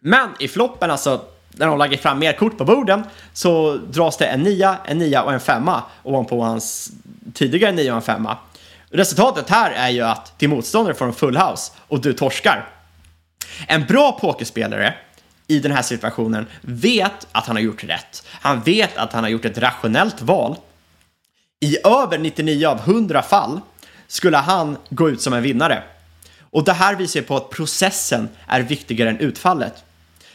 Men 0.00 0.28
i 0.38 0.48
floppen, 0.48 0.90
alltså 0.90 1.24
när 1.50 1.66
de 1.66 1.78
lägger 1.78 1.96
fram 1.96 2.18
mer 2.18 2.32
kort 2.32 2.58
på 2.58 2.64
borden, 2.64 3.04
så 3.32 3.76
dras 3.76 4.16
det 4.16 4.26
en 4.26 4.42
9, 4.42 4.76
en 4.84 4.98
9 4.98 5.20
och 5.20 5.32
en 5.32 5.40
5 5.40 5.70
ovanpå 6.02 6.42
hans 6.42 6.90
tidigare 7.34 7.72
9 7.72 7.90
och 7.90 7.96
en 7.96 8.02
5. 8.02 8.28
Resultatet 8.90 9.50
här 9.50 9.70
är 9.70 9.88
ju 9.88 10.02
att 10.02 10.38
din 10.38 10.50
motståndare 10.50 10.94
får 10.94 11.06
en 11.06 11.12
full 11.12 11.36
house 11.36 11.72
och 11.88 12.00
du 12.00 12.12
torskar. 12.12 12.68
En 13.66 13.86
bra 13.86 14.12
pokerspelare 14.12 14.94
i 15.46 15.58
den 15.58 15.72
här 15.72 15.82
situationen 15.82 16.46
vet 16.60 17.26
att 17.32 17.46
han 17.46 17.56
har 17.56 17.62
gjort 17.62 17.84
rätt. 17.84 18.26
Han 18.30 18.60
vet 18.60 18.96
att 18.96 19.12
han 19.12 19.24
har 19.24 19.30
gjort 19.30 19.44
ett 19.44 19.58
rationellt 19.58 20.22
val. 20.22 20.56
I 21.62 21.78
över 21.84 22.18
99 22.18 22.66
av 22.66 22.78
100 22.78 23.22
fall 23.22 23.60
skulle 24.08 24.36
han 24.36 24.76
gå 24.90 25.10
ut 25.10 25.22
som 25.22 25.32
en 25.32 25.42
vinnare. 25.42 25.82
Och 26.40 26.64
det 26.64 26.72
här 26.72 26.94
visar 26.94 27.20
ju 27.20 27.26
på 27.26 27.36
att 27.36 27.50
processen 27.50 28.28
är 28.46 28.60
viktigare 28.60 29.10
än 29.10 29.18
utfallet. 29.18 29.84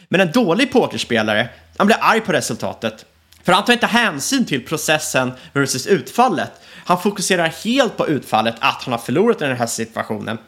Men 0.08 0.20
en 0.20 0.32
dålig 0.32 0.72
pokerspelare, 0.72 1.48
han 1.76 1.86
blir 1.86 1.96
arg 2.00 2.20
på 2.20 2.32
resultatet. 2.32 3.04
För 3.42 3.52
han 3.52 3.64
tar 3.64 3.72
inte 3.72 3.86
hänsyn 3.86 4.44
till 4.44 4.66
processen 4.66 5.32
versus 5.52 5.86
utfallet. 5.86 6.50
Han 6.84 7.02
fokuserar 7.02 7.46
helt 7.64 7.96
på 7.96 8.08
utfallet, 8.08 8.54
att 8.58 8.82
han 8.82 8.92
har 8.92 8.98
förlorat 8.98 9.42
i 9.42 9.44
den 9.44 9.56
här 9.56 9.66
situationen. 9.66 10.38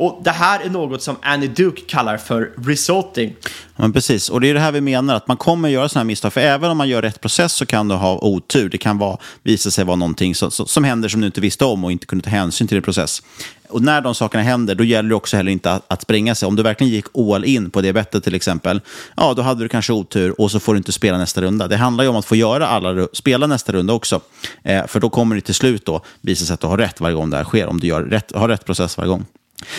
Och 0.00 0.20
det 0.24 0.30
här 0.30 0.60
är 0.60 0.70
något 0.70 1.02
som 1.02 1.16
Annie 1.22 1.46
Duke 1.46 1.82
kallar 1.86 2.16
för 2.16 2.52
resulting. 2.56 3.34
Men 3.76 3.92
precis, 3.92 4.28
och 4.28 4.40
det 4.40 4.50
är 4.50 4.54
det 4.54 4.60
här 4.60 4.72
vi 4.72 4.80
menar, 4.80 5.14
att 5.14 5.28
man 5.28 5.36
kommer 5.36 5.68
göra 5.68 5.88
sådana 5.88 6.02
här 6.02 6.06
misstag. 6.06 6.32
För 6.32 6.40
även 6.40 6.70
om 6.70 6.76
man 6.76 6.88
gör 6.88 7.02
rätt 7.02 7.20
process 7.20 7.52
så 7.52 7.66
kan 7.66 7.88
du 7.88 7.94
ha 7.94 8.18
otur. 8.18 8.68
Det 8.68 8.78
kan 8.78 8.98
vara, 8.98 9.18
visa 9.42 9.70
sig 9.70 9.84
vara 9.84 9.96
någonting 9.96 10.34
som, 10.34 10.50
som 10.50 10.84
händer 10.84 11.08
som 11.08 11.20
du 11.20 11.26
inte 11.26 11.40
visste 11.40 11.64
om 11.64 11.84
och 11.84 11.92
inte 11.92 12.06
kunde 12.06 12.24
ta 12.24 12.30
hänsyn 12.30 12.68
till 12.68 12.78
i 12.78 12.80
process. 12.80 13.22
Och 13.68 13.82
när 13.82 14.00
de 14.00 14.14
sakerna 14.14 14.42
händer, 14.42 14.74
då 14.74 14.84
gäller 14.84 15.08
det 15.08 15.14
också 15.14 15.36
heller 15.36 15.52
inte 15.52 15.72
att, 15.72 15.92
att 15.92 16.02
springa 16.02 16.34
sig. 16.34 16.46
Om 16.46 16.56
du 16.56 16.62
verkligen 16.62 16.92
gick 16.92 17.06
all 17.16 17.44
in 17.44 17.70
på 17.70 17.80
det 17.80 17.92
bettet 17.92 18.24
till 18.24 18.34
exempel, 18.34 18.80
ja, 19.16 19.34
då 19.34 19.42
hade 19.42 19.64
du 19.64 19.68
kanske 19.68 19.92
otur 19.92 20.40
och 20.40 20.50
så 20.50 20.60
får 20.60 20.74
du 20.74 20.78
inte 20.78 20.92
spela 20.92 21.18
nästa 21.18 21.40
runda. 21.40 21.68
Det 21.68 21.76
handlar 21.76 22.04
ju 22.04 22.10
om 22.10 22.16
att 22.16 22.26
få 22.26 22.36
göra 22.36 22.66
alla, 22.66 23.08
spela 23.12 23.46
nästa 23.46 23.72
runda 23.72 23.92
också. 23.92 24.20
Eh, 24.62 24.86
för 24.86 25.00
då 25.00 25.10
kommer 25.10 25.34
det 25.34 25.40
till 25.40 25.54
slut 25.54 25.86
då 25.86 26.00
visa 26.20 26.44
sig 26.44 26.54
att 26.54 26.60
du 26.60 26.66
har 26.66 26.78
rätt 26.78 27.00
varje 27.00 27.14
gång 27.14 27.30
det 27.30 27.36
här 27.36 27.44
sker, 27.44 27.66
om 27.66 27.80
du 27.80 27.86
gör 27.86 28.02
rätt, 28.02 28.32
har 28.34 28.48
rätt 28.48 28.64
process 28.64 28.98
varje 28.98 29.08
gång. 29.08 29.26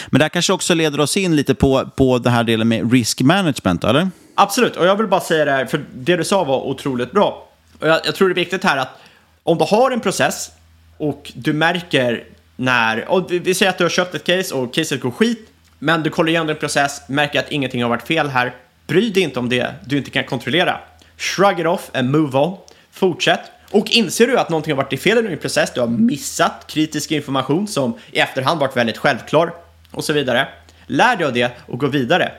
Men 0.10 0.20
det 0.20 0.26
här 0.26 0.30
kanske 0.30 0.54
också 0.54 0.74
leder 0.74 1.00
oss 1.00 1.18
in 1.18 1.36
lite 1.36 1.56
på, 1.56 1.90
på 1.96 2.18
den 2.18 2.34
här 2.34 2.44
delen 2.44 2.68
med 2.68 2.92
risk 2.92 3.22
management, 3.22 3.84
eller? 3.84 4.10
Absolut, 4.36 4.76
och 4.76 4.86
jag 4.86 4.96
vill 4.96 5.08
bara 5.08 5.22
säga 5.22 5.46
det 5.46 5.52
här, 5.52 5.66
för 5.66 5.86
det 5.94 6.16
du 6.16 6.24
sa 6.24 6.44
var 6.44 6.62
otroligt 6.62 7.12
bra. 7.12 7.48
Och 7.80 7.88
jag, 7.88 8.00
jag 8.06 8.16
tror 8.16 8.30
det 8.30 8.34
är 8.34 8.36
viktigt 8.36 8.64
här 8.64 8.78
att 8.78 9.02
om 9.44 9.58
du 9.58 9.66
har 9.66 9.92
en 9.92 10.00
process 10.00 10.52
och 10.98 11.32
du 11.36 11.54
märker 11.54 12.24
när, 12.56 13.10
och 13.10 13.32
vi 13.32 13.54
säger 13.54 13.70
att 13.70 13.78
du 13.78 13.84
har 13.84 13.90
köpt 13.90 14.16
ett 14.16 14.24
case 14.24 14.56
och 14.56 14.74
caset 14.74 15.02
går 15.02 15.12
skit, 15.12 15.48
men 15.80 16.04
du 16.04 16.10
kollar 16.10 16.30
igenom 16.30 16.48
din 16.48 16.56
process, 16.56 17.02
märker 17.08 17.40
att 17.40 17.52
ingenting 17.52 17.84
har 17.84 17.90
varit 17.90 18.08
fel 18.08 18.30
här, 18.30 18.54
bry 18.88 19.10
dig 19.10 19.24
inte 19.24 19.40
om 19.40 19.50
det 19.50 19.74
du 19.86 19.98
inte 19.98 20.12
kan 20.12 20.24
kontrollera. 20.24 20.80
Shrug 21.18 21.60
it 21.60 21.66
off 21.66 21.90
and 21.94 22.10
move 22.12 22.38
on. 22.38 22.58
Fortsätt. 22.92 23.40
Och 23.72 23.90
inser 23.90 24.28
du 24.28 24.40
att 24.40 24.50
någonting 24.50 24.76
har 24.76 24.84
varit 24.84 25.02
fel 25.02 25.18
i 25.18 25.22
din 25.22 25.38
process, 25.38 25.72
du 25.76 25.82
har 25.82 25.88
missat 25.88 26.68
kritisk 26.68 27.12
information 27.12 27.68
som 27.68 27.98
i 28.12 28.20
efterhand 28.20 28.60
varit 28.60 28.78
väldigt 28.78 28.98
självklar, 28.98 29.54
och 29.92 30.04
så 30.04 30.14
vidare. 30.14 30.48
Lär 30.88 31.16
dig 31.16 31.26
av 31.28 31.34
det 31.34 31.52
och 31.68 31.80
gå 31.80 31.88
vidare. 31.88 32.32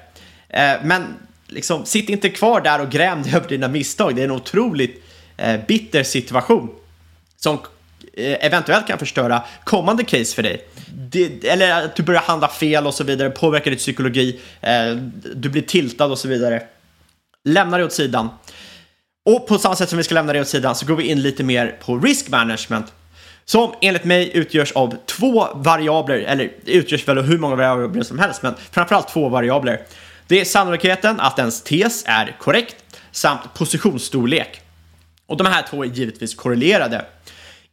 Eh, 0.49 0.75
men 0.83 1.15
liksom, 1.47 1.87
sitt 1.87 2.09
inte 2.09 2.29
kvar 2.29 2.61
där 2.61 2.81
och 2.81 2.91
gräm 2.91 3.23
dig 3.23 3.35
över 3.35 3.49
dina 3.49 3.69
misstag. 3.69 4.17
Det 4.17 4.23
är 4.23 4.25
en 4.25 4.31
otroligt 4.31 5.05
eh, 5.37 5.61
bitter 5.69 6.03
situation 6.03 6.71
som 7.37 7.59
eh, 8.15 8.47
eventuellt 8.47 8.87
kan 8.87 8.99
förstöra 8.99 9.43
kommande 9.65 10.05
case 10.05 10.35
för 10.35 10.43
dig. 10.43 10.67
Det, 10.95 11.49
eller 11.49 11.85
att 11.85 11.97
du 11.97 12.03
börjar 12.03 12.21
handla 12.21 12.49
fel 12.49 12.87
och 12.87 12.95
så 12.95 13.05
vidare, 13.05 13.31
påverkar 13.31 13.71
ditt 13.71 13.81
psykologi, 13.81 14.41
eh, 14.61 14.97
du 15.35 15.49
blir 15.49 15.63
tiltad 15.63 16.07
och 16.07 16.19
så 16.19 16.29
vidare. 16.29 16.63
Lämna 17.45 17.79
det 17.79 17.85
åt 17.85 17.93
sidan. 17.93 18.29
Och 19.25 19.47
på 19.47 19.59
samma 19.59 19.77
sätt 19.77 19.89
som 19.89 19.99
vi 19.99 20.05
ska 20.05 20.15
lämna 20.15 20.33
det 20.33 20.41
åt 20.41 20.49
sidan 20.49 20.75
så 20.75 20.87
går 20.87 20.97
vi 20.97 21.05
in 21.05 21.23
lite 21.23 21.45
mer 21.45 21.77
på 21.85 21.99
risk 21.99 22.29
management 22.29 22.87
som 23.45 23.75
enligt 23.81 24.05
mig 24.05 24.37
utgörs 24.37 24.73
av 24.73 24.97
två 25.07 25.49
variabler, 25.55 26.19
eller 26.19 26.51
utgörs 26.65 27.09
väl 27.09 27.19
av 27.19 27.25
hur 27.25 27.39
många 27.39 27.57
variabler 27.57 28.03
som 28.03 28.19
helst, 28.19 28.43
men 28.43 28.55
framförallt 28.71 29.09
två 29.09 29.29
variabler. 29.29 29.81
Det 30.27 30.41
är 30.41 30.45
sannolikheten 30.45 31.21
att 31.21 31.39
ens 31.39 31.63
tes 31.63 32.05
är 32.07 32.37
korrekt 32.41 32.77
samt 33.11 33.55
positionsstorlek. 33.55 34.61
Och 35.27 35.37
de 35.37 35.47
här 35.47 35.67
två 35.71 35.85
är 35.85 35.89
givetvis 35.89 36.35
korrelerade. 36.35 37.05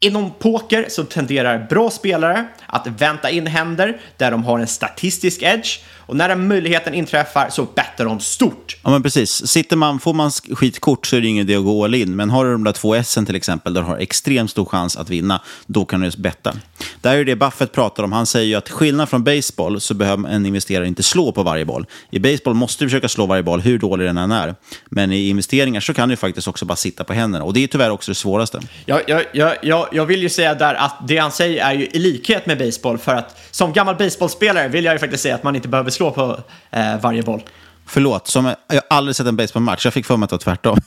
Inom 0.01 0.31
poker 0.39 0.85
så 0.89 1.03
tenderar 1.03 1.67
bra 1.69 1.91
spelare 1.91 2.47
att 2.65 2.87
vänta 2.87 3.29
in 3.29 3.47
händer 3.47 4.01
där 4.17 4.31
de 4.31 4.43
har 4.43 4.59
en 4.59 4.67
statistisk 4.67 5.41
edge 5.41 5.79
och 6.09 6.15
när 6.15 6.29
den 6.29 6.47
möjligheten 6.47 6.93
inträffar 6.93 7.49
så 7.49 7.63
bettar 7.63 8.05
de 8.05 8.19
stort. 8.19 8.77
Ja, 8.83 8.89
men 8.89 9.03
precis. 9.03 9.47
Sitter 9.47 9.75
man, 9.75 9.99
får 9.99 10.13
man 10.13 10.31
skitkort 10.31 11.05
så 11.05 11.15
är 11.15 11.21
det 11.21 11.27
ingen 11.27 11.49
idé 11.49 11.55
att 11.55 11.63
gå 11.63 11.83
all 11.83 11.95
in. 11.95 12.15
Men 12.15 12.29
har 12.29 12.45
du 12.45 12.51
de 12.51 12.63
där 12.63 12.71
två 12.71 12.95
S 12.95 13.17
till 13.25 13.35
exempel, 13.35 13.73
där 13.73 13.81
du 13.81 13.87
har 13.87 13.97
extremt 13.97 14.51
stor 14.51 14.65
chans 14.65 14.97
att 14.97 15.09
vinna, 15.09 15.41
då 15.65 15.85
kan 15.85 15.99
du 15.99 16.05
just 16.05 16.17
betta. 16.17 16.53
Det 17.01 17.09
här 17.09 17.17
är 17.17 17.25
det 17.25 17.35
Buffett 17.35 17.71
pratar 17.71 18.03
om. 18.03 18.11
Han 18.11 18.25
säger 18.25 18.47
ju 18.47 18.55
att 18.55 18.69
skillnad 18.69 19.09
från 19.09 19.23
baseball 19.23 19.81
så 19.81 19.93
behöver 19.93 20.29
en 20.29 20.45
investerare 20.45 20.87
inte 20.87 21.03
slå 21.03 21.31
på 21.31 21.43
varje 21.43 21.65
boll. 21.65 21.85
I 22.11 22.19
baseball 22.19 22.53
måste 22.53 22.83
du 22.83 22.89
försöka 22.89 23.09
slå 23.09 23.25
varje 23.25 23.43
boll, 23.43 23.61
hur 23.61 23.79
dålig 23.79 24.07
den 24.07 24.17
än 24.17 24.31
är. 24.31 24.55
Men 24.85 25.11
i 25.11 25.29
investeringar 25.29 25.81
så 25.81 25.93
kan 25.93 26.09
du 26.09 26.15
faktiskt 26.15 26.47
också 26.47 26.65
bara 26.65 26.75
sitta 26.75 27.03
på 27.03 27.13
händerna. 27.13 27.45
Och 27.45 27.53
det 27.53 27.63
är 27.63 27.67
tyvärr 27.67 27.89
också 27.89 28.11
det 28.11 28.15
svåraste. 28.15 28.59
Jag, 28.85 29.01
jag, 29.07 29.25
jag, 29.31 29.55
jag, 29.61 29.87
jag 29.91 30.05
vill 30.05 30.21
ju 30.21 30.29
säga 30.29 30.53
där 30.53 30.75
att 30.75 30.95
det 31.07 31.17
han 31.17 31.31
säger 31.31 31.65
är 31.65 31.73
ju 31.73 31.85
i 31.85 31.99
likhet 31.99 32.45
med 32.45 32.57
baseball. 32.57 32.97
För 32.97 33.15
att 33.15 33.37
som 33.51 33.73
gammal 33.73 33.95
baseballspelare 33.95 34.67
vill 34.67 34.85
jag 34.85 34.93
ju 34.93 34.99
faktiskt 34.99 35.23
säga 35.23 35.35
att 35.35 35.43
man 35.43 35.55
inte 35.55 35.67
behöver 35.67 35.91
slå 35.91 36.11
på 36.11 36.39
eh, 36.71 37.01
varje 37.01 37.23
boll. 37.23 37.41
Förlåt, 37.85 38.27
som, 38.27 38.45
jag 38.45 38.75
har 38.75 38.81
aldrig 38.89 39.15
sett 39.15 39.27
en 39.27 39.35
baseballmatch. 39.35 39.85
Jag 39.85 39.93
fick 39.93 40.05
för 40.05 40.17
mig 40.17 40.23
att 40.23 40.29
det 40.29 40.47
var 40.47 40.55
tvärtom. 40.55 40.77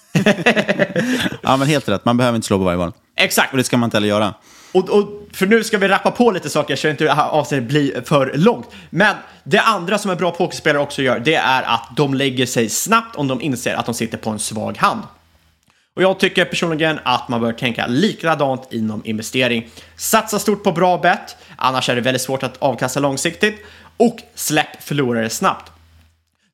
ja, 1.42 1.56
men 1.56 1.68
helt 1.68 1.88
rätt. 1.88 2.04
Man 2.04 2.16
behöver 2.16 2.36
inte 2.36 2.46
slå 2.46 2.58
på 2.58 2.64
varje 2.64 2.78
boll. 2.78 2.92
Exakt. 3.16 3.52
Och 3.52 3.56
det 3.58 3.64
ska 3.64 3.76
man 3.76 3.86
inte 3.86 3.96
heller 3.96 4.08
göra. 4.08 4.34
Och, 4.72 4.90
och, 4.90 5.08
för 5.32 5.46
nu 5.46 5.64
ska 5.64 5.78
vi 5.78 5.88
rappa 5.88 6.10
på 6.10 6.30
lite 6.30 6.50
saker 6.50 6.76
så 6.76 6.88
inte 6.88 7.04
det 7.04 7.12
här 7.12 7.28
avsnittet 7.28 7.68
blir 7.68 8.02
för 8.04 8.32
långt. 8.34 8.66
Men 8.90 9.16
det 9.44 9.60
andra 9.60 9.98
som 9.98 10.10
en 10.10 10.16
bra 10.16 10.30
pokerspelare 10.30 10.82
också 10.82 11.02
gör, 11.02 11.18
det 11.18 11.34
är 11.34 11.62
att 11.62 11.88
de 11.96 12.14
lägger 12.14 12.46
sig 12.46 12.68
snabbt 12.68 13.16
om 13.16 13.28
de 13.28 13.40
inser 13.40 13.74
att 13.74 13.86
de 13.86 13.94
sitter 13.94 14.18
på 14.18 14.30
en 14.30 14.38
svag 14.38 14.78
hand. 14.78 15.02
Och 15.94 16.02
jag 16.02 16.20
tycker 16.20 16.44
personligen 16.44 16.98
att 17.02 17.28
man 17.28 17.40
bör 17.40 17.52
tänka 17.52 17.86
likadant 17.86 18.72
inom 18.72 19.02
investering. 19.04 19.68
Satsa 19.96 20.38
stort 20.38 20.64
på 20.64 20.72
bra 20.72 20.98
bett, 20.98 21.36
annars 21.56 21.88
är 21.88 21.94
det 21.94 22.00
väldigt 22.00 22.22
svårt 22.22 22.42
att 22.42 22.56
avkasta 22.58 23.00
långsiktigt. 23.00 23.64
Och 23.96 24.16
släpp 24.34 24.82
förlorare 24.82 25.30
snabbt. 25.30 25.72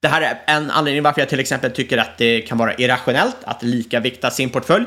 Det 0.01 0.09
här 0.09 0.22
är 0.22 0.43
en 0.47 0.70
anledning 0.70 1.03
varför 1.03 1.20
jag 1.20 1.28
till 1.28 1.41
exempel 1.41 1.70
tycker 1.70 1.99
att 1.99 2.18
det 2.18 2.41
kan 2.41 2.59
vara 2.59 2.74
irrationellt 2.74 3.36
att 3.45 3.62
lika 3.62 4.01
vikta 4.01 4.30
sin 4.30 4.51
portfölj. 4.51 4.84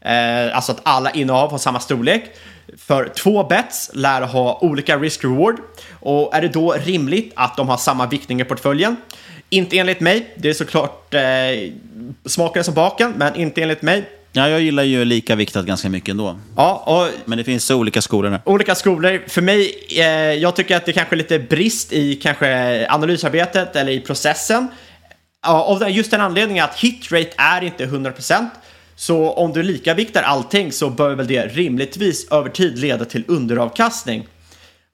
Eh, 0.00 0.56
alltså 0.56 0.72
att 0.72 0.80
alla 0.82 1.10
innehav 1.10 1.50
har 1.50 1.58
samma 1.58 1.80
storlek. 1.80 2.24
För 2.78 3.08
två 3.08 3.44
bets 3.44 3.90
lär 3.94 4.22
ha 4.22 4.58
olika 4.60 4.98
risk-reward. 4.98 5.56
Och 6.00 6.34
är 6.34 6.42
det 6.42 6.48
då 6.48 6.72
rimligt 6.72 7.32
att 7.36 7.56
de 7.56 7.68
har 7.68 7.76
samma 7.76 8.06
viktning 8.06 8.40
i 8.40 8.44
portföljen? 8.44 8.96
Inte 9.54 9.78
enligt 9.78 10.00
mig. 10.00 10.34
Det 10.36 10.48
är 10.48 10.52
såklart 10.54 11.14
eh, 11.14 11.20
smaken 12.26 12.64
som 12.64 12.74
baken, 12.74 13.12
men 13.16 13.34
inte 13.36 13.62
enligt 13.62 13.82
mig. 13.82 14.04
Ja, 14.32 14.48
jag 14.48 14.60
gillar 14.60 14.82
ju 14.82 15.04
lika 15.04 15.34
viktat 15.34 15.66
ganska 15.66 15.88
mycket 15.88 16.08
ändå. 16.08 16.38
Ja, 16.56 16.82
och 16.86 17.08
Men 17.24 17.38
det 17.38 17.44
finns 17.44 17.64
så 17.64 17.76
olika 17.76 18.02
skolor 18.02 18.30
där. 18.30 18.40
olika 18.44 18.74
skolor. 18.74 19.22
För 19.28 19.42
mig, 19.42 19.74
eh, 19.90 20.04
jag 20.32 20.56
tycker 20.56 20.76
att 20.76 20.86
det 20.86 20.92
kanske 20.92 21.14
är 21.14 21.16
lite 21.16 21.38
brist 21.38 21.92
i 21.92 22.14
kanske 22.14 22.86
analysarbetet 22.90 23.76
eller 23.76 23.92
i 23.92 24.00
processen. 24.00 24.68
Ja, 25.42 25.64
av 25.64 25.90
just 25.90 26.10
den 26.10 26.20
anledningen 26.20 26.64
att 26.64 26.78
hitrate 26.78 27.30
är 27.36 27.64
inte 27.64 27.86
100%. 27.86 28.48
Så 28.96 29.30
om 29.32 29.52
du 29.52 29.62
likaviktar 29.62 30.22
allting 30.22 30.72
så 30.72 30.90
bör 30.90 31.14
väl 31.14 31.26
det 31.26 31.46
rimligtvis 31.46 32.28
över 32.30 32.50
tid 32.50 32.78
leda 32.78 33.04
till 33.04 33.24
underavkastning. 33.28 34.26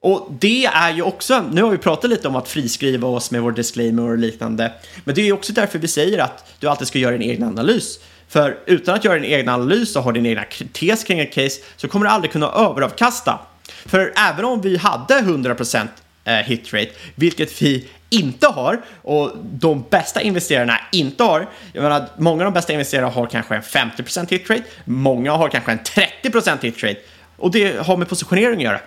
Och 0.03 0.27
det 0.39 0.65
är 0.65 0.93
ju 0.93 1.01
också, 1.01 1.43
nu 1.51 1.63
har 1.63 1.69
vi 1.69 1.77
pratat 1.77 2.09
lite 2.09 2.27
om 2.27 2.35
att 2.35 2.47
friskriva 2.47 3.07
oss 3.07 3.31
med 3.31 3.41
vår 3.41 3.51
disclaimer 3.51 4.09
och 4.09 4.17
liknande, 4.17 4.73
men 5.03 5.15
det 5.15 5.21
är 5.21 5.25
ju 5.25 5.31
också 5.31 5.53
därför 5.53 5.79
vi 5.79 5.87
säger 5.87 6.19
att 6.19 6.53
du 6.59 6.67
alltid 6.67 6.87
ska 6.87 6.99
göra 6.99 7.17
din 7.17 7.29
egen 7.29 7.43
analys. 7.43 7.99
För 8.27 8.57
utan 8.65 8.95
att 8.95 9.05
göra 9.05 9.15
din 9.15 9.23
egen 9.23 9.49
analys 9.49 9.95
och 9.95 10.03
ha 10.03 10.11
din 10.11 10.25
egna 10.25 10.43
tes 10.73 11.03
kring 11.03 11.19
ett 11.19 11.33
case 11.33 11.61
så 11.77 11.87
kommer 11.87 12.05
du 12.05 12.11
aldrig 12.11 12.31
kunna 12.31 12.51
överavkasta. 12.51 13.39
För 13.85 14.13
även 14.15 14.45
om 14.45 14.61
vi 14.61 14.77
hade 14.77 15.13
100% 15.13 15.87
eh, 16.23 16.33
hitrate, 16.33 16.89
vilket 17.15 17.61
vi 17.61 17.87
inte 18.09 18.47
har 18.47 18.81
och 19.01 19.31
de 19.43 19.85
bästa 19.89 20.21
investerarna 20.21 20.79
inte 20.91 21.23
har. 21.23 21.49
Jag 21.73 21.83
menar, 21.83 22.07
många 22.17 22.43
av 22.43 22.45
de 22.45 22.53
bästa 22.53 22.73
investerarna 22.73 23.09
har 23.09 23.27
kanske 23.27 23.55
en 23.55 23.61
50% 23.61 24.29
hitrate, 24.29 24.63
många 24.85 25.31
har 25.31 25.49
kanske 25.49 25.71
en 25.71 25.79
30% 26.23 26.61
hitrate 26.61 26.99
och 27.37 27.51
det 27.51 27.85
har 27.85 27.97
med 27.97 28.09
positionering 28.09 28.57
att 28.57 28.63
göra. 28.63 28.79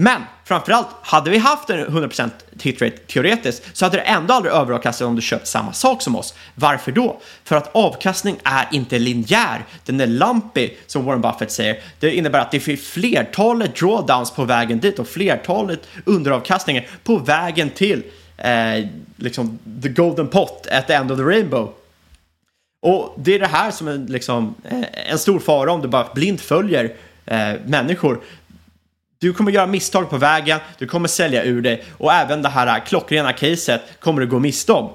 Men 0.00 0.22
framförallt, 0.44 0.86
hade 1.02 1.30
vi 1.30 1.38
haft 1.38 1.70
en 1.70 1.86
100% 1.86 2.30
hitrate 2.60 2.96
teoretiskt 2.96 3.76
så 3.76 3.84
hade 3.84 3.96
det 3.96 4.02
ändå 4.02 4.34
aldrig 4.34 4.54
överavkastat 4.54 5.08
om 5.08 5.16
du 5.16 5.22
köpt 5.22 5.46
samma 5.46 5.72
sak 5.72 6.02
som 6.02 6.16
oss. 6.16 6.34
Varför 6.54 6.92
då? 6.92 7.20
För 7.44 7.56
att 7.56 7.76
avkastning 7.76 8.36
är 8.44 8.68
inte 8.72 8.98
linjär, 8.98 9.64
den 9.84 10.00
är 10.00 10.06
lumpy 10.06 10.70
som 10.86 11.04
Warren 11.04 11.20
Buffett 11.20 11.50
säger. 11.50 11.80
Det 12.00 12.14
innebär 12.14 12.38
att 12.38 12.50
det 12.50 12.60
finns 12.60 12.80
flertalet 12.80 13.76
drawdowns 13.76 14.30
på 14.30 14.44
vägen 14.44 14.80
dit 14.80 14.98
och 14.98 15.08
flertalet 15.08 15.80
underavkastningar 16.04 16.86
på 17.04 17.16
vägen 17.16 17.70
till 17.70 18.02
eh, 18.36 18.86
liksom 19.16 19.58
the 19.82 19.88
golden 19.88 20.28
pot 20.28 20.66
at 20.70 20.86
the 20.86 20.92
end 20.92 21.12
of 21.12 21.18
the 21.18 21.24
rainbow. 21.24 21.72
Och 22.82 23.14
det 23.16 23.34
är 23.34 23.38
det 23.38 23.46
här 23.46 23.70
som 23.70 23.88
är 23.88 23.98
liksom, 24.08 24.54
eh, 24.64 25.10
en 25.12 25.18
stor 25.18 25.38
fara 25.38 25.72
om 25.72 25.82
du 25.82 25.88
bara 25.88 26.08
blint 26.14 26.40
följer 26.40 26.94
eh, 27.26 27.52
människor. 27.66 28.20
Du 29.20 29.32
kommer 29.32 29.52
göra 29.52 29.66
misstag 29.66 30.10
på 30.10 30.16
vägen, 30.16 30.60
du 30.78 30.86
kommer 30.86 31.08
sälja 31.08 31.44
ur 31.44 31.62
dig 31.62 31.84
och 31.98 32.12
även 32.12 32.42
det 32.42 32.48
här 32.48 32.86
klockrena 32.86 33.32
caset 33.32 33.82
kommer 34.00 34.20
du 34.20 34.26
gå 34.26 34.38
miste 34.38 34.72
om. 34.72 34.90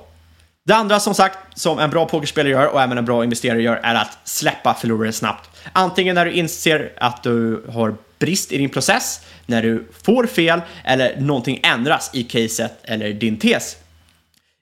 Det 0.66 0.74
andra 0.74 1.00
som 1.00 1.14
sagt, 1.14 1.60
som 1.60 1.80
en 1.80 1.90
bra 1.90 2.06
pokerspelare 2.06 2.52
gör 2.52 2.68
och 2.68 2.82
även 2.82 2.98
en 2.98 3.06
bra 3.06 3.24
investerare 3.24 3.62
gör, 3.62 3.80
är 3.84 3.96
att 3.96 4.18
släppa 4.24 4.74
förlorare 4.74 5.14
snabbt. 5.14 5.50
Antingen 5.74 6.16
när 6.16 6.26
du 6.26 6.32
inser 6.32 6.94
att 6.98 7.24
du 7.24 7.66
har 7.74 7.96
brist 8.20 8.52
i 8.52 8.58
din 8.58 8.70
process, 8.70 9.22
när 9.46 9.62
du 9.62 9.88
får 10.04 10.28
fel 10.28 10.62
eller 10.86 11.20
någonting 11.20 11.60
ändras 11.64 12.10
i 12.14 12.24
caset 12.24 12.80
eller 12.84 13.14
din 13.14 13.40
tes. 13.40 13.78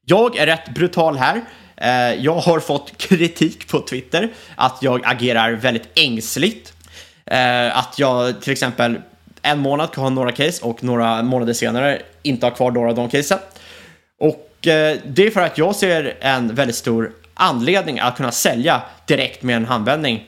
Jag 0.06 0.38
är 0.38 0.46
rätt 0.46 0.70
brutal 0.70 1.18
här. 1.18 1.42
Eh, 1.78 2.24
jag 2.24 2.36
har 2.36 2.60
fått 2.60 2.98
kritik 2.98 3.68
på 3.68 3.80
Twitter 3.80 4.30
att 4.56 4.78
jag 4.82 5.02
agerar 5.06 5.52
väldigt 5.52 5.90
ängsligt. 5.96 6.74
Eh, 7.26 7.78
att 7.78 8.00
jag 8.00 8.42
till 8.42 8.52
exempel 8.52 9.02
en 9.42 9.60
månad 9.60 9.92
kan 9.92 10.04
ha 10.04 10.10
några 10.10 10.32
case 10.32 10.66
och 10.66 10.84
några 10.84 11.24
månader 11.24 11.54
senare 11.54 12.02
inte 12.22 12.46
ha 12.46 12.52
kvar 12.52 12.72
några 12.72 12.90
av 12.90 12.96
de 12.96 13.10
casen. 13.10 13.40
Och 14.20 14.68
eh, 14.68 14.98
det 15.06 15.28
är 15.28 15.32
för 15.32 15.42
att 15.42 15.58
jag 15.58 15.76
ser 15.76 16.18
en 16.20 16.56
väldigt 16.56 16.76
stor 16.76 17.12
anledning 17.34 18.00
att 18.00 18.18
kunna 18.18 18.32
sälja 18.32 18.82
direkt 19.06 19.44
med 19.44 19.56
en 19.56 19.66
handvändning. 19.66 20.28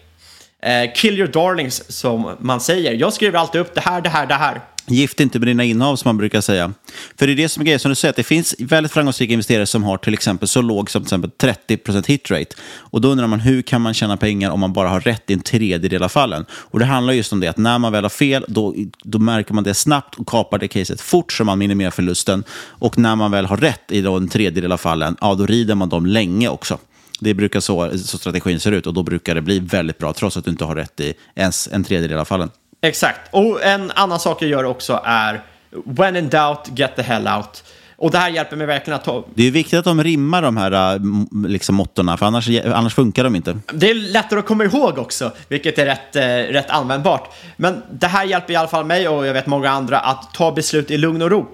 Eh, 0.62 0.92
kill 0.96 1.18
your 1.20 1.28
darlings 1.28 1.92
som 1.92 2.36
man 2.40 2.62
säger. 2.62 2.94
Jag 2.94 3.14
skriver 3.14 3.40
alltid 3.40 3.62
upp 3.62 3.76
det 3.76 3.82
här, 3.82 4.02
det 4.02 4.10
här, 4.10 4.26
det 4.26 4.34
här. 4.34 4.62
Gift 4.88 5.20
inte 5.20 5.40
med 5.40 5.48
dina 5.48 5.64
innehav 5.64 5.96
som 5.96 6.10
man 6.10 6.18
brukar 6.18 6.42
säga. 6.42 6.74
För 7.20 7.28
det 7.28 7.34
är 7.34 7.36
det 7.36 7.50
som 7.50 7.62
är 7.62 7.66
grejen, 7.66 7.80
som 7.80 7.90
du 7.90 7.96
säger, 7.96 8.10
att 8.10 8.16
det 8.16 8.24
finns 8.24 8.56
väldigt 8.60 8.92
framgångsrika 8.92 9.34
investerare 9.34 9.66
som 9.66 9.84
har 9.84 9.98
till 9.98 10.14
exempel 10.14 10.48
så 10.48 10.62
låg 10.62 10.90
som 10.90 11.02
till 11.02 11.08
exempel 11.08 11.32
30% 11.68 12.08
hitrate. 12.08 12.56
Och 12.64 13.02
då 13.02 13.10
undrar 13.10 13.28
man 13.28 13.40
hur 13.40 13.62
kan 13.62 13.82
man 13.82 13.94
tjäna 13.94 14.18
pengar 14.18 14.52
om 14.52 14.60
man 14.60 14.74
bara 14.74 14.90
har 14.90 15.00
rätt 15.00 15.30
i 15.30 15.34
en 15.34 15.40
tredjedel 15.40 16.04
av 16.04 16.10
fallen? 16.10 16.46
Och 16.52 16.80
det 16.80 16.86
handlar 16.86 17.14
just 17.14 17.34
om 17.34 17.40
det, 17.40 17.48
att 17.48 17.58
när 17.58 17.80
man 17.80 17.92
väl 17.92 18.04
har 18.04 18.10
fel, 18.10 18.46
då, 18.48 18.76
då 19.04 19.20
märker 19.20 19.54
man 19.54 19.64
det 19.64 19.74
snabbt 19.74 20.16
och 20.16 20.28
kapar 20.28 20.60
det 20.60 20.68
caset 20.68 21.02
fort 21.02 21.34
så 21.34 21.44
man 21.44 21.60
minimerar 21.60 21.92
förlusten. 21.92 22.44
Och 22.62 22.98
när 22.98 23.16
man 23.16 23.32
väl 23.32 23.46
har 23.46 23.58
rätt 23.58 23.92
i 23.92 24.02
då 24.02 24.18
en 24.18 24.30
tredjedel 24.30 24.72
av 24.72 24.78
fallen, 24.78 25.16
ja 25.22 25.36
då 25.36 25.46
rider 25.46 25.76
man 25.76 25.90
dem 25.90 26.06
länge 26.06 26.50
också. 26.50 26.78
Det 27.20 27.34
brukar 27.34 27.60
så, 27.60 27.98
så 27.98 28.18
strategin 28.18 28.60
ser 28.60 28.72
ut 28.72 28.88
och 28.88 28.94
då 28.94 29.04
brukar 29.04 29.36
det 29.36 29.42
bli 29.42 29.60
väldigt 29.60 29.98
bra 29.98 30.14
trots 30.14 30.38
att 30.38 30.46
du 30.46 30.52
inte 30.52 30.66
har 30.66 30.76
rätt 30.76 31.00
i 31.00 31.14
ens 31.36 31.70
en 31.72 31.84
tredjedel 31.84 32.20
av 32.20 32.26
fallen. 32.26 32.50
Exakt. 32.84 33.20
Och 33.32 33.64
en 33.64 33.92
annan 33.96 34.20
sak 34.20 34.42
jag 34.42 34.50
gör 34.50 34.64
också 34.64 35.02
är 35.04 35.42
when 35.86 36.16
in 36.16 36.30
doubt, 36.30 36.70
get 36.76 36.96
the 36.96 37.02
hell 37.02 37.28
out. 37.28 37.64
Och 37.96 38.12
det 38.12 38.18
här 38.18 38.30
hjälper 38.30 38.56
mig 38.56 38.68
verkligen 38.68 39.00
att 39.00 39.06
ta... 39.06 39.26
Det 39.36 39.48
är 39.48 39.52
viktigt 39.52 39.80
att 39.80 39.86
de 39.86 40.04
rimmar 40.04 40.42
de 40.42 40.58
här 40.58 40.96
äh, 40.96 41.02
liksom, 41.48 41.76
mottorna, 41.76 42.18
för 42.18 42.26
annars, 42.26 42.50
annars 42.66 42.94
funkar 42.96 43.24
de 43.24 43.36
inte. 43.36 43.58
Det 43.74 43.90
är 43.90 43.96
lättare 43.96 44.40
att 44.40 44.46
komma 44.46 44.64
ihåg 44.64 44.98
också, 44.98 45.32
vilket 45.48 45.78
är 45.80 45.86
rätt, 45.86 46.16
eh, 46.16 46.54
rätt 46.54 46.70
användbart. 46.70 47.34
Men 47.58 47.82
det 47.92 48.08
här 48.08 48.26
hjälper 48.26 48.54
i 48.54 48.56
alla 48.56 48.68
fall 48.68 48.86
mig 48.86 49.08
och 49.08 49.26
jag 49.26 49.34
vet 49.34 49.48
många 49.48 49.70
andra 49.70 50.00
att 50.00 50.34
ta 50.34 50.52
beslut 50.52 50.92
i 50.92 50.98
lugn 50.98 51.22
och 51.22 51.32
ro. 51.32 51.48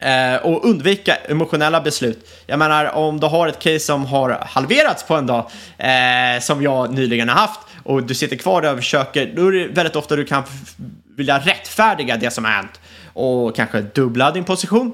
Eh, 0.00 0.36
och 0.36 0.64
undvika 0.64 1.14
emotionella 1.14 1.80
beslut. 1.80 2.28
Jag 2.46 2.58
menar, 2.58 2.94
om 2.94 3.20
du 3.20 3.26
har 3.26 3.48
ett 3.48 3.58
case 3.58 3.80
som 3.80 4.06
har 4.06 4.46
halverats 4.46 5.02
på 5.02 5.14
en 5.14 5.26
dag, 5.26 5.50
eh, 5.78 6.40
som 6.40 6.62
jag 6.62 6.94
nyligen 6.94 7.28
har 7.28 7.36
haft, 7.36 7.60
och 7.88 8.02
du 8.02 8.14
sitter 8.14 8.36
kvar 8.36 8.62
där 8.62 8.72
och 8.72 8.78
försöker, 8.78 9.32
då 9.36 9.46
är 9.46 9.52
det 9.52 9.68
väldigt 9.68 9.96
ofta 9.96 10.16
du 10.16 10.24
kan 10.24 10.42
vilja 11.16 11.38
rättfärdiga 11.38 12.16
det 12.16 12.30
som 12.30 12.44
har 12.44 12.52
hänt 12.52 12.80
och 13.12 13.56
kanske 13.56 13.80
dubbla 13.80 14.30
din 14.30 14.44
position. 14.44 14.92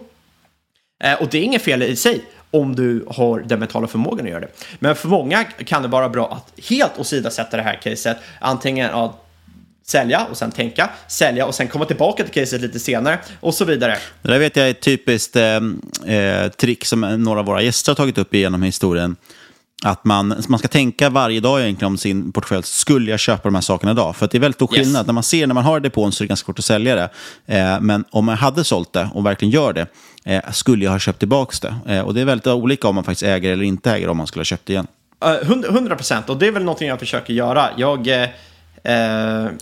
Eh, 1.05 1.23
och 1.23 1.29
det 1.31 1.39
är 1.39 1.43
inget 1.43 1.63
fel 1.63 1.83
i 1.83 1.97
sig 1.97 2.25
om 2.51 2.77
du 2.77 3.07
har 3.09 3.41
den 3.41 3.59
mentala 3.59 3.87
förmågan 3.87 4.27
att 4.27 4.31
göra 4.31 4.41
det. 4.41 4.49
Men 4.79 4.97
för 4.97 5.09
många 5.09 5.45
kan 5.45 5.83
det 5.83 5.89
vara 5.89 6.09
bra 6.09 6.33
att 6.33 6.67
helt 6.69 6.99
åsidosätta 6.99 7.57
det 7.57 7.63
här 7.63 7.81
caset, 7.83 8.17
antingen 8.41 8.91
att 8.91 9.25
sälja 9.87 10.27
och 10.31 10.37
sen 10.37 10.53
tänka, 10.53 10.91
sälja 11.09 11.47
och 11.47 11.55
sen 11.55 11.69
komma 11.69 11.85
tillbaka 11.85 12.25
till 12.25 12.33
caset 12.33 12.61
lite 12.61 12.79
senare 12.79 13.19
och 13.41 13.55
så 13.55 13.65
vidare. 13.65 13.99
Det 14.23 14.29
där 14.29 14.39
vet 14.39 14.57
jag 14.57 14.67
är 14.67 14.71
ett 14.71 14.81
typiskt 14.81 15.37
eh, 15.37 15.57
eh, 16.17 16.49
trick 16.49 16.85
som 16.85 17.01
några 17.01 17.41
av 17.41 17.47
våra 17.47 17.63
gäster 17.63 17.91
har 17.93 17.97
tagit 17.97 18.19
upp 18.19 18.35
genom 18.35 18.63
historien. 18.63 19.17
Att 19.83 20.05
man, 20.05 20.43
man 20.49 20.59
ska 20.59 20.69
tänka 20.69 21.11
varje 21.11 21.41
dag 21.41 21.63
egentligen 21.63 21.93
om 21.93 21.99
sin 21.99 22.33
portfölj. 22.33 22.63
Skulle 22.63 23.11
jag 23.11 23.21
köpa 23.21 23.43
de 23.43 23.55
här 23.55 23.63
sakerna 23.63 23.93
idag? 23.93 24.17
För 24.17 24.29
det 24.31 24.39
är 24.39 24.41
väldigt 24.41 24.57
stor 24.57 24.67
skillnad. 24.67 25.01
Yes. 25.01 25.07
När 25.07 25.13
man 25.13 25.23
ser, 25.23 25.47
när 25.47 25.55
man 25.55 25.65
har 25.65 25.81
depån 25.81 26.13
så 26.13 26.23
är 26.23 26.27
det 26.27 26.29
ganska 26.29 26.47
svårt 26.47 26.59
att 26.59 26.65
sälja 26.65 26.95
det. 26.95 27.09
Eh, 27.47 27.81
men 27.81 28.05
om 28.11 28.25
man 28.25 28.37
hade 28.37 28.65
sålt 28.65 28.93
det 28.93 29.09
och 29.15 29.27
verkligen 29.27 29.53
gör 29.53 29.73
det, 29.73 29.87
eh, 30.25 30.51
skulle 30.53 30.85
jag 30.85 30.93
ha 30.93 30.99
köpt 30.99 31.19
tillbaka 31.19 31.69
det. 31.69 31.95
Eh, 31.95 32.01
och 32.01 32.15
det 32.15 32.21
är 32.21 32.25
väldigt 32.25 32.47
olika 32.47 32.89
om 32.89 32.95
man 32.95 33.05
faktiskt 33.05 33.23
äger 33.23 33.53
eller 33.53 33.65
inte 33.65 33.93
äger 33.93 34.09
om 34.09 34.17
man 34.17 34.27
skulle 34.27 34.41
ha 34.41 34.45
köpt 34.45 34.67
det 34.67 34.73
igen. 34.73 34.87
Uh, 35.25 35.69
100 35.69 35.97
procent, 35.97 36.31
och 36.31 36.37
det 36.37 36.47
är 36.47 36.53
väl 36.53 36.65
någonting 36.65 36.89
jag 36.89 36.99
försöker 36.99 37.35
göra. 37.35 37.69
Jag... 37.77 38.09
Eh... 38.09 38.29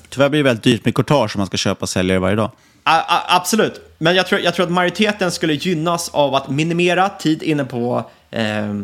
Tyvärr 0.09 0.29
blir 0.29 0.39
det 0.39 0.43
väldigt 0.43 0.65
dyrt 0.65 0.85
med 0.85 0.95
courtage 0.95 1.37
om 1.37 1.41
man 1.41 1.47
ska 1.47 1.57
köpa 1.57 1.81
och 1.81 1.89
sälja 1.89 2.15
det 2.15 2.21
varje 2.21 2.37
dag. 2.37 2.51
Uh, 2.89 3.35
absolut, 3.37 3.81
men 3.99 4.17
jag 4.17 4.27
tror, 4.27 4.41
jag 4.41 4.55
tror 4.55 4.67
att 4.67 4.73
majoriteten 4.73 5.31
skulle 5.31 5.53
gynnas 5.55 6.09
av 6.09 6.35
att 6.35 6.49
minimera 6.49 7.09
tid 7.09 7.43
inne 7.43 7.65
på 7.65 8.11
eh, 8.31 8.75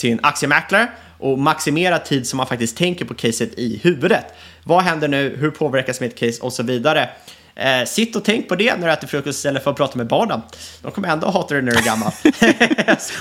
sin 0.00 0.20
aktiemäklare 0.22 0.88
och 1.18 1.38
maximera 1.38 1.98
tid 1.98 2.26
som 2.26 2.36
man 2.36 2.46
faktiskt 2.46 2.76
tänker 2.76 3.04
på 3.04 3.14
caset 3.14 3.58
i 3.58 3.80
huvudet. 3.82 4.24
Vad 4.64 4.82
händer 4.82 5.08
nu? 5.08 5.36
Hur 5.40 5.50
påverkas 5.50 6.00
mitt 6.00 6.18
case? 6.18 6.42
Och 6.42 6.52
så 6.52 6.62
vidare. 6.62 7.08
Eh, 7.54 7.84
sitt 7.84 8.16
och 8.16 8.24
tänk 8.24 8.48
på 8.48 8.56
det 8.56 8.76
när 8.76 8.86
du 8.86 8.92
äter 8.92 9.08
frukost 9.08 9.38
istället 9.38 9.64
för 9.64 9.70
att 9.70 9.76
prata 9.76 9.98
med 9.98 10.06
barnen. 10.06 10.42
De 10.82 10.92
kommer 10.92 11.08
ändå 11.08 11.30
hata 11.30 11.54
dig 11.54 11.62
när 11.62 11.72
du 11.72 11.78
är 11.78 11.82
gammal. 11.82 12.12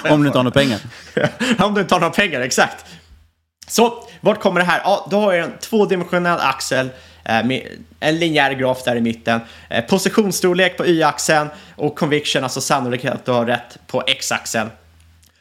Om 0.14 0.22
du 0.22 0.28
inte 0.28 0.40
har 0.40 0.44
några 0.44 0.60
pengar. 0.60 0.80
Om 1.66 1.74
du 1.74 1.82
inte 1.82 1.96
har 1.96 2.00
några 2.00 2.14
pengar, 2.14 2.42
exakt. 2.42 2.86
Så, 3.68 4.04
vart 4.22 4.40
kommer 4.40 4.60
det 4.60 4.66
här? 4.66 4.82
Ja, 4.84 5.08
då 5.12 5.20
har 5.20 5.34
jag 5.34 5.46
en 5.46 5.58
tvådimensionell 5.58 6.40
axel 6.40 6.90
eh, 7.26 7.46
med 7.46 7.68
en 8.00 8.20
linjär 8.20 8.52
graf 8.52 8.84
där 8.84 8.96
i 8.96 9.02
mitten. 9.02 9.42
Eh, 9.70 9.86
positionsstorlek 9.86 10.78
på 10.78 10.86
y-axeln 10.86 11.50
och 11.76 11.96
conviction, 11.96 12.44
alltså 12.44 12.62
sannolikhet 12.62 13.14
att 13.14 13.26
du 13.26 13.32
har 13.32 13.46
rätt 13.46 13.78
på 13.88 14.04
x-axeln. 14.08 14.70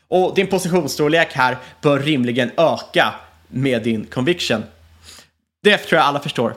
Och 0.09 0.35
din 0.35 0.47
positionsstorlek 0.47 1.33
här 1.33 1.57
bör 1.81 1.99
rimligen 1.99 2.51
öka 2.57 3.15
med 3.49 3.83
din 3.83 4.07
conviction. 4.07 4.63
Det 5.63 5.79
tror 5.79 5.99
jag 5.99 6.07
alla 6.07 6.21
förstår. 6.21 6.55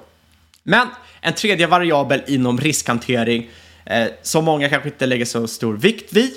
Men 0.63 0.87
en 1.21 1.33
tredje 1.33 1.67
variabel 1.67 2.23
inom 2.27 2.59
riskhantering 2.59 3.49
eh, 3.85 4.07
som 4.21 4.45
många 4.45 4.69
kanske 4.69 4.89
inte 4.89 5.05
lägger 5.05 5.25
så 5.25 5.47
stor 5.47 5.77
vikt 5.77 6.13
vid, 6.13 6.31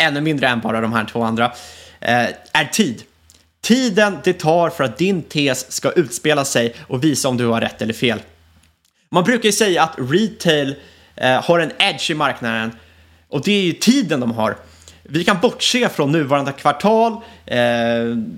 ännu 0.00 0.20
mindre 0.20 0.48
än 0.48 0.60
bara 0.60 0.80
de 0.80 0.92
här 0.92 1.04
två 1.04 1.22
andra, 1.22 1.44
eh, 2.00 2.28
är 2.52 2.64
tid. 2.72 3.02
Tiden 3.60 4.18
det 4.24 4.32
tar 4.32 4.70
för 4.70 4.84
att 4.84 4.98
din 4.98 5.22
tes 5.22 5.72
ska 5.72 5.90
utspela 5.92 6.44
sig 6.44 6.74
och 6.88 7.04
visa 7.04 7.28
om 7.28 7.36
du 7.36 7.46
har 7.46 7.60
rätt 7.60 7.82
eller 7.82 7.94
fel. 7.94 8.22
Man 9.10 9.24
brukar 9.24 9.46
ju 9.46 9.52
säga 9.52 9.82
att 9.82 9.94
retail 9.98 10.74
eh, 11.16 11.44
har 11.44 11.58
en 11.58 11.72
edge 11.78 12.10
i 12.10 12.14
marknaden 12.14 12.72
och 13.28 13.42
det 13.44 13.52
är 13.52 13.62
ju 13.62 13.72
tiden 13.72 14.20
de 14.20 14.32
har. 14.32 14.56
Vi 15.08 15.24
kan 15.24 15.40
bortse 15.40 15.88
från 15.88 16.12
nuvarande 16.12 16.52
kvartal 16.52 17.12
eh, 17.46 17.58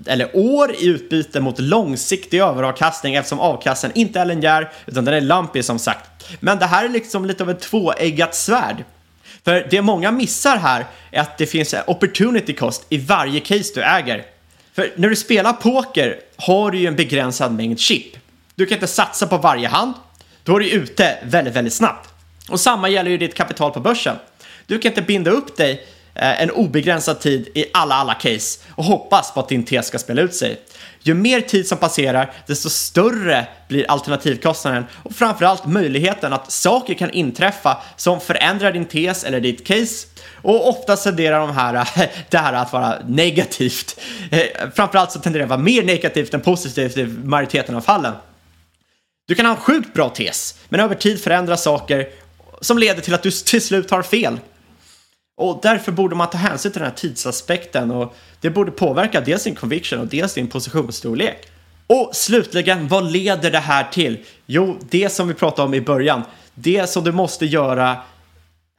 eller 0.05 0.29
år 0.33 0.75
i 0.79 0.85
utbyte 0.85 1.39
mot 1.39 1.59
långsiktig 1.59 2.39
överavkastning 2.39 3.15
eftersom 3.15 3.39
avkastningen 3.39 3.97
inte 3.97 4.19
är 4.19 4.25
linjär 4.25 4.71
utan 4.85 5.05
den 5.05 5.13
är 5.13 5.21
lumpy 5.21 5.63
som 5.63 5.79
sagt. 5.79 6.09
Men 6.39 6.59
det 6.59 6.65
här 6.65 6.85
är 6.85 6.89
liksom 6.89 7.25
lite 7.25 7.43
av 7.43 7.49
ett 7.49 7.59
tvåeggat 7.59 8.35
svärd. 8.35 8.83
För 9.43 9.67
det 9.69 9.81
många 9.81 10.11
missar 10.11 10.57
här 10.57 10.85
är 11.11 11.21
att 11.21 11.37
det 11.37 11.45
finns 11.45 11.75
opportunity 11.87 12.53
cost 12.53 12.85
i 12.89 12.97
varje 12.97 13.39
case 13.39 13.71
du 13.75 13.83
äger. 13.83 14.25
För 14.73 14.93
när 14.95 15.09
du 15.09 15.15
spelar 15.15 15.53
poker 15.53 16.19
har 16.37 16.71
du 16.71 16.77
ju 16.77 16.87
en 16.87 16.95
begränsad 16.95 17.53
mängd 17.53 17.79
chip. 17.79 18.17
Du 18.55 18.65
kan 18.65 18.75
inte 18.75 18.87
satsa 18.87 19.27
på 19.27 19.37
varje 19.37 19.67
hand. 19.67 19.93
Då 20.43 20.55
är 20.55 20.59
du 20.59 20.69
ute 20.69 21.17
väldigt, 21.23 21.55
väldigt 21.55 21.73
snabbt. 21.73 22.09
Och 22.49 22.59
samma 22.59 22.89
gäller 22.89 23.11
ju 23.11 23.17
ditt 23.17 23.35
kapital 23.35 23.71
på 23.71 23.79
börsen. 23.79 24.15
Du 24.65 24.79
kan 24.79 24.91
inte 24.91 25.01
binda 25.01 25.31
upp 25.31 25.57
dig 25.57 25.85
Eh, 26.21 26.41
en 26.41 26.51
obegränsad 26.51 27.19
tid 27.19 27.49
i 27.53 27.65
alla, 27.73 27.95
alla 27.95 28.13
case 28.13 28.59
och 28.71 28.83
hoppas 28.83 29.33
på 29.33 29.39
att 29.39 29.49
din 29.49 29.63
tes 29.63 29.87
ska 29.87 29.99
spela 29.99 30.21
ut 30.21 30.35
sig. 30.35 30.61
Ju 31.01 31.13
mer 31.13 31.41
tid 31.41 31.67
som 31.67 31.77
passerar, 31.77 32.33
desto 32.47 32.69
större 32.69 33.47
blir 33.67 33.91
alternativkostnaden 33.91 34.85
och 35.03 35.15
framförallt 35.15 35.65
möjligheten 35.65 36.33
att 36.33 36.51
saker 36.51 36.93
kan 36.93 37.11
inträffa 37.11 37.77
som 37.95 38.21
förändrar 38.21 38.71
din 38.71 38.85
tes 38.85 39.23
eller 39.23 39.39
ditt 39.39 39.67
case 39.67 40.07
och 40.35 40.69
ofta 40.69 40.95
tenderar 40.95 41.39
de 41.39 41.51
här, 41.51 41.85
det 42.29 42.37
här 42.37 42.53
att 42.53 42.73
vara 42.73 42.95
negativt. 43.07 43.99
Eh, 44.31 44.41
framförallt 44.75 45.11
så 45.11 45.19
tenderar 45.19 45.41
det 45.41 45.45
att 45.45 45.49
vara 45.49 45.59
mer 45.59 45.83
negativt 45.83 46.33
än 46.33 46.41
positivt 46.41 46.97
i 46.97 47.05
majoriteten 47.05 47.75
av 47.75 47.81
fallen. 47.81 48.13
Du 49.27 49.35
kan 49.35 49.45
ha 49.45 49.53
en 49.53 49.61
sjukt 49.61 49.93
bra 49.93 50.09
tes, 50.09 50.55
men 50.69 50.79
över 50.79 50.95
tid 50.95 51.23
förändras 51.23 51.63
saker 51.63 52.07
som 52.61 52.77
leder 52.77 53.01
till 53.01 53.13
att 53.13 53.23
du 53.23 53.31
till 53.31 53.61
slut 53.61 53.91
har 53.91 54.01
fel. 54.01 54.39
Och 55.39 55.59
därför 55.61 55.91
borde 55.91 56.15
man 56.15 56.29
ta 56.29 56.37
hänsyn 56.37 56.71
till 56.71 56.81
den 56.81 56.89
här 56.89 56.97
tidsaspekten 56.97 57.91
och 57.91 58.15
det 58.41 58.49
borde 58.49 58.71
påverka 58.71 59.21
dels 59.21 59.43
din 59.43 59.55
conviction 59.55 59.99
och 59.99 60.07
dels 60.07 60.33
din 60.33 60.47
positionsstorlek. 60.47 61.47
Och 61.87 62.09
slutligen, 62.13 62.87
vad 62.87 63.11
leder 63.11 63.51
det 63.51 63.59
här 63.59 63.83
till? 63.91 64.25
Jo, 64.45 64.77
det 64.89 65.09
som 65.09 65.27
vi 65.27 65.33
pratade 65.33 65.67
om 65.67 65.73
i 65.73 65.81
början. 65.81 66.23
Det 66.53 66.89
som 66.89 67.03
du 67.03 67.11
måste 67.11 67.45
göra 67.45 67.97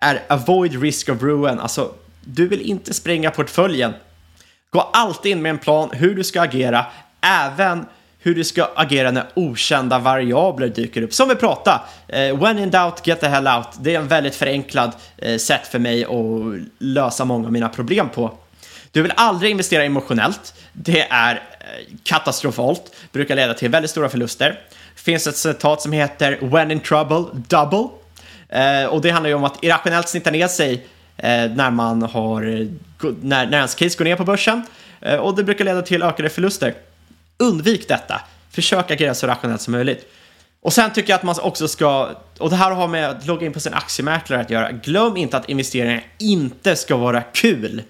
är 0.01 0.23
avoid 0.29 0.83
risk 0.83 1.09
of 1.09 1.23
ruin, 1.23 1.59
alltså 1.59 1.93
du 2.25 2.49
vill 2.49 2.61
inte 2.61 2.95
spränga 2.95 3.31
portföljen. 3.31 3.93
Gå 4.71 4.81
alltid 4.81 5.33
in 5.33 5.43
med 5.43 5.51
en 5.51 5.59
plan 5.59 5.91
hur 5.93 6.15
du 6.15 6.25
ska 6.25 6.41
agera, 6.41 6.87
även 7.21 7.87
hur 8.23 8.35
du 8.35 8.45
ska 8.45 8.69
agera 8.75 9.11
när 9.11 9.27
okända 9.35 9.99
variabler 9.99 10.69
dyker 10.69 11.03
upp. 11.03 11.15
Som 11.15 11.29
vi 11.29 11.35
pratade, 11.35 11.81
eh, 12.09 12.39
when 12.39 12.59
in 12.59 12.71
doubt, 12.71 13.07
get 13.07 13.21
the 13.21 13.27
hell 13.27 13.49
out. 13.49 13.67
Det 13.81 13.95
är 13.95 13.99
en 13.99 14.09
väldigt 14.09 14.35
förenklad 14.35 14.93
eh, 15.17 15.37
sätt 15.37 15.67
för 15.67 15.79
mig 15.79 16.05
att 16.05 16.69
lösa 16.79 17.25
många 17.25 17.47
av 17.47 17.53
mina 17.53 17.69
problem 17.69 18.09
på. 18.09 18.33
Du 18.93 19.03
vill 19.03 19.13
aldrig 19.17 19.51
investera 19.51 19.85
emotionellt. 19.85 20.55
Det 20.73 21.01
är 21.11 21.35
eh, 21.35 21.97
katastrofalt, 22.03 22.83
brukar 23.13 23.37
leda 23.37 23.55
till 23.55 23.71
väldigt 23.71 23.91
stora 23.91 24.09
förluster. 24.09 24.61
Det 24.95 25.01
finns 25.01 25.27
ett 25.27 25.37
citat 25.37 25.83
som 25.83 25.93
heter 25.93 26.39
“When 26.41 26.71
in 26.71 26.81
trouble, 26.81 27.25
double” 27.33 27.89
eh, 28.49 28.85
och 28.85 29.01
det 29.01 29.11
handlar 29.11 29.29
ju 29.29 29.35
om 29.35 29.45
att 29.45 29.65
irrationellt 29.65 30.09
snitta 30.09 30.31
ner 30.31 30.49
sig 30.49 30.87
eh, 31.17 31.51
när 31.51 31.71
man 31.71 32.03
har, 32.03 32.43
eh, 32.43 32.67
när, 33.23 33.47
när 33.47 33.57
ens 33.57 33.75
case 33.75 33.99
går 33.99 34.05
ner 34.05 34.17
på 34.17 34.25
börsen 34.25 34.63
eh, 35.01 35.17
och 35.17 35.37
det 35.37 35.45
brukar 35.45 35.65
leda 35.65 35.83
till 35.83 36.03
ökade 36.03 36.29
förluster. 36.29 36.75
Undvik 37.41 37.89
detta. 37.89 38.21
Försök 38.51 38.91
agera 38.91 39.15
så 39.15 39.27
rationellt 39.27 39.61
som 39.61 39.73
möjligt. 39.73 40.13
Och 40.63 40.73
sen 40.73 40.93
tycker 40.93 41.11
jag 41.11 41.17
att 41.17 41.23
man 41.23 41.41
också 41.41 41.69
ska, 41.69 42.09
och 42.39 42.51
det 42.51 42.57
här 42.57 42.71
har 42.71 42.89
med 42.89 43.11
att 43.11 43.27
logga 43.27 43.47
in 43.47 43.53
på 43.53 43.61
sin 43.61 43.75
aktiemäklare 43.75 44.41
att 44.41 44.51
göra, 44.51 44.73
glöm 44.73 45.17
inte 45.17 45.37
att 45.37 45.49
investeringar 45.49 46.03
inte 46.19 46.77
ska 46.77 46.97
vara 46.97 47.23
kul. 47.23 47.83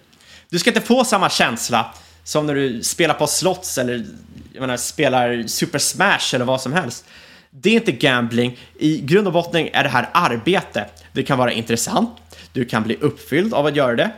Du 0.48 0.58
ska 0.58 0.70
inte 0.70 0.80
få 0.80 1.04
samma 1.04 1.30
känsla 1.30 1.94
som 2.24 2.46
när 2.46 2.54
du 2.54 2.82
spelar 2.82 3.14
på 3.14 3.26
slots 3.26 3.78
eller 3.78 4.06
jag 4.52 4.60
menar, 4.60 4.76
spelar 4.76 5.46
Super 5.46 5.78
Smash 5.78 6.34
eller 6.34 6.44
vad 6.44 6.60
som 6.60 6.72
helst. 6.72 7.04
Det 7.50 7.70
är 7.70 7.74
inte 7.74 7.92
gambling. 7.92 8.58
I 8.78 9.00
grund 9.00 9.26
och 9.26 9.32
botten 9.32 9.68
är 9.72 9.82
det 9.82 9.88
här 9.88 10.08
arbete. 10.12 10.86
Det 11.12 11.22
kan 11.22 11.38
vara 11.38 11.52
intressant. 11.52 12.10
Du 12.52 12.64
kan 12.64 12.82
bli 12.82 12.96
uppfylld 13.00 13.54
av 13.54 13.66
att 13.66 13.76
göra 13.76 13.96
det. 13.96 14.10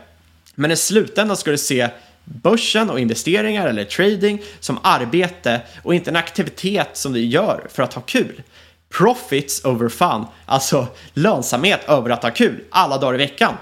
Men 0.55 0.71
i 0.71 0.75
slutändan 0.75 1.37
ska 1.37 1.51
du 1.51 1.57
se 1.57 1.89
börsen 2.23 2.89
och 2.89 2.99
investeringar 2.99 3.67
eller 3.67 3.83
trading 3.83 4.41
som 4.59 4.79
arbete 4.83 5.61
och 5.83 5.95
inte 5.95 6.09
en 6.09 6.15
aktivitet 6.15 6.89
som 6.93 7.13
du 7.13 7.25
gör 7.25 7.67
för 7.69 7.83
att 7.83 7.93
ha 7.93 8.01
kul. 8.01 8.43
Profits 8.89 9.65
over 9.65 9.89
fun, 9.89 10.25
alltså 10.45 10.87
lönsamhet 11.13 11.79
över 11.87 12.09
att 12.09 12.23
ha 12.23 12.31
kul 12.31 12.63
alla 12.69 12.97
dagar 12.97 13.13
i 13.13 13.17
veckan. 13.17 13.53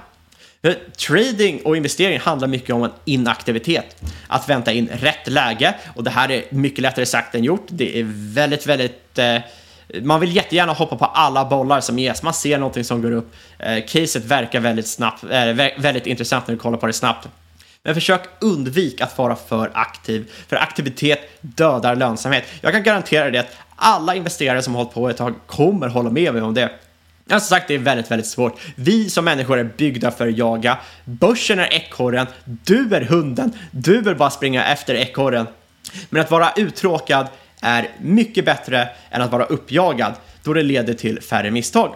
Trading 1.07 1.61
och 1.61 1.77
investering 1.77 2.19
handlar 2.19 2.47
mycket 2.47 2.75
om 2.75 2.83
en 2.83 2.91
inaktivitet. 3.05 4.03
Att 4.27 4.49
vänta 4.49 4.71
in 4.71 4.89
rätt 4.93 5.27
läge 5.27 5.75
och 5.95 6.03
det 6.03 6.09
här 6.09 6.31
är 6.31 6.43
mycket 6.49 6.81
lättare 6.81 7.05
sagt 7.05 7.35
än 7.35 7.43
gjort. 7.43 7.65
Det 7.67 7.99
är 7.99 8.03
väldigt, 8.33 8.67
väldigt 8.67 9.19
eh, 9.19 9.37
man 10.01 10.19
vill 10.19 10.35
jättegärna 10.35 10.73
hoppa 10.73 10.95
på 10.95 11.05
alla 11.05 11.45
bollar 11.45 11.81
som 11.81 11.99
ges. 11.99 12.23
Man 12.23 12.33
ser 12.33 12.57
någonting 12.57 12.83
som 12.83 13.01
går 13.01 13.11
upp. 13.11 13.33
Eh, 13.59 13.85
caset 13.87 14.25
verkar 14.25 14.59
väldigt 14.59 14.87
snabbt, 14.87 15.23
eh, 15.23 15.53
väldigt 15.77 16.07
intressant 16.07 16.47
när 16.47 16.55
du 16.55 16.59
kollar 16.59 16.77
på 16.77 16.87
det 16.87 16.93
snabbt. 16.93 17.27
Men 17.83 17.93
försök 17.93 18.21
undvika 18.39 19.03
att 19.03 19.17
vara 19.17 19.35
för 19.35 19.71
aktiv, 19.73 20.31
för 20.47 20.55
aktivitet 20.55 21.19
dödar 21.41 21.95
lönsamhet. 21.95 22.43
Jag 22.61 22.71
kan 22.71 22.83
garantera 22.83 23.29
dig 23.29 23.39
att 23.39 23.57
alla 23.75 24.15
investerare 24.15 24.61
som 24.61 24.75
har 24.75 24.83
hållit 24.83 24.93
på 24.93 25.09
ett 25.09 25.17
tag 25.17 25.33
kommer 25.47 25.87
hålla 25.87 26.09
med 26.09 26.33
mig 26.33 26.41
om 26.41 26.53
det. 26.53 26.71
Jag 27.27 27.35
har 27.35 27.39
sagt, 27.39 27.67
det 27.67 27.73
är 27.73 27.79
väldigt, 27.79 28.11
väldigt 28.11 28.27
svårt. 28.27 28.59
Vi 28.75 29.09
som 29.09 29.25
människor 29.25 29.59
är 29.59 29.63
byggda 29.63 30.11
för 30.11 30.27
att 30.27 30.37
jaga. 30.37 30.77
Börsen 31.05 31.59
är 31.59 31.73
ekorren, 31.73 32.27
du 32.45 32.95
är 32.95 33.01
hunden, 33.01 33.53
du 33.71 34.01
vill 34.01 34.15
bara 34.15 34.29
springa 34.29 34.65
efter 34.65 34.95
ekorren. 34.95 35.47
Men 36.09 36.21
att 36.21 36.31
vara 36.31 36.51
uttråkad 36.55 37.27
är 37.61 37.89
mycket 38.01 38.45
bättre 38.45 38.89
än 39.09 39.21
att 39.21 39.31
vara 39.31 39.45
uppjagad, 39.45 40.13
då 40.43 40.53
det 40.53 40.63
leder 40.63 40.93
till 40.93 41.21
färre 41.21 41.51
misstag. 41.51 41.95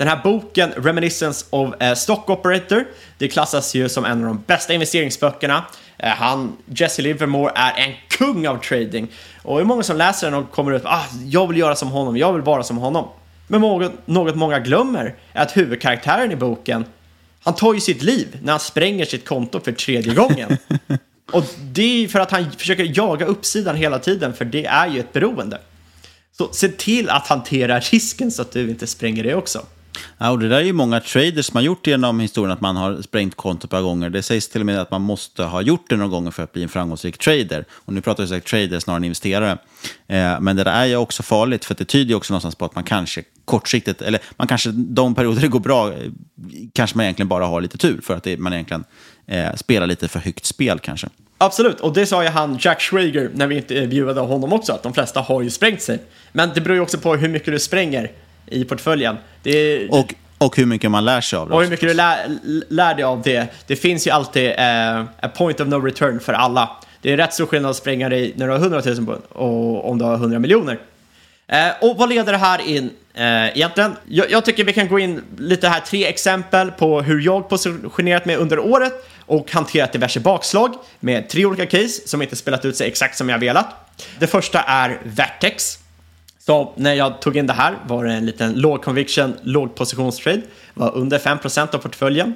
Den 0.00 0.08
här 0.08 0.20
boken, 0.24 0.72
Reminiscence 0.76 1.46
of 1.50 1.74
Stock 1.96 2.30
Operator, 2.30 2.84
det 3.18 3.28
klassas 3.28 3.74
ju 3.74 3.88
som 3.88 4.04
en 4.04 4.18
av 4.20 4.26
de 4.26 4.42
bästa 4.46 4.74
investeringsböckerna. 4.74 5.64
Eh, 5.98 6.08
han, 6.08 6.56
Jesse 6.66 7.02
Livermore, 7.02 7.52
är 7.54 7.86
en 7.86 7.94
kung 8.08 8.46
av 8.46 8.58
trading. 8.58 9.08
Och 9.42 9.56
det 9.56 9.62
är 9.62 9.64
många 9.64 9.82
som 9.82 9.96
läser 9.96 10.30
den 10.30 10.40
och 10.40 10.50
kommer 10.50 10.72
ut 10.72 10.82
ah, 10.84 11.04
jag 11.24 11.46
vill 11.46 11.58
göra 11.58 11.76
som 11.76 11.88
honom, 11.88 12.16
jag 12.16 12.32
vill 12.32 12.42
vara 12.42 12.62
som 12.62 12.76
honom. 12.76 13.08
Men 13.46 13.60
något, 13.60 13.92
något 14.06 14.34
många 14.34 14.58
glömmer 14.58 15.14
är 15.32 15.42
att 15.42 15.56
huvudkaraktären 15.56 16.32
i 16.32 16.36
boken, 16.36 16.84
han 17.42 17.54
tar 17.54 17.74
ju 17.74 17.80
sitt 17.80 18.02
liv 18.02 18.38
när 18.42 18.52
han 18.52 18.60
spränger 18.60 19.04
sitt 19.04 19.28
konto 19.28 19.60
för 19.60 19.72
tredje 19.72 20.14
gången. 20.14 20.56
och 21.32 21.44
det 21.62 22.04
är 22.04 22.08
för 22.08 22.20
att 22.20 22.30
han 22.30 22.50
försöker 22.52 22.92
jaga 22.96 23.26
uppsidan 23.26 23.76
hela 23.76 23.98
tiden, 23.98 24.34
för 24.34 24.44
det 24.44 24.66
är 24.66 24.88
ju 24.88 25.00
ett 25.00 25.12
beroende. 25.12 25.58
Så 26.38 26.48
se 26.52 26.68
till 26.68 27.10
att 27.10 27.26
hantera 27.26 27.80
risken 27.80 28.30
så 28.30 28.42
att 28.42 28.52
du 28.52 28.70
inte 28.70 28.86
spränger 28.86 29.24
det 29.24 29.34
också. 29.34 29.66
Ja, 30.18 30.30
och 30.30 30.38
det 30.38 30.48
där 30.48 30.56
är 30.56 30.64
ju 30.64 30.72
många 30.72 31.00
traders 31.00 31.46
som 31.46 31.56
har 31.56 31.62
gjort 31.62 31.86
genom 31.86 32.20
historien 32.20 32.52
att 32.52 32.60
man 32.60 32.76
har 32.76 33.02
sprängt 33.02 33.34
konto 33.34 33.64
ett 33.64 33.70
par 33.70 33.82
gånger. 33.82 34.10
Det 34.10 34.22
sägs 34.22 34.48
till 34.48 34.60
och 34.60 34.66
med 34.66 34.80
att 34.80 34.90
man 34.90 35.00
måste 35.00 35.44
ha 35.44 35.62
gjort 35.62 35.84
det 35.88 35.96
någon 35.96 36.10
gång 36.10 36.32
för 36.32 36.42
att 36.42 36.52
bli 36.52 36.62
en 36.62 36.68
framgångsrik 36.68 37.18
trader. 37.18 37.64
Och 37.70 37.92
nu 37.92 38.00
pratar 38.00 38.22
vi 38.22 38.28
säkert 38.28 38.50
trader 38.50 38.78
snarare 38.78 38.96
än 38.96 39.04
investerare. 39.04 39.58
Eh, 40.06 40.40
men 40.40 40.56
det 40.56 40.64
där 40.64 40.72
är 40.72 40.84
ju 40.84 40.96
också 40.96 41.22
farligt 41.22 41.64
för 41.64 41.74
det 41.74 41.84
tyder 41.84 42.08
ju 42.08 42.14
också 42.14 42.32
någonstans 42.32 42.54
på 42.54 42.64
att 42.64 42.74
man 42.74 42.84
kanske 42.84 43.22
kortsiktigt, 43.44 44.02
eller 44.02 44.20
man 44.36 44.48
kanske 44.48 44.70
de 44.72 45.14
perioder 45.14 45.40
det 45.40 45.48
går 45.48 45.60
bra, 45.60 45.92
eh, 45.92 46.10
kanske 46.72 46.96
man 46.96 47.04
egentligen 47.04 47.28
bara 47.28 47.46
har 47.46 47.60
lite 47.60 47.78
tur 47.78 48.00
för 48.00 48.14
att 48.14 48.22
det, 48.22 48.36
man 48.36 48.52
egentligen 48.52 48.84
eh, 49.26 49.54
spelar 49.54 49.86
lite 49.86 50.08
för 50.08 50.18
högt 50.18 50.44
spel 50.44 50.78
kanske. 50.78 51.08
Absolut, 51.38 51.80
och 51.80 51.92
det 51.92 52.06
sa 52.06 52.22
ju 52.22 52.28
han 52.28 52.58
Jack 52.60 52.80
Schrager 52.80 53.30
när 53.34 53.46
vi 53.46 53.56
intervjuade 53.56 54.20
honom 54.20 54.52
också, 54.52 54.72
att 54.72 54.82
de 54.82 54.94
flesta 54.94 55.20
har 55.20 55.42
ju 55.42 55.50
sprängt 55.50 55.82
sig. 55.82 56.02
Men 56.32 56.50
det 56.54 56.60
beror 56.60 56.76
ju 56.76 56.82
också 56.82 56.98
på 56.98 57.16
hur 57.16 57.28
mycket 57.28 57.52
du 57.52 57.58
spränger 57.58 58.10
i 58.50 58.64
portföljen. 58.64 59.16
Är, 59.44 59.92
och, 59.92 60.14
och 60.38 60.56
hur 60.56 60.66
mycket 60.66 60.90
man 60.90 61.04
lär 61.04 61.20
sig 61.20 61.38
av 61.38 61.48
det. 61.48 61.54
Och 61.54 61.62
hur 61.62 61.70
mycket 61.70 61.88
du 61.88 61.94
lär, 61.94 62.38
lär 62.68 62.94
dig 62.94 63.04
av 63.04 63.22
det. 63.22 63.46
Det 63.66 63.76
finns 63.76 64.06
ju 64.06 64.10
alltid 64.10 64.50
eh, 64.50 65.00
a 65.00 65.28
point 65.36 65.60
of 65.60 65.68
no 65.68 65.74
return 65.74 66.20
för 66.20 66.32
alla. 66.32 66.70
Det 67.02 67.12
är 67.12 67.16
rätt 67.16 67.34
stor 67.34 67.46
skillnad 67.46 67.70
att 67.70 67.76
spränga 67.76 68.08
dig 68.08 68.32
när 68.36 68.46
du 68.46 68.52
har 68.52 68.60
100 68.60 68.82
000 68.84 68.94
pund 68.96 69.22
och 69.28 69.90
om 69.90 69.98
du 69.98 70.04
har 70.04 70.14
100 70.14 70.38
miljoner. 70.38 70.78
Eh, 71.46 71.68
och 71.80 71.96
vad 71.96 72.08
leder 72.08 72.32
det 72.32 72.38
här 72.38 72.60
in 72.60 72.90
eh, 73.14 73.48
egentligen? 73.48 73.96
Jag, 74.08 74.30
jag, 74.30 74.44
tycker 74.44 74.64
vi 74.64 74.72
kan 74.72 74.88
gå 74.88 74.98
in 74.98 75.22
lite 75.38 75.68
här, 75.68 75.80
tre 75.80 76.06
exempel 76.06 76.70
på 76.70 77.02
hur 77.02 77.20
jag 77.20 77.48
positionerat 77.48 78.24
mig 78.24 78.36
under 78.36 78.58
året 78.58 78.92
och 79.26 79.52
hanterat 79.52 79.92
diverse 79.92 80.20
bakslag 80.20 80.74
med 81.00 81.28
tre 81.28 81.44
olika 81.44 81.66
case 81.66 82.08
som 82.08 82.22
inte 82.22 82.36
spelat 82.36 82.64
ut 82.64 82.76
sig 82.76 82.88
exakt 82.88 83.16
som 83.16 83.28
jag 83.28 83.38
velat. 83.38 83.66
Det 84.18 84.26
första 84.26 84.60
är 84.60 84.98
Vertex. 85.04 85.78
Så 86.50 86.72
när 86.76 86.94
jag 86.94 87.20
tog 87.20 87.36
in 87.36 87.46
det 87.46 87.52
här 87.52 87.74
var 87.86 88.04
det 88.04 88.12
en 88.12 88.26
liten 88.26 88.52
låg 88.52 88.84
conviction, 88.84 89.36
låg 89.42 89.74
positionstrade. 89.74 90.42
Var 90.74 90.94
under 90.94 91.18
5% 91.18 91.74
av 91.74 91.78
portföljen. 91.78 92.34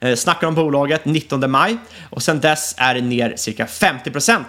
Eh, 0.00 0.14
snackar 0.14 0.46
om 0.46 0.54
bolaget 0.54 1.04
19 1.04 1.50
maj 1.50 1.76
och 2.10 2.22
sen 2.22 2.40
dess 2.40 2.74
är 2.78 2.94
det 2.94 3.00
ner 3.00 3.36
cirka 3.36 3.66
50%. 3.66 4.44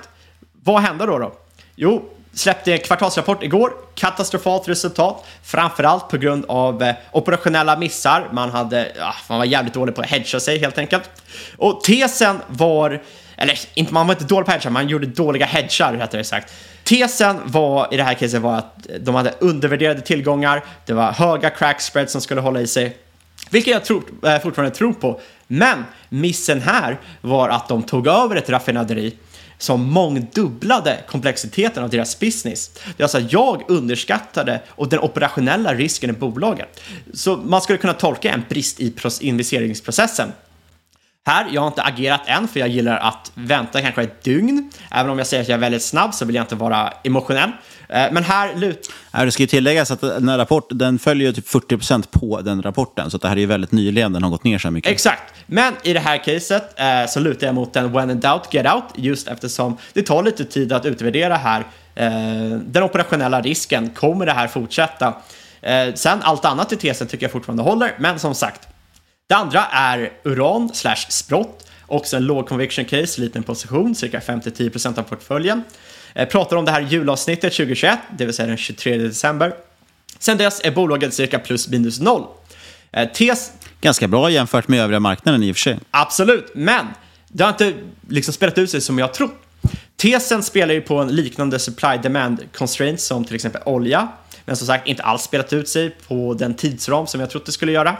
Vad 0.63 0.82
hände 0.82 1.05
då? 1.05 1.18
då? 1.18 1.34
Jo, 1.76 2.09
släppte 2.34 2.74
en 2.74 2.80
kvartalsrapport 2.80 3.43
igår. 3.43 3.72
Katastrofalt 3.95 4.68
resultat, 4.68 5.26
framförallt 5.43 6.09
på 6.09 6.18
grund 6.18 6.45
av 6.47 6.84
eh, 6.84 6.95
operationella 7.11 7.78
missar. 7.78 8.30
Man, 8.32 8.49
hade, 8.49 8.91
man 9.30 9.38
var 9.38 9.45
jävligt 9.45 9.74
dålig 9.74 9.95
på 9.95 10.01
att 10.01 10.09
hedga 10.09 10.39
sig 10.39 10.59
helt 10.59 10.78
enkelt. 10.78 11.09
Och 11.57 11.84
tesen 11.84 12.39
var, 12.47 13.03
eller 13.38 13.59
inte, 13.74 13.93
man 13.93 14.07
var 14.07 14.13
inte 14.13 14.26
dålig 14.26 14.45
på 14.45 14.51
att 14.51 14.63
hedga, 14.63 14.70
man 14.70 14.88
gjorde 14.88 15.07
dåliga 15.07 15.45
hedgar 15.45 15.93
rättare 15.93 16.24
sagt. 16.24 16.53
Tesen 16.86 17.39
var 17.45 17.93
i 17.93 17.97
det 17.97 18.03
här 18.03 18.13
caset 18.13 18.41
var 18.41 18.57
att 18.57 18.88
de 18.99 19.15
hade 19.15 19.33
undervärderade 19.39 20.01
tillgångar, 20.01 20.63
det 20.86 20.93
var 20.93 21.11
höga 21.11 21.49
crack 21.49 21.81
spreads 21.81 22.11
som 22.11 22.21
skulle 22.21 22.41
hålla 22.41 22.61
i 22.61 22.67
sig, 22.67 22.97
vilket 23.49 23.73
jag 23.73 23.86
tror, 23.86 24.03
eh, 24.25 24.39
fortfarande 24.39 24.75
tror 24.75 24.93
på. 24.93 25.21
Men 25.47 25.83
missen 26.09 26.61
här 26.61 26.99
var 27.21 27.49
att 27.49 27.67
de 27.67 27.83
tog 27.83 28.07
över 28.07 28.36
ett 28.36 28.49
raffinaderi 28.49 29.15
som 29.57 29.83
mångdubblade 29.83 30.99
komplexiteten 31.07 31.83
av 31.83 31.89
deras 31.89 32.19
business. 32.19 32.71
Det 32.97 33.03
är 33.03 33.03
alltså 33.03 33.19
jag 33.19 33.63
underskattade 33.67 34.61
och 34.69 34.89
den 34.89 34.99
operationella 34.99 35.73
risken 35.73 36.09
i 36.09 36.13
bolaget. 36.13 36.81
Så 37.13 37.38
man 37.38 37.61
skulle 37.61 37.77
kunna 37.77 37.93
tolka 37.93 38.31
en 38.31 38.43
brist 38.49 38.79
i 38.79 38.93
investeringsprocessen. 39.21 40.31
Här, 41.28 41.47
jag 41.51 41.61
har 41.61 41.67
inte 41.67 41.84
agerat 41.84 42.21
än 42.26 42.47
för 42.47 42.59
jag 42.59 42.69
gillar 42.69 42.97
att 42.97 43.32
vänta 43.34 43.82
kanske 43.82 44.03
ett 44.03 44.23
dygn. 44.23 44.71
Även 44.91 45.11
om 45.11 45.17
jag 45.17 45.28
säger 45.28 45.43
att 45.43 45.49
jag 45.49 45.55
är 45.57 45.61
väldigt 45.61 45.84
snabb 45.84 46.13
så 46.13 46.26
vill 46.26 46.36
jag 46.36 46.43
inte 46.43 46.55
vara 46.55 46.93
emotionell. 47.03 47.49
Eh, 47.89 48.11
Men 48.11 48.23
här 48.23 48.55
lut... 48.55 48.91
Det 49.11 49.32
ska 49.32 49.43
ju 49.43 49.47
tilläggas 49.47 49.91
att 49.91 50.01
den 50.01 50.30
här 50.30 50.38
rapport, 50.38 50.67
den 50.69 50.99
följer 50.99 51.32
typ 51.32 51.47
40% 51.47 52.03
på 52.11 52.41
den 52.41 52.61
rapporten, 52.61 53.11
så 53.11 53.15
att 53.17 53.21
det 53.21 53.28
här 53.28 53.36
är 53.36 53.39
ju 53.39 53.45
väldigt 53.45 53.71
nyligen 53.71 54.13
den 54.13 54.23
har 54.23 54.30
gått 54.30 54.43
ner 54.43 54.57
så 54.57 54.71
mycket. 54.71 54.91
Exakt. 54.91 55.34
Men 55.45 55.73
i 55.84 55.93
det 55.93 55.99
här 55.99 56.17
caset 56.17 56.80
eh, 56.80 57.05
så 57.07 57.19
lutar 57.19 57.47
jag 57.47 57.55
mot 57.55 57.73
den 57.73 57.91
when 57.91 58.09
in 58.09 58.19
doubt, 58.19 58.53
get 58.53 58.73
out, 58.73 58.84
just 58.95 59.28
eftersom 59.28 59.78
det 59.93 60.01
tar 60.01 60.23
lite 60.23 60.45
tid 60.45 60.73
att 60.73 60.86
utvärdera 60.86 61.36
här 61.36 61.59
eh, 61.95 62.07
den 62.65 62.84
operationella 62.84 63.41
risken. 63.41 63.89
Kommer 63.89 64.26
det 64.26 64.32
här 64.32 64.47
fortsätta? 64.47 65.13
Sen 65.95 66.19
allt 66.21 66.45
annat 66.45 66.73
i 66.73 66.76
tesen 66.76 67.07
tycker 67.07 67.23
jag 67.23 67.32
fortfarande 67.32 67.63
håller, 67.63 67.95
men 67.99 68.19
som 68.19 68.36
sagt. 68.36 68.67
Det 69.28 69.36
andra 69.36 69.65
är 69.65 70.11
uran 70.23 70.69
slash 70.73 71.05
sprott, 71.09 71.67
också 71.86 72.17
en 72.17 72.26
låg 72.26 72.47
conviction 72.47 72.86
case, 72.86 73.21
liten 73.21 73.43
position, 73.43 73.95
cirka 73.95 74.19
5-10% 74.19 74.99
av 74.99 75.03
portföljen. 75.03 75.63
Eh, 76.13 76.28
pratar 76.28 76.57
om 76.57 76.65
det 76.65 76.71
här 76.71 76.82
julavsnittet 76.82 77.53
2021, 77.53 77.99
det 78.17 78.26
vill 78.26 78.34
säga 78.34 78.47
den 78.47 78.57
23 78.57 78.97
december. 78.97 79.53
Sen 80.19 80.38
dess 80.38 80.61
är 80.63 80.71
bolaget 80.71 81.13
cirka 81.13 81.39
plus 81.39 81.67
minus 81.67 81.99
noll. 81.99 82.23
Eh, 82.91 83.09
tes 83.11 83.51
Ganska 83.82 84.07
bra 84.07 84.30
jämfört 84.30 84.67
med 84.67 84.82
övriga 84.82 84.99
marknaden 84.99 85.43
i 85.43 85.51
och 85.51 85.55
för 85.55 85.61
sig. 85.61 85.80
Absolut, 85.91 86.51
men 86.55 86.86
det 87.28 87.43
har 87.43 87.51
inte 87.51 87.73
liksom 88.09 88.34
spelat 88.34 88.57
ut 88.57 88.69
sig 88.69 88.82
som 88.82 88.99
jag 88.99 89.13
trott. 89.13 89.36
Tesen 89.95 90.43
spelar 90.43 90.73
ju 90.73 90.82
på 90.82 90.97
en 90.97 91.07
liknande 91.07 91.59
supply 91.59 91.97
demand 92.03 92.43
constraint 92.53 93.01
som 93.01 93.26
till 93.26 93.36
exempel 93.36 93.61
olja, 93.65 94.07
men 94.45 94.55
som 94.55 94.67
sagt 94.67 94.88
inte 94.88 95.03
alls 95.03 95.21
spelat 95.21 95.53
ut 95.53 95.69
sig 95.69 95.89
på 95.89 96.34
den 96.34 96.55
tidsram 96.55 97.07
som 97.07 97.19
jag 97.19 97.30
trott 97.30 97.45
det 97.45 97.51
skulle 97.51 97.71
göra. 97.71 97.97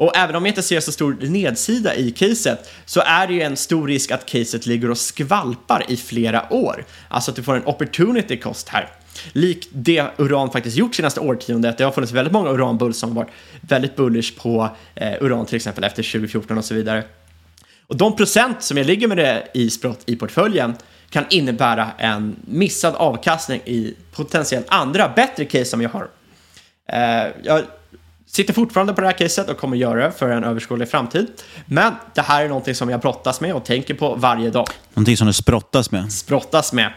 Och 0.00 0.16
även 0.16 0.36
om 0.36 0.44
jag 0.44 0.50
inte 0.50 0.62
ser 0.62 0.80
så 0.80 0.92
stor 0.92 1.16
nedsida 1.20 1.94
i 1.94 2.10
caset 2.10 2.70
så 2.84 3.00
är 3.00 3.26
det 3.26 3.34
ju 3.34 3.42
en 3.42 3.56
stor 3.56 3.88
risk 3.88 4.10
att 4.10 4.26
caset 4.26 4.66
ligger 4.66 4.90
och 4.90 4.98
skvalpar 4.98 5.84
i 5.88 5.96
flera 5.96 6.52
år. 6.52 6.84
Alltså 7.08 7.30
att 7.30 7.36
du 7.36 7.42
får 7.42 7.56
en 7.56 7.66
opportunity 7.66 8.36
cost 8.36 8.68
här. 8.68 8.88
Likt 9.32 9.68
det 9.72 10.04
uran 10.16 10.50
faktiskt 10.50 10.76
gjort 10.76 10.94
senaste 10.94 11.20
årtiondet. 11.20 11.78
Det 11.78 11.84
har 11.84 11.90
funnits 11.90 12.12
väldigt 12.12 12.32
många 12.32 12.50
uranbulls 12.50 12.98
som 12.98 13.14
varit 13.14 13.28
väldigt 13.60 13.96
bullish 13.96 14.38
på 14.38 14.68
eh, 14.94 15.12
uran 15.20 15.46
till 15.46 15.56
exempel 15.56 15.84
efter 15.84 16.02
2014 16.02 16.58
och 16.58 16.64
så 16.64 16.74
vidare. 16.74 17.04
Och 17.86 17.96
de 17.96 18.16
procent 18.16 18.62
som 18.62 18.76
jag 18.76 18.86
ligger 18.86 19.08
med 19.08 19.16
det 19.16 19.48
i 19.54 19.70
sprott 19.70 20.02
i 20.06 20.16
portföljen 20.16 20.74
kan 21.10 21.24
innebära 21.30 21.90
en 21.98 22.36
missad 22.40 22.94
avkastning 22.94 23.60
i 23.64 23.94
potentiellt 24.12 24.66
andra 24.68 25.08
bättre 25.16 25.44
case 25.44 25.64
som 25.64 25.82
jag 25.82 25.90
har. 25.90 26.08
Eh, 26.88 27.32
jag 27.42 27.62
sitter 28.32 28.54
fortfarande 28.54 28.92
på 28.92 29.00
det 29.00 29.06
här 29.06 29.18
caset 29.18 29.48
och 29.48 29.58
kommer 29.58 29.76
göra 29.76 30.04
det 30.04 30.12
för 30.12 30.30
en 30.30 30.44
överskådlig 30.44 30.88
framtid. 30.88 31.26
Men 31.66 31.94
det 32.14 32.20
här 32.20 32.44
är 32.44 32.48
någonting 32.48 32.74
som 32.74 32.90
jag 32.90 33.00
brottas 33.00 33.40
med 33.40 33.54
och 33.54 33.64
tänker 33.64 33.94
på 33.94 34.14
varje 34.14 34.50
dag. 34.50 34.66
Någonting 34.94 35.16
som 35.16 35.26
du 35.26 35.32
sprottas 35.32 35.90
med. 35.90 36.12
Sprottas 36.12 36.72
med. 36.72 36.92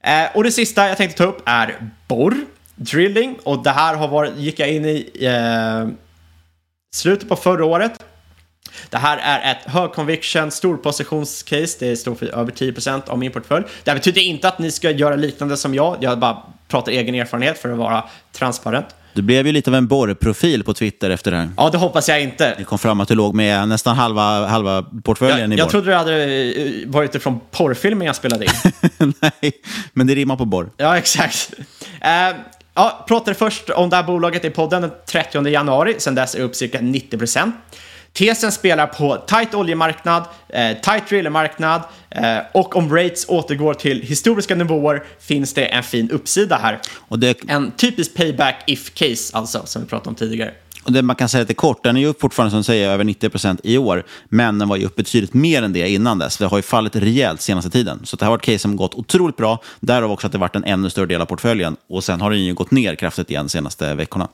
Eh, 0.00 0.36
och 0.36 0.44
det 0.44 0.52
sista 0.52 0.88
jag 0.88 0.96
tänkte 0.96 1.18
ta 1.18 1.24
upp 1.24 1.42
är 1.46 1.90
borr, 2.08 2.34
drilling. 2.74 3.38
Och 3.42 3.62
det 3.62 3.70
här 3.70 3.94
har 3.94 4.08
varit, 4.08 4.36
gick 4.36 4.58
jag 4.60 4.68
in 4.70 4.84
i 4.84 5.10
eh, 5.20 5.88
slutet 6.94 7.28
på 7.28 7.36
förra 7.36 7.64
året. 7.64 8.04
Det 8.90 8.96
här 8.98 9.18
är 9.18 9.52
ett 9.52 9.72
hög 9.72 9.92
conviction 9.92 10.50
storpositionscase. 10.50 11.76
Det 11.78 11.96
står 11.96 12.14
för 12.14 12.26
över 12.26 12.52
10% 12.52 13.08
av 13.08 13.18
min 13.18 13.32
portfölj. 13.32 13.64
Det 13.84 13.90
här 13.90 13.98
betyder 13.98 14.20
inte 14.20 14.48
att 14.48 14.58
ni 14.58 14.70
ska 14.70 14.90
göra 14.90 15.16
liknande 15.16 15.56
som 15.56 15.74
jag. 15.74 15.96
Jag 16.00 16.18
bara 16.18 16.42
pratar 16.68 16.92
egen 16.92 17.14
erfarenhet 17.14 17.58
för 17.58 17.72
att 17.72 17.78
vara 17.78 18.04
transparent. 18.32 18.86
Du 19.14 19.22
blev 19.22 19.46
ju 19.46 19.52
lite 19.52 19.70
av 19.70 19.74
en 19.74 19.86
borrprofil 19.86 20.64
på 20.64 20.74
Twitter 20.74 21.10
efter 21.10 21.30
det 21.30 21.36
här. 21.36 21.48
Ja, 21.56 21.70
det 21.70 21.78
hoppas 21.78 22.08
jag 22.08 22.22
inte. 22.22 22.54
Det 22.58 22.64
kom 22.64 22.78
fram 22.78 23.00
att 23.00 23.08
du 23.08 23.14
låg 23.14 23.34
med 23.34 23.68
nästan 23.68 23.96
halva, 23.96 24.46
halva 24.46 24.84
portföljen 25.04 25.38
Jag, 25.50 25.52
i 25.52 25.58
jag 25.58 25.66
borr. 25.66 25.70
trodde 25.70 25.90
det 25.90 25.96
hade 25.96 26.24
eh, 26.24 26.70
varit 26.86 27.14
ifrån 27.14 27.40
porrfilmen 27.50 28.06
jag 28.06 28.16
spelade 28.16 28.44
in. 28.44 28.50
Nej, 29.20 29.52
men 29.92 30.06
det 30.06 30.14
rimmar 30.14 30.36
på 30.36 30.44
borr. 30.44 30.70
Ja, 30.76 30.98
exakt. 30.98 31.50
Eh, 32.00 32.36
ja, 32.74 33.04
pratade 33.08 33.34
först 33.34 33.70
om 33.70 33.90
det 33.90 33.96
här 33.96 34.02
bolaget 34.02 34.44
i 34.44 34.50
podden 34.50 34.82
den 34.82 34.90
30 35.10 35.48
januari. 35.48 35.94
Sen 35.98 36.14
dess 36.14 36.34
är 36.34 36.38
det 36.38 36.44
upp 36.44 36.54
cirka 36.54 36.78
90%. 36.78 37.52
Tesen 38.18 38.52
spelar 38.52 38.86
på 38.86 39.16
tight 39.16 39.54
oljemarknad, 39.54 40.24
eh, 40.48 40.76
tight 40.82 41.08
drillermarknad 41.08 41.82
eh, 42.10 42.38
och 42.54 42.76
om 42.76 42.96
rates 42.96 43.28
återgår 43.28 43.74
till 43.74 44.02
historiska 44.02 44.54
nivåer 44.54 45.04
finns 45.20 45.54
det 45.54 45.64
en 45.64 45.82
fin 45.82 46.10
uppsida 46.10 46.56
här. 46.56 46.80
Och 46.98 47.18
det, 47.18 47.38
En 47.48 47.70
typisk 47.70 48.14
payback 48.14 48.64
if 48.66 48.94
case 48.94 49.36
alltså, 49.36 49.62
som 49.66 49.82
vi 49.82 49.88
pratade 49.88 50.08
om 50.08 50.14
tidigare. 50.14 50.52
och 50.84 50.92
det 50.92 51.02
man 51.02 51.16
kan 51.16 51.28
säga 51.28 51.40
lite 51.40 51.54
kort, 51.54 51.84
den 51.84 51.96
är 51.96 52.00
ju 52.00 52.14
fortfarande 52.20 52.50
som 52.50 52.64
säger 52.64 52.90
över 52.90 53.04
90% 53.04 53.60
i 53.64 53.78
år, 53.78 54.04
men 54.28 54.58
den 54.58 54.68
var 54.68 54.76
ju 54.76 54.84
upp 54.84 54.96
betydligt 54.96 55.34
mer 55.34 55.62
än 55.62 55.72
det 55.72 55.88
innan 55.88 56.18
dess. 56.18 56.36
Det 56.36 56.46
har 56.46 56.58
ju 56.58 56.62
fallit 56.62 56.96
rejält 56.96 57.40
senaste 57.40 57.70
tiden. 57.70 58.00
Så 58.04 58.16
det 58.16 58.24
har 58.24 58.30
varit 58.30 58.44
case 58.44 58.58
som 58.58 58.76
gått 58.76 58.94
otroligt 58.94 59.36
bra, 59.36 59.62
därav 59.80 60.12
också 60.12 60.26
att 60.26 60.32
det 60.32 60.38
varit 60.38 60.56
en 60.56 60.64
ännu 60.64 60.90
större 60.90 61.06
del 61.06 61.20
av 61.20 61.26
portföljen. 61.26 61.76
Och 61.88 62.04
sen 62.04 62.20
har 62.20 62.30
den 62.30 62.44
ju 62.44 62.54
gått 62.54 62.70
ner 62.70 62.94
kraftigt 62.94 63.30
igen 63.30 63.48
senaste 63.48 63.94
veckorna. 63.94 64.28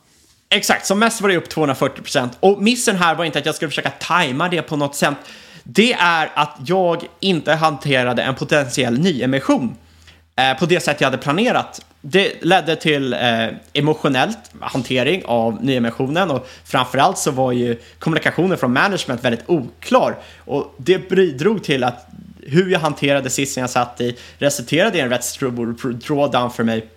Exakt, 0.48 0.86
som 0.86 0.98
mest 0.98 1.20
var 1.20 1.28
det 1.28 1.36
upp 1.36 1.48
240%. 1.48 2.28
Och 2.40 2.62
missen 2.62 2.96
här 2.96 3.14
var 3.14 3.24
inte 3.24 3.38
att 3.38 3.46
jag 3.46 3.54
skulle 3.54 3.68
försöka 3.68 3.90
tajma 3.90 4.48
det 4.48 4.62
på 4.62 4.76
något 4.76 4.96
sätt. 4.96 5.14
Det 5.62 5.92
är 5.92 6.30
att 6.34 6.56
jag 6.66 7.04
inte 7.20 7.52
hanterade 7.52 8.22
en 8.22 8.34
potentiell 8.34 8.98
nyemission 8.98 9.76
eh, 10.36 10.58
på 10.58 10.66
det 10.66 10.80
sätt 10.80 11.00
jag 11.00 11.06
hade 11.06 11.22
planerat. 11.22 11.80
Det 12.00 12.44
ledde 12.44 12.76
till 12.76 13.12
eh, 13.12 13.48
emotionellt 13.72 14.38
hantering 14.60 15.22
av 15.24 15.64
nyemissionen 15.64 16.30
och 16.30 16.48
framförallt 16.64 17.18
så 17.18 17.30
var 17.30 17.52
ju 17.52 17.76
kommunikationen 17.98 18.58
från 18.58 18.72
management 18.72 19.24
väldigt 19.24 19.44
oklar 19.46 20.16
och 20.38 20.74
det 20.76 21.08
bidrog 21.08 21.64
till 21.64 21.84
att 21.84 22.06
hur 22.42 22.70
jag 22.70 22.80
hanterade 22.80 23.30
sitsen 23.30 23.60
jag 23.60 23.70
satt 23.70 24.00
i 24.00 24.16
resulterade 24.38 24.98
i 24.98 25.00
en 25.00 25.10
rätt 25.10 25.24
stor 25.24 25.92
drawdown 25.92 26.50
för 26.50 26.64
mig 26.64 26.88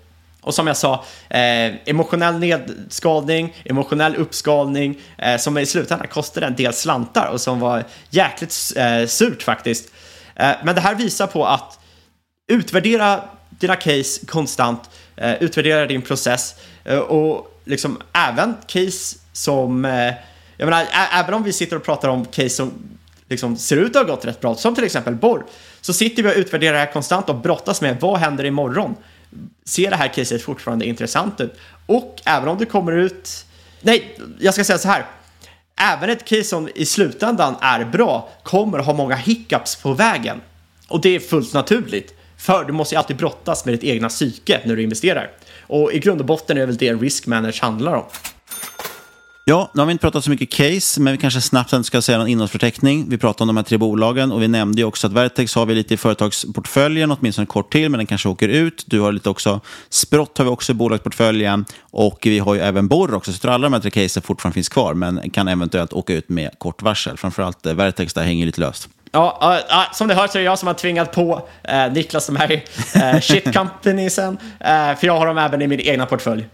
och 0.48 0.54
som 0.54 0.68
jag 0.68 0.78
sa, 0.78 1.06
eh, 1.30 1.90
emotionell 1.90 2.40
nedskalning, 2.40 3.56
emotionell 3.66 4.16
uppskalning 4.16 4.98
eh, 5.18 5.38
som 5.38 5.58
i 5.58 5.66
slutändan 5.66 6.08
kostade 6.08 6.46
en 6.46 6.56
del 6.56 6.74
slantar 6.74 7.28
och 7.28 7.42
som 7.42 7.60
var 7.60 7.84
jäkligt 8.10 8.74
eh, 8.76 9.06
surt 9.08 9.44
faktiskt. 9.44 9.92
Eh, 10.36 10.52
men 10.64 10.76
det 10.76 10.82
här 10.82 10.96
visar 10.96 11.28
på 11.28 11.46
att 11.46 11.80
utvärdera 12.48 13.22
dina 13.50 13.76
case 13.76 14.26
konstant, 14.26 14.90
eh, 15.16 15.44
utvärdera 15.44 15.86
din 15.86 16.02
process 16.02 16.56
eh, 16.86 16.98
och 16.98 17.62
liksom 17.66 18.02
även 18.14 18.56
case 18.68 19.18
som, 19.34 19.86
eh, 19.86 20.14
jag 20.58 20.66
menar, 20.66 20.86
även 21.14 21.34
om 21.34 21.44
vi 21.44 21.54
sitter 21.54 21.76
och 21.76 21.84
pratar 21.84 22.10
om 22.10 22.26
case 22.26 22.50
som 22.50 22.74
liksom 23.30 23.58
ser 23.58 23.78
ut 23.78 23.96
att 23.96 24.08
ha 24.08 24.16
gått 24.16 24.26
rätt 24.26 24.42
bra, 24.42 24.56
som 24.56 24.76
till 24.76 24.84
exempel 24.84 25.16
Borr, 25.16 25.46
så 25.82 25.94
sitter 25.94 26.24
vi 26.24 26.30
och 26.30 26.36
utvärderar 26.36 26.74
det 26.74 26.80
här 26.80 26.92
konstant 26.94 27.30
och 27.30 27.36
brottas 27.36 27.82
med 27.82 27.98
vad 28.00 28.20
händer 28.20 28.46
imorgon? 28.46 28.96
Ser 29.66 29.90
det 29.90 29.96
här 29.96 30.14
caset 30.14 30.42
fortfarande 30.42 30.86
intressant 30.86 31.42
ut? 31.42 31.54
Och 31.86 32.22
även 32.26 32.50
om 32.50 32.58
det 32.58 32.66
kommer 32.66 32.92
ut... 32.92 33.46
Nej, 33.82 34.18
jag 34.40 34.54
ska 34.54 34.64
säga 34.64 34.78
så 34.78 34.88
här. 34.88 35.06
Även 35.82 36.10
ett 36.10 36.26
case 36.26 36.44
som 36.44 36.70
i 36.76 36.86
slutändan 36.86 37.56
är 37.62 37.86
bra 37.86 38.30
kommer 38.44 38.80
ha 38.80 38.94
många 38.94 39.16
hiccups 39.16 39.76
på 39.76 39.94
vägen. 39.94 40.42
Och 40.88 41.02
det 41.02 41.16
är 41.16 41.20
fullt 41.20 41.54
naturligt. 41.54 42.14
För 42.38 42.64
du 42.66 42.74
måste 42.74 42.96
ju 42.96 43.00
alltid 43.00 43.18
brottas 43.18 43.66
med 43.66 43.74
ditt 43.74 43.84
egna 43.84 44.10
psyke 44.10 44.62
när 44.66 44.76
du 44.76 44.84
investerar. 44.84 45.32
Och 45.62 45.94
i 45.94 46.00
grund 46.00 46.20
och 46.20 46.26
botten 46.26 46.58
är 46.58 46.62
det 46.62 46.66
väl 46.66 46.78
det 46.78 46.94
risk 46.94 47.28
manage 47.28 47.62
handlar 47.62 47.94
om. 47.94 48.06
Ja, 49.50 49.70
nu 49.74 49.82
har 49.82 49.86
vi 49.86 49.92
inte 49.92 50.02
pratat 50.02 50.24
så 50.24 50.30
mycket 50.30 50.52
case, 50.52 51.02
men 51.02 51.14
vi 51.14 51.18
kanske 51.18 51.42
snabbt 51.42 51.86
ska 51.86 52.02
säga 52.02 52.18
någon 52.18 52.28
innehållsförteckning. 52.28 53.10
Vi 53.10 53.18
pratade 53.18 53.44
om 53.44 53.48
de 53.48 53.58
här 53.58 53.64
tre 53.64 53.78
bolagen 53.78 54.32
och 54.32 54.42
vi 54.42 54.48
nämnde 54.48 54.82
ju 54.82 54.86
också 54.86 55.08
att 55.08 55.14
Vertex 55.14 55.56
har 55.56 55.66
vi 55.66 55.76
lite 55.76 55.94
i 55.94 55.98
företagsportföljen, 55.98 57.12
åtminstone 57.12 57.46
kort 57.46 57.72
till, 57.72 57.90
men 57.90 57.98
den 57.98 58.08
kanske 58.08 58.30
åker 58.30 58.48
ut. 58.48 58.84
Du 58.88 59.00
har 59.00 59.12
lite 59.12 59.30
också, 59.30 59.62
Sprott 59.90 60.38
har 60.38 60.46
vi 60.46 60.52
också 60.52 60.72
i 60.72 60.76
bolagsportföljen 60.76 61.66
och 61.82 62.20
vi 62.24 62.40
har 62.40 62.56
ju 62.56 62.62
även 62.62 62.88
Borr 62.88 63.14
också, 63.14 63.32
så 63.32 63.36
jag 63.36 63.42
tror 63.42 63.52
alla 63.52 63.64
de 63.64 63.74
här 63.74 63.80
tre 63.80 63.92
casen 63.92 64.24
fortfarande 64.24 64.54
finns 64.54 64.70
kvar, 64.70 64.94
men 64.94 65.30
kan 65.30 65.48
eventuellt 65.48 65.94
åka 65.94 66.14
ut 66.14 66.30
med 66.30 66.50
kort 66.58 66.82
varsel. 66.82 67.18
Framförallt 67.18 67.66
eh, 67.66 67.74
Vertex 67.74 68.14
där 68.14 68.24
hänger 68.24 68.46
lite 68.46 68.62
löst. 68.62 68.90
Ja, 69.12 69.38
ja, 69.42 69.60
ja, 69.70 69.86
som 69.94 70.08
ni 70.08 70.14
hör 70.14 70.28
så 70.28 70.38
är 70.38 70.42
det 70.42 70.46
jag 70.46 70.60
som 70.60 70.68
har 70.68 70.74
tvingat 70.74 71.12
på 71.12 71.48
eh, 71.64 71.92
Niklas 71.92 72.28
de 72.28 72.36
här 72.36 72.64
eh, 72.96 73.20
shit 73.20 73.54
companiesen, 73.54 74.38
eh, 74.60 74.96
för 74.96 75.08
jag 75.08 75.18
har 75.18 75.28
dem 75.28 75.38
även 75.38 75.62
i 75.62 75.68
min 75.68 75.80
egna 75.80 76.06
portfölj. 76.06 76.46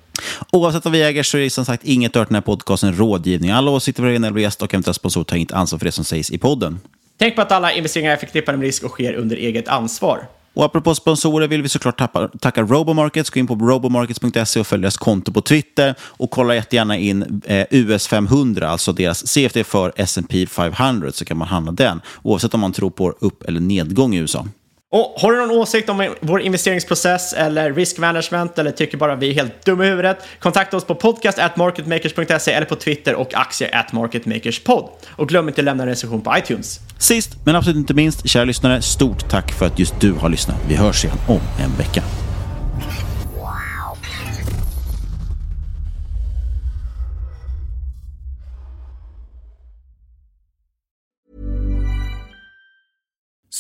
Oavsett 0.51 0.86
vad 0.86 0.91
vi 0.91 1.03
äger 1.03 1.24
så 1.24 1.38
är 1.38 1.41
det 1.41 1.49
som 1.49 1.66
sagt 1.66 1.84
inget 1.84 2.16
hört 2.16 2.28
den 2.28 2.36
här 2.36 2.41
podcasten 2.41 2.97
rådgivning. 2.97 3.51
Alla 3.51 3.72
åsikter 3.72 4.07
egna 4.07 4.28
eller 4.28 4.39
gäst 4.39 4.61
och 4.61 4.74
eventuella 4.74 4.93
sponsorer 4.93 5.24
tar 5.24 5.36
inget 5.36 5.51
ansvar 5.51 5.80
för 5.80 5.86
det 5.86 5.91
som 5.91 6.05
sägs 6.05 6.32
i 6.32 6.38
podden. 6.38 6.80
Tänk 7.18 7.36
på 7.36 7.41
att 7.41 7.51
alla 7.51 7.72
investeringar 7.74 8.11
är 8.11 8.18
förknippade 8.18 8.57
med 8.57 8.66
risk 8.66 8.84
och 8.84 8.91
sker 8.91 9.14
under 9.14 9.36
eget 9.36 9.68
ansvar. 9.68 10.28
Och 10.53 10.66
apropå 10.66 10.95
sponsorer 10.95 11.47
vill 11.47 11.61
vi 11.61 11.70
såklart 11.70 11.97
tappa, 11.97 12.28
tacka 12.28 12.61
Robomarkets. 12.61 13.30
Gå 13.30 13.39
in 13.39 13.47
på 13.47 13.55
robomarkets.se 13.55 14.59
och 14.59 14.68
följ 14.68 14.82
deras 14.82 14.97
konto 14.97 15.32
på 15.32 15.41
Twitter. 15.41 15.95
Och 16.01 16.32
kolla 16.32 16.55
jättegärna 16.55 16.97
in 16.97 17.41
eh, 17.45 17.66
US500, 17.70 18.64
alltså 18.64 18.93
deras 18.93 19.28
CFD 19.28 19.64
för 19.64 19.93
S&P 19.95 20.45
500, 20.47 21.11
så 21.11 21.26
kan 21.26 21.38
man 21.38 21.47
handla 21.47 21.72
den. 21.72 22.01
Oavsett 22.22 22.53
om 22.53 22.59
man 22.59 22.72
tror 22.72 22.89
på 22.89 23.14
upp 23.20 23.43
eller 23.43 23.59
nedgång 23.59 24.16
i 24.16 24.18
USA. 24.18 24.47
Och 24.94 25.14
har 25.18 25.32
du 25.32 25.38
någon 25.38 25.52
åsikt 25.52 25.89
om 25.89 26.16
vår 26.20 26.41
investeringsprocess 26.41 27.34
eller 27.34 27.74
risk 27.74 27.98
management 27.98 28.58
eller 28.58 28.72
tycker 28.72 28.98
bara 28.98 29.16
vi 29.16 29.30
är 29.30 29.34
helt 29.34 29.66
dumma 29.66 29.86
i 29.86 29.89
huvudet? 29.89 30.18
Kontakta 30.39 30.78
oss 30.78 30.86
på 30.86 30.96
podcast 30.96 31.39
at 31.39 31.58
marketmakers.se 31.58 32.52
eller 32.52 32.66
på 32.66 32.76
Twitter 32.76 33.16
och 33.16 33.34
aktier 33.34 33.76
at. 33.76 33.91
Och 35.10 35.30
glöm 35.30 35.48
inte 35.48 35.62
att 35.62 35.66
lämna 35.66 35.84
en 35.84 35.89
recension 35.89 36.22
på 36.22 36.38
iTunes. 36.38 36.80
Sist 36.98 37.38
men 37.46 37.56
absolut 37.56 37.78
inte 37.78 37.94
minst, 37.94 38.30
kära 38.30 38.46
lyssnare, 38.46 38.82
stort 38.82 39.30
tack 39.30 39.52
för 39.52 39.66
att 39.66 39.80
just 39.80 40.00
du 40.00 40.12
har 40.12 40.30
lyssnat. 40.30 40.58
Vi 40.68 40.76
hörs 40.76 41.06
igen 41.06 41.18
om 41.28 41.41
en 41.60 41.78
vecka. 41.78 42.23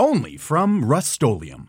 only 0.00 0.36
from 0.38 0.84
Rust-Oleum. 0.84 1.68